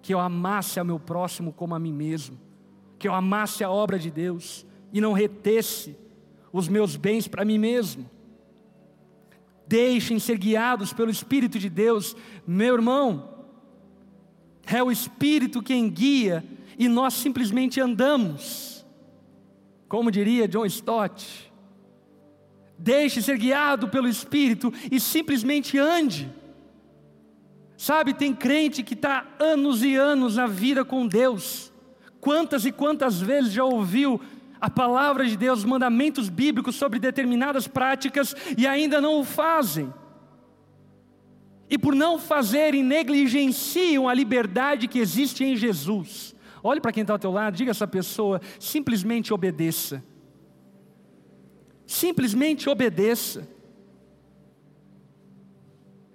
que 0.08 0.14
eu 0.14 0.20
amasse 0.20 0.80
ao 0.80 0.86
meu 0.86 0.98
próximo 0.98 1.52
como 1.52 1.74
a 1.74 1.78
mim 1.78 1.92
mesmo, 1.92 2.40
que 2.98 3.06
eu 3.06 3.12
amasse 3.12 3.62
a 3.62 3.70
obra 3.70 3.98
de 3.98 4.10
Deus 4.10 4.64
e 4.90 5.02
não 5.02 5.12
retesse 5.12 5.94
os 6.50 6.66
meus 6.66 6.96
bens 6.96 7.28
para 7.28 7.44
mim 7.44 7.58
mesmo. 7.58 8.08
Deixem 9.66 10.18
ser 10.18 10.38
guiados 10.38 10.94
pelo 10.94 11.10
Espírito 11.10 11.58
de 11.58 11.68
Deus, 11.68 12.16
meu 12.46 12.76
irmão. 12.76 13.44
É 14.64 14.82
o 14.82 14.90
Espírito 14.90 15.62
quem 15.62 15.90
guia 15.90 16.42
e 16.78 16.88
nós 16.88 17.12
simplesmente 17.12 17.78
andamos. 17.78 18.86
Como 19.90 20.10
diria 20.10 20.48
John 20.48 20.64
Stott, 20.64 21.52
deixe 22.78 23.20
ser 23.20 23.36
guiado 23.36 23.88
pelo 23.88 24.08
Espírito 24.08 24.72
e 24.90 24.98
simplesmente 24.98 25.78
ande. 25.78 26.32
Sabe, 27.78 28.12
tem 28.12 28.34
crente 28.34 28.82
que 28.82 28.94
está 28.94 29.24
anos 29.38 29.84
e 29.84 29.94
anos 29.94 30.34
na 30.34 30.48
vida 30.48 30.84
com 30.84 31.06
Deus. 31.06 31.72
Quantas 32.20 32.66
e 32.66 32.72
quantas 32.72 33.20
vezes 33.20 33.52
já 33.52 33.62
ouviu 33.62 34.20
a 34.60 34.68
palavra 34.68 35.24
de 35.24 35.36
Deus, 35.36 35.64
mandamentos 35.64 36.28
bíblicos 36.28 36.74
sobre 36.74 36.98
determinadas 36.98 37.68
práticas 37.68 38.34
e 38.56 38.66
ainda 38.66 39.00
não 39.00 39.20
o 39.20 39.24
fazem. 39.24 39.94
E 41.70 41.78
por 41.78 41.94
não 41.94 42.18
fazerem, 42.18 42.82
negligenciam 42.82 44.08
a 44.08 44.14
liberdade 44.14 44.88
que 44.88 44.98
existe 44.98 45.44
em 45.44 45.54
Jesus. 45.54 46.34
Olhe 46.64 46.80
para 46.80 46.90
quem 46.90 47.02
está 47.02 47.12
ao 47.12 47.18
teu 47.20 47.30
lado, 47.30 47.54
diga 47.54 47.70
a 47.70 47.72
essa 47.72 47.86
pessoa: 47.86 48.40
simplesmente 48.58 49.32
obedeça. 49.32 50.02
Simplesmente 51.86 52.68
obedeça 52.68 53.48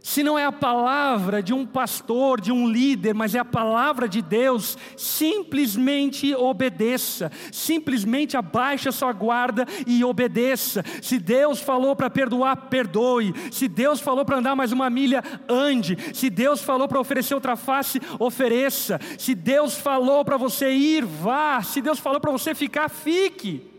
se 0.06 0.22
não 0.22 0.38
é 0.38 0.43
a 0.43 0.51
palavra 0.51 1.41
de 1.41 1.54
um 1.54 1.66
pastor, 1.66 2.41
de 2.41 2.51
um 2.51 2.68
líder, 2.68 3.14
mas 3.14 3.34
é 3.36 3.39
a 3.39 3.45
palavra 3.45 4.06
de 4.06 4.22
Deus, 4.22 4.78
simplesmente 4.97 6.36
obedeça, 6.36 7.32
simplesmente 7.54 8.36
abaixe 8.36 8.89
a 8.89 8.91
sua 8.91 9.14
guarda 9.14 9.66
e 9.88 10.04
obedeça. 10.04 10.84
Se 11.01 11.18
Deus 11.18 11.62
falou 11.62 11.95
para 11.95 12.10
perdoar, 12.10 12.68
perdoe. 12.68 13.34
Se 13.49 13.70
Deus 13.70 14.01
falou 14.01 14.26
para 14.26 14.39
andar 14.39 14.58
mais 14.58 14.74
uma 14.74 14.89
milha, 14.89 15.24
ande. 15.47 15.97
Se 16.14 16.30
Deus 16.30 16.62
falou 16.62 16.89
para 16.89 16.99
oferecer 16.99 17.34
outra 17.34 17.56
face, 17.56 18.01
ofereça. 18.20 18.99
Se 19.18 19.34
Deus 19.34 19.78
falou 19.78 20.26
para 20.26 20.36
você 20.36 20.70
ir, 20.70 21.06
vá. 21.06 21.64
Se 21.64 21.82
Deus 21.82 21.97
falou 21.97 22.20
para 22.20 22.32
você 22.32 22.54
ficar, 22.54 22.89
fique. 22.89 23.72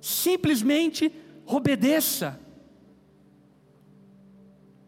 Simplesmente 0.00 1.12
obedeça. 1.44 2.41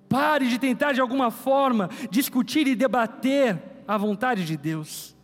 Pare 0.09 0.49
de 0.49 0.59
tentar 0.59 0.93
de 0.93 1.01
alguma 1.01 1.31
forma 1.31 1.89
discutir 2.11 2.67
e 2.67 2.75
debater 2.75 3.61
a 3.87 3.97
vontade 3.97 4.45
de 4.45 4.57
Deus. 4.57 5.17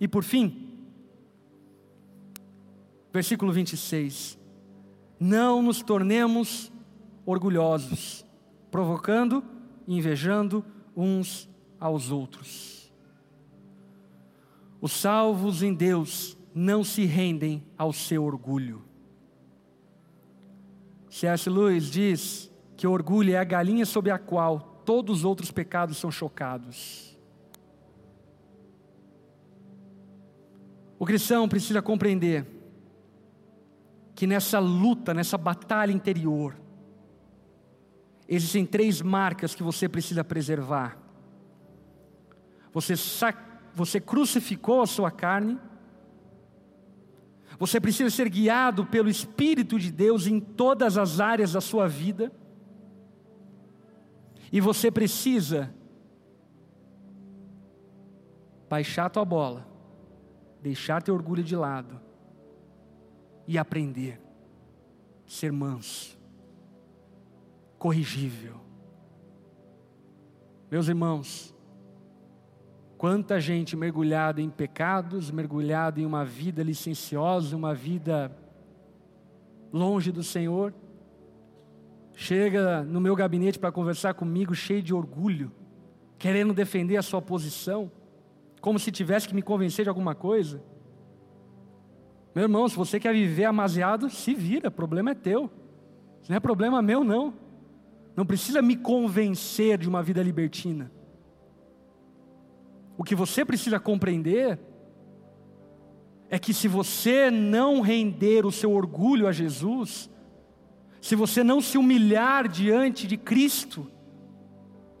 E 0.00 0.06
por 0.06 0.22
fim, 0.22 0.66
versículo 3.12 3.52
26. 3.52 4.38
Não 5.18 5.62
nos 5.62 5.82
tornemos 5.82 6.70
orgulhosos, 7.24 8.24
provocando 8.70 9.42
e 9.86 9.96
invejando 9.96 10.64
uns 10.94 11.48
aos 11.80 12.10
outros. 12.10 12.92
Os 14.80 14.92
salvos 14.92 15.62
em 15.62 15.72
Deus 15.72 16.36
não 16.54 16.84
se 16.84 17.04
rendem 17.04 17.64
ao 17.76 17.92
seu 17.92 18.24
orgulho. 18.24 18.82
C.S. 21.10 21.48
Lewis 21.48 21.90
diz 21.90 22.50
que 22.76 22.86
orgulho 22.86 23.32
é 23.32 23.38
a 23.38 23.44
galinha 23.44 23.86
sobre 23.86 24.10
a 24.10 24.18
qual 24.18 24.82
todos 24.84 25.18
os 25.18 25.24
outros 25.24 25.50
pecados 25.50 25.96
são 25.96 26.10
chocados. 26.10 27.16
O 30.98 31.04
cristão 31.04 31.48
precisa 31.48 31.82
compreender 31.82 32.46
que 34.14 34.26
nessa 34.26 34.58
luta, 34.58 35.12
nessa 35.12 35.36
batalha 35.36 35.92
interior, 35.92 36.56
existem 38.28 38.64
três 38.64 39.02
marcas 39.02 39.54
que 39.54 39.62
você 39.62 39.88
precisa 39.88 40.24
preservar. 40.24 40.98
Você, 42.72 42.94
você 43.74 44.00
crucificou 44.00 44.80
a 44.80 44.86
sua 44.86 45.10
carne, 45.10 45.58
você 47.58 47.80
precisa 47.80 48.10
ser 48.10 48.28
guiado 48.28 48.84
pelo 48.86 49.08
Espírito 49.08 49.78
de 49.78 49.90
Deus 49.90 50.26
em 50.26 50.40
todas 50.40 50.98
as 50.98 51.20
áreas 51.20 51.52
da 51.52 51.60
sua 51.60 51.86
vida. 51.86 52.32
E 54.52 54.60
você 54.60 54.90
precisa 54.90 55.74
baixar 58.68 59.10
tua 59.10 59.24
bola, 59.24 59.66
deixar 60.62 61.02
teu 61.02 61.14
orgulho 61.14 61.42
de 61.42 61.56
lado 61.56 62.00
e 63.46 63.56
aprender 63.58 64.20
ser 65.26 65.50
manso, 65.50 66.16
corrigível. 67.78 68.60
Meus 70.70 70.88
irmãos, 70.88 71.54
quanta 72.96 73.40
gente 73.40 73.76
mergulhada 73.76 74.40
em 74.40 74.48
pecados, 74.48 75.30
mergulhada 75.30 76.00
em 76.00 76.06
uma 76.06 76.24
vida 76.24 76.62
licenciosa, 76.62 77.56
uma 77.56 77.74
vida 77.74 78.36
longe 79.72 80.12
do 80.12 80.22
Senhor, 80.22 80.72
chega 82.16 82.82
no 82.82 82.98
meu 82.98 83.14
gabinete 83.14 83.58
para 83.58 83.70
conversar 83.70 84.14
comigo 84.14 84.54
cheio 84.54 84.82
de 84.82 84.94
orgulho, 84.94 85.52
querendo 86.18 86.54
defender 86.54 86.96
a 86.96 87.02
sua 87.02 87.20
posição, 87.20 87.92
como 88.58 88.78
se 88.78 88.90
tivesse 88.90 89.28
que 89.28 89.34
me 89.34 89.42
convencer 89.42 89.84
de 89.84 89.90
alguma 89.90 90.14
coisa. 90.14 90.62
Meu 92.34 92.44
irmão, 92.44 92.66
se 92.68 92.74
você 92.74 92.98
quer 92.98 93.12
viver 93.12 93.44
amaziado, 93.44 94.08
se 94.08 94.34
vira, 94.34 94.70
problema 94.70 95.10
é 95.10 95.14
teu. 95.14 95.50
Isso 96.22 96.32
não 96.32 96.38
é 96.38 96.40
problema 96.40 96.80
meu, 96.80 97.04
não. 97.04 97.34
Não 98.16 98.24
precisa 98.24 98.62
me 98.62 98.76
convencer 98.76 99.76
de 99.76 99.86
uma 99.86 100.02
vida 100.02 100.22
libertina. 100.22 100.90
O 102.96 103.04
que 103.04 103.14
você 103.14 103.44
precisa 103.44 103.78
compreender 103.78 104.58
é 106.30 106.38
que 106.38 106.54
se 106.54 106.66
você 106.66 107.30
não 107.30 107.82
render 107.82 108.46
o 108.46 108.50
seu 108.50 108.72
orgulho 108.72 109.28
a 109.28 109.32
Jesus, 109.32 110.10
se 111.06 111.14
você 111.14 111.44
não 111.44 111.60
se 111.60 111.78
humilhar 111.78 112.48
diante 112.48 113.06
de 113.06 113.16
Cristo, 113.16 113.88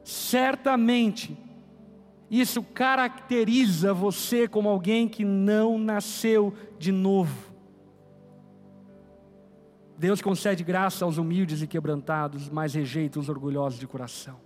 certamente 0.04 1.36
isso 2.30 2.62
caracteriza 2.62 3.92
você 3.92 4.46
como 4.46 4.68
alguém 4.68 5.08
que 5.08 5.24
não 5.24 5.76
nasceu 5.76 6.54
de 6.78 6.92
novo. 6.92 7.52
Deus 9.98 10.22
concede 10.22 10.62
graça 10.62 11.04
aos 11.04 11.18
humildes 11.18 11.60
e 11.60 11.66
quebrantados, 11.66 12.48
mas 12.48 12.72
rejeita 12.72 13.18
os 13.18 13.28
orgulhosos 13.28 13.80
de 13.80 13.88
coração. 13.88 14.40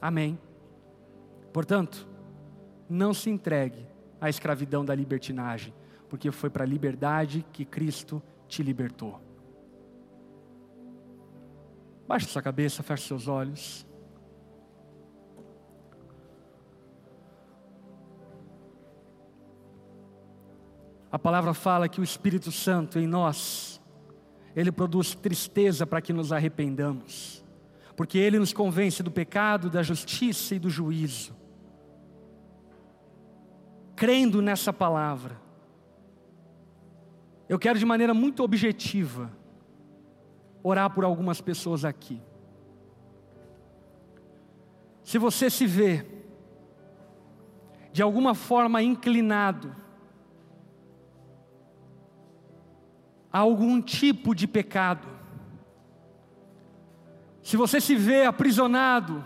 Amém. 0.00 0.38
Portanto, 1.52 2.08
não 2.88 3.12
se 3.12 3.28
entregue 3.28 3.86
à 4.18 4.30
escravidão 4.30 4.86
da 4.86 4.94
libertinagem, 4.94 5.74
porque 6.08 6.30
foi 6.30 6.48
para 6.48 6.64
a 6.64 6.66
liberdade 6.66 7.44
que 7.52 7.66
Cristo 7.66 8.22
te 8.48 8.62
libertou. 8.62 9.23
Baixe 12.06 12.26
sua 12.26 12.42
cabeça, 12.42 12.82
feche 12.82 13.06
seus 13.08 13.28
olhos. 13.28 13.86
A 21.10 21.18
palavra 21.18 21.54
fala 21.54 21.88
que 21.88 22.00
o 22.00 22.04
Espírito 22.04 22.50
Santo 22.50 22.98
em 22.98 23.06
nós, 23.06 23.80
ele 24.54 24.72
produz 24.72 25.14
tristeza 25.14 25.86
para 25.86 26.02
que 26.02 26.12
nos 26.12 26.32
arrependamos, 26.32 27.44
porque 27.96 28.18
ele 28.18 28.38
nos 28.38 28.52
convence 28.52 29.00
do 29.00 29.12
pecado, 29.12 29.70
da 29.70 29.80
justiça 29.80 30.56
e 30.56 30.58
do 30.58 30.68
juízo. 30.68 31.32
Crendo 33.94 34.42
nessa 34.42 34.72
palavra, 34.72 35.40
eu 37.48 37.60
quero 37.60 37.78
de 37.78 37.86
maneira 37.86 38.12
muito 38.12 38.42
objetiva, 38.42 39.30
orar 40.64 40.88
por 40.88 41.04
algumas 41.04 41.42
pessoas 41.42 41.84
aqui. 41.84 42.20
Se 45.02 45.18
você 45.18 45.50
se 45.50 45.66
vê 45.66 46.06
de 47.92 48.02
alguma 48.02 48.34
forma 48.34 48.82
inclinado 48.82 49.76
a 53.30 53.38
algum 53.38 53.80
tipo 53.82 54.34
de 54.34 54.48
pecado, 54.48 55.06
se 57.42 57.58
você 57.58 57.78
se 57.78 57.94
vê 57.94 58.24
aprisionado 58.24 59.22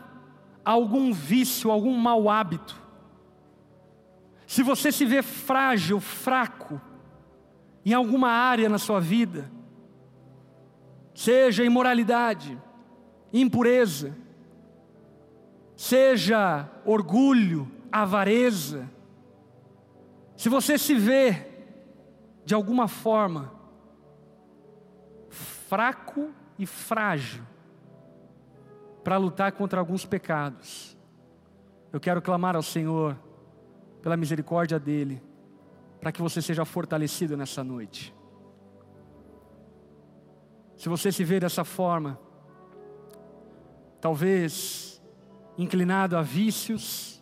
a 0.64 0.72
algum 0.72 1.12
vício, 1.12 1.70
algum 1.70 1.96
mau 1.96 2.28
hábito, 2.28 2.82
se 4.44 4.64
você 4.64 4.90
se 4.90 5.04
vê 5.04 5.22
frágil, 5.22 6.00
fraco, 6.00 6.80
em 7.86 7.92
alguma 7.92 8.28
área 8.28 8.68
na 8.68 8.78
sua 8.78 8.98
vida, 8.98 9.48
seja 11.18 11.64
imoralidade, 11.64 12.56
impureza, 13.32 14.16
seja 15.74 16.70
orgulho, 16.84 17.68
avareza, 17.90 18.88
se 20.36 20.48
você 20.48 20.78
se 20.78 20.94
vê 20.94 21.44
de 22.44 22.54
alguma 22.54 22.86
forma 22.86 23.52
fraco 25.28 26.30
e 26.56 26.64
frágil 26.64 27.42
para 29.02 29.16
lutar 29.16 29.50
contra 29.50 29.80
alguns 29.80 30.04
pecados, 30.04 30.96
eu 31.92 31.98
quero 31.98 32.22
clamar 32.22 32.54
ao 32.54 32.62
Senhor 32.62 33.18
pela 34.00 34.16
misericórdia 34.16 34.78
dEle, 34.78 35.20
para 36.00 36.12
que 36.12 36.22
você 36.22 36.40
seja 36.40 36.64
fortalecido 36.64 37.36
nessa 37.36 37.64
noite. 37.64 38.14
Se 40.78 40.88
você 40.88 41.10
se 41.10 41.24
vê 41.24 41.40
dessa 41.40 41.64
forma, 41.64 42.18
talvez 44.00 45.02
inclinado 45.58 46.16
a 46.16 46.22
vícios, 46.22 47.20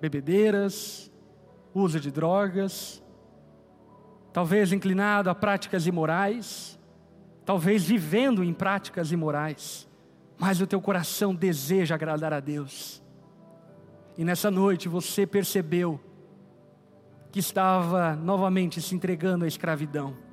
bebedeiras, 0.00 1.12
uso 1.72 2.00
de 2.00 2.10
drogas, 2.10 3.00
talvez 4.32 4.72
inclinado 4.72 5.30
a 5.30 5.34
práticas 5.34 5.86
imorais, 5.86 6.76
talvez 7.44 7.84
vivendo 7.84 8.42
em 8.42 8.52
práticas 8.52 9.12
imorais, 9.12 9.88
mas 10.36 10.60
o 10.60 10.66
teu 10.66 10.80
coração 10.80 11.32
deseja 11.32 11.94
agradar 11.94 12.32
a 12.32 12.40
Deus. 12.40 13.00
E 14.18 14.24
nessa 14.24 14.50
noite 14.50 14.88
você 14.88 15.24
percebeu 15.24 16.00
que 17.30 17.38
estava 17.38 18.16
novamente 18.16 18.82
se 18.82 18.92
entregando 18.92 19.44
à 19.44 19.48
escravidão. 19.48 20.25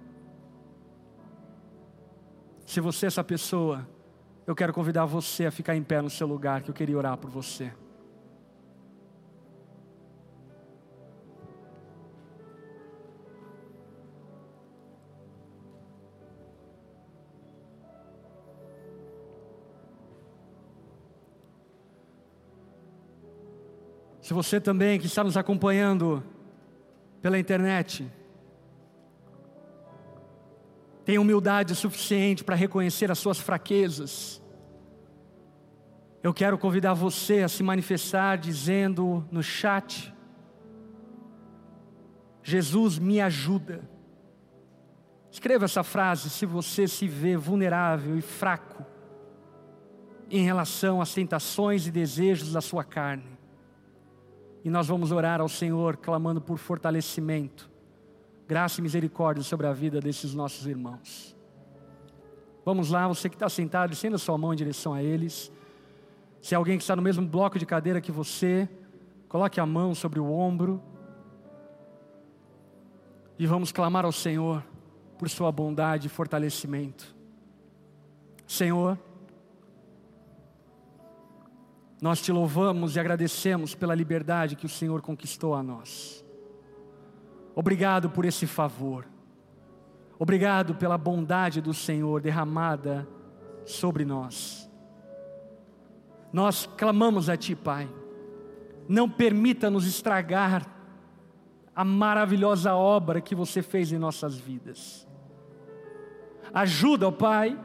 Se 2.74 2.82
você 2.82 3.06
é 3.06 3.08
essa 3.08 3.24
pessoa, 3.24 3.88
eu 4.48 4.56
quero 4.56 4.74
convidar 4.74 5.06
você 5.06 5.46
a 5.46 5.52
ficar 5.52 5.76
em 5.76 5.84
pé 5.84 6.02
no 6.02 6.10
seu 6.10 6.26
lugar, 6.26 6.64
que 6.64 6.72
eu 6.72 6.74
queria 6.74 6.98
orar 6.98 7.16
por 7.16 7.30
você. 7.30 7.72
Se 24.20 24.34
você 24.34 24.60
também 24.60 25.00
que 25.00 25.06
está 25.06 25.24
nos 25.24 25.38
acompanhando 25.38 26.24
pela 27.22 27.38
internet, 27.38 28.12
tem 31.06 31.18
humildade 31.18 31.76
suficiente 31.76 32.44
para 32.44 32.56
reconhecer 32.56 33.12
as 33.12 33.20
suas 33.20 33.40
fraquezas, 33.40 34.42
eu 36.24 36.34
quero 36.34 36.58
convidar 36.58 36.94
você 36.94 37.42
a 37.42 37.50
se 37.50 37.62
manifestar 37.62 38.38
dizendo 38.38 39.28
no 39.30 39.44
chat: 39.44 40.14
Jesus 42.42 42.98
me 42.98 43.20
ajuda. 43.20 43.90
Escreva 45.30 45.66
essa 45.66 45.84
frase 45.84 46.30
se 46.30 46.46
você 46.46 46.88
se 46.88 47.08
vê 47.08 47.36
vulnerável 47.36 48.18
e 48.18 48.22
fraco 48.22 48.86
em 50.30 50.44
relação 50.44 51.02
às 51.02 51.14
tentações 51.14 51.88
e 51.88 51.92
desejos 51.92 52.54
da 52.54 52.62
sua 52.62 52.84
carne. 52.84 53.38
E 54.64 54.70
nós 54.70 54.88
vamos 54.88 55.12
orar 55.12 55.42
ao 55.42 55.50
Senhor, 55.50 55.98
clamando 55.98 56.40
por 56.40 56.58
fortalecimento, 56.58 57.70
graça 58.48 58.80
e 58.80 58.84
misericórdia 58.84 59.44
sobre 59.44 59.68
a 59.68 59.74
vida 59.74 60.00
desses 60.00 60.34
nossos 60.34 60.66
irmãos. 60.68 61.36
Vamos 62.66 62.90
lá, 62.92 63.08
você 63.08 63.30
que 63.30 63.36
está 63.36 63.50
sentado, 63.50 63.94
estenda 63.94 64.18
sua 64.18 64.38
mão 64.38 64.54
em 64.54 64.56
direção 64.56 64.94
a 64.94 65.04
eles. 65.04 65.52
Se 66.42 66.54
é 66.54 66.58
alguém 66.58 66.78
que 66.78 66.84
está 66.84 66.96
no 66.96 67.02
mesmo 67.02 67.26
bloco 67.26 67.60
de 67.60 67.66
cadeira 67.66 68.00
que 68.00 68.12
você, 68.12 68.70
coloque 69.28 69.60
a 69.60 69.66
mão 69.66 69.94
sobre 69.94 70.20
o 70.20 70.32
ombro. 70.32 70.82
E 73.38 73.46
vamos 73.46 73.72
clamar 73.72 74.06
ao 74.06 74.12
Senhor 74.12 74.64
por 75.18 75.30
sua 75.30 75.52
bondade 75.52 76.08
e 76.08 76.10
fortalecimento. 76.10 77.16
Senhor, 78.48 78.98
nós 82.02 82.22
te 82.22 82.32
louvamos 82.32 82.96
e 82.96 83.00
agradecemos 83.00 83.74
pela 83.74 83.96
liberdade 83.96 84.56
que 84.56 84.66
o 84.66 84.70
Senhor 84.70 85.02
conquistou 85.02 85.56
a 85.56 85.64
nós. 85.64 86.23
Obrigado 87.56 88.10
por 88.10 88.26
esse 88.26 88.48
favor. 88.48 89.06
Obrigado 90.18 90.76
pela 90.76 90.98
bondade 90.98 91.62
do 91.62 91.74
Senhor 91.74 92.22
derramada 92.22 93.08
sobre 93.66 94.06
nós. 94.06 94.70
Nós 96.32 96.66
clamamos 96.78 97.30
a 97.30 97.38
Ti, 97.38 97.56
Pai. 97.56 97.90
Não 98.88 99.10
permita-nos 99.10 99.86
estragar 99.86 100.68
a 101.76 101.84
maravilhosa 101.84 102.74
obra 102.74 103.22
que 103.22 103.36
você 103.36 103.62
fez 103.62 103.92
em 103.92 103.98
nossas 103.98 104.36
vidas. 104.36 105.08
Ajuda, 106.54 107.08
ó 107.08 107.12
Pai, 107.12 107.58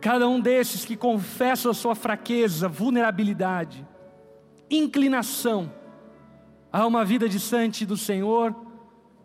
Cada 0.00 0.26
um 0.26 0.40
desses 0.40 0.84
que 0.84 0.96
confessa 0.96 1.70
a 1.70 1.74
sua 1.74 1.94
fraqueza, 1.94 2.66
vulnerabilidade, 2.66 3.86
inclinação 4.70 5.70
a 6.72 6.86
uma 6.86 7.04
vida 7.04 7.28
distante 7.28 7.84
do 7.84 7.98
Senhor, 7.98 8.54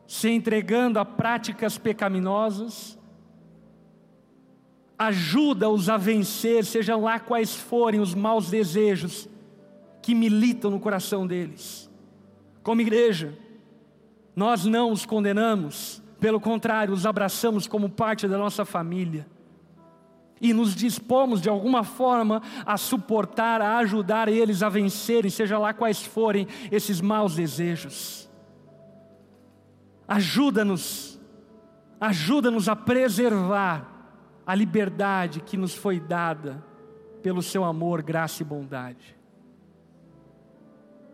se 0.07 0.29
entregando 0.29 0.99
a 0.99 1.05
práticas 1.05 1.77
pecaminosas, 1.77 2.97
ajuda-os 4.97 5.89
a 5.89 5.97
vencer, 5.97 6.63
sejam 6.63 7.01
lá 7.01 7.19
quais 7.19 7.55
forem 7.55 7.99
os 7.99 8.13
maus 8.13 8.49
desejos 8.49 9.27
que 10.01 10.13
militam 10.13 10.71
no 10.71 10.79
coração 10.79 11.25
deles. 11.25 11.89
Como 12.63 12.81
igreja, 12.81 13.37
nós 14.35 14.65
não 14.65 14.91
os 14.91 15.05
condenamos, 15.05 16.01
pelo 16.19 16.39
contrário, 16.39 16.93
os 16.93 17.05
abraçamos 17.05 17.67
como 17.67 17.89
parte 17.89 18.27
da 18.27 18.37
nossa 18.37 18.63
família 18.63 19.27
e 20.39 20.53
nos 20.53 20.75
dispomos 20.75 21.41
de 21.41 21.49
alguma 21.49 21.83
forma 21.83 22.41
a 22.65 22.77
suportar, 22.77 23.61
a 23.61 23.77
ajudar 23.77 24.27
eles 24.27 24.61
a 24.61 24.69
vencerem, 24.69 25.31
seja 25.31 25.57
lá 25.57 25.73
quais 25.73 26.03
forem 26.03 26.47
esses 26.71 27.01
maus 27.01 27.35
desejos. 27.35 28.24
Ajuda-nos, 30.07 31.19
ajuda-nos 31.99 32.69
a 32.69 32.75
preservar 32.75 33.95
a 34.45 34.53
liberdade 34.53 35.41
que 35.41 35.57
nos 35.57 35.73
foi 35.73 35.99
dada 35.99 36.63
pelo 37.23 37.41
seu 37.41 37.63
amor, 37.63 38.03
graça 38.03 38.43
e 38.43 38.45
bondade. 38.45 39.17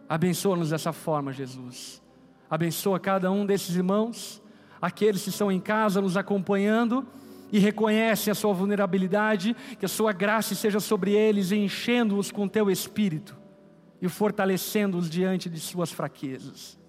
Abençoa-nos 0.09 0.71
dessa 0.71 0.91
forma, 0.91 1.31
Jesus. 1.31 2.03
Abençoa 2.49 2.99
cada 2.99 3.31
um 3.31 3.45
desses 3.45 3.77
irmãos, 3.77 4.43
aqueles 4.81 5.23
que 5.23 5.29
estão 5.29 5.49
em 5.49 5.59
casa 5.59 6.01
nos 6.01 6.17
acompanhando 6.17 7.07
e 7.49 7.59
reconhecem 7.59 8.29
a 8.29 8.35
sua 8.35 8.51
vulnerabilidade, 8.53 9.55
que 9.79 9.85
a 9.85 9.89
sua 9.89 10.11
graça 10.11 10.53
seja 10.53 10.81
sobre 10.81 11.13
eles, 11.13 11.53
enchendo-os 11.53 12.29
com 12.29 12.45
teu 12.45 12.69
espírito 12.69 13.37
e 14.01 14.09
fortalecendo-os 14.09 15.09
diante 15.09 15.49
de 15.49 15.61
suas 15.61 15.91
fraquezas. 15.93 16.80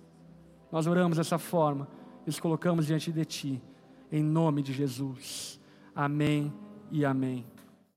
Nós 0.73 0.87
oramos 0.87 1.19
dessa 1.19 1.39
forma 1.39 1.87
e 2.27 2.31
os 2.31 2.41
colocamos 2.41 2.87
diante 2.87 3.13
de 3.13 3.25
ti, 3.27 3.63
em 4.11 4.23
nome 4.23 4.63
de 4.63 4.73
Jesus. 4.73 5.61
Amém 5.95 6.51
e 6.91 7.05
amém. 7.05 7.52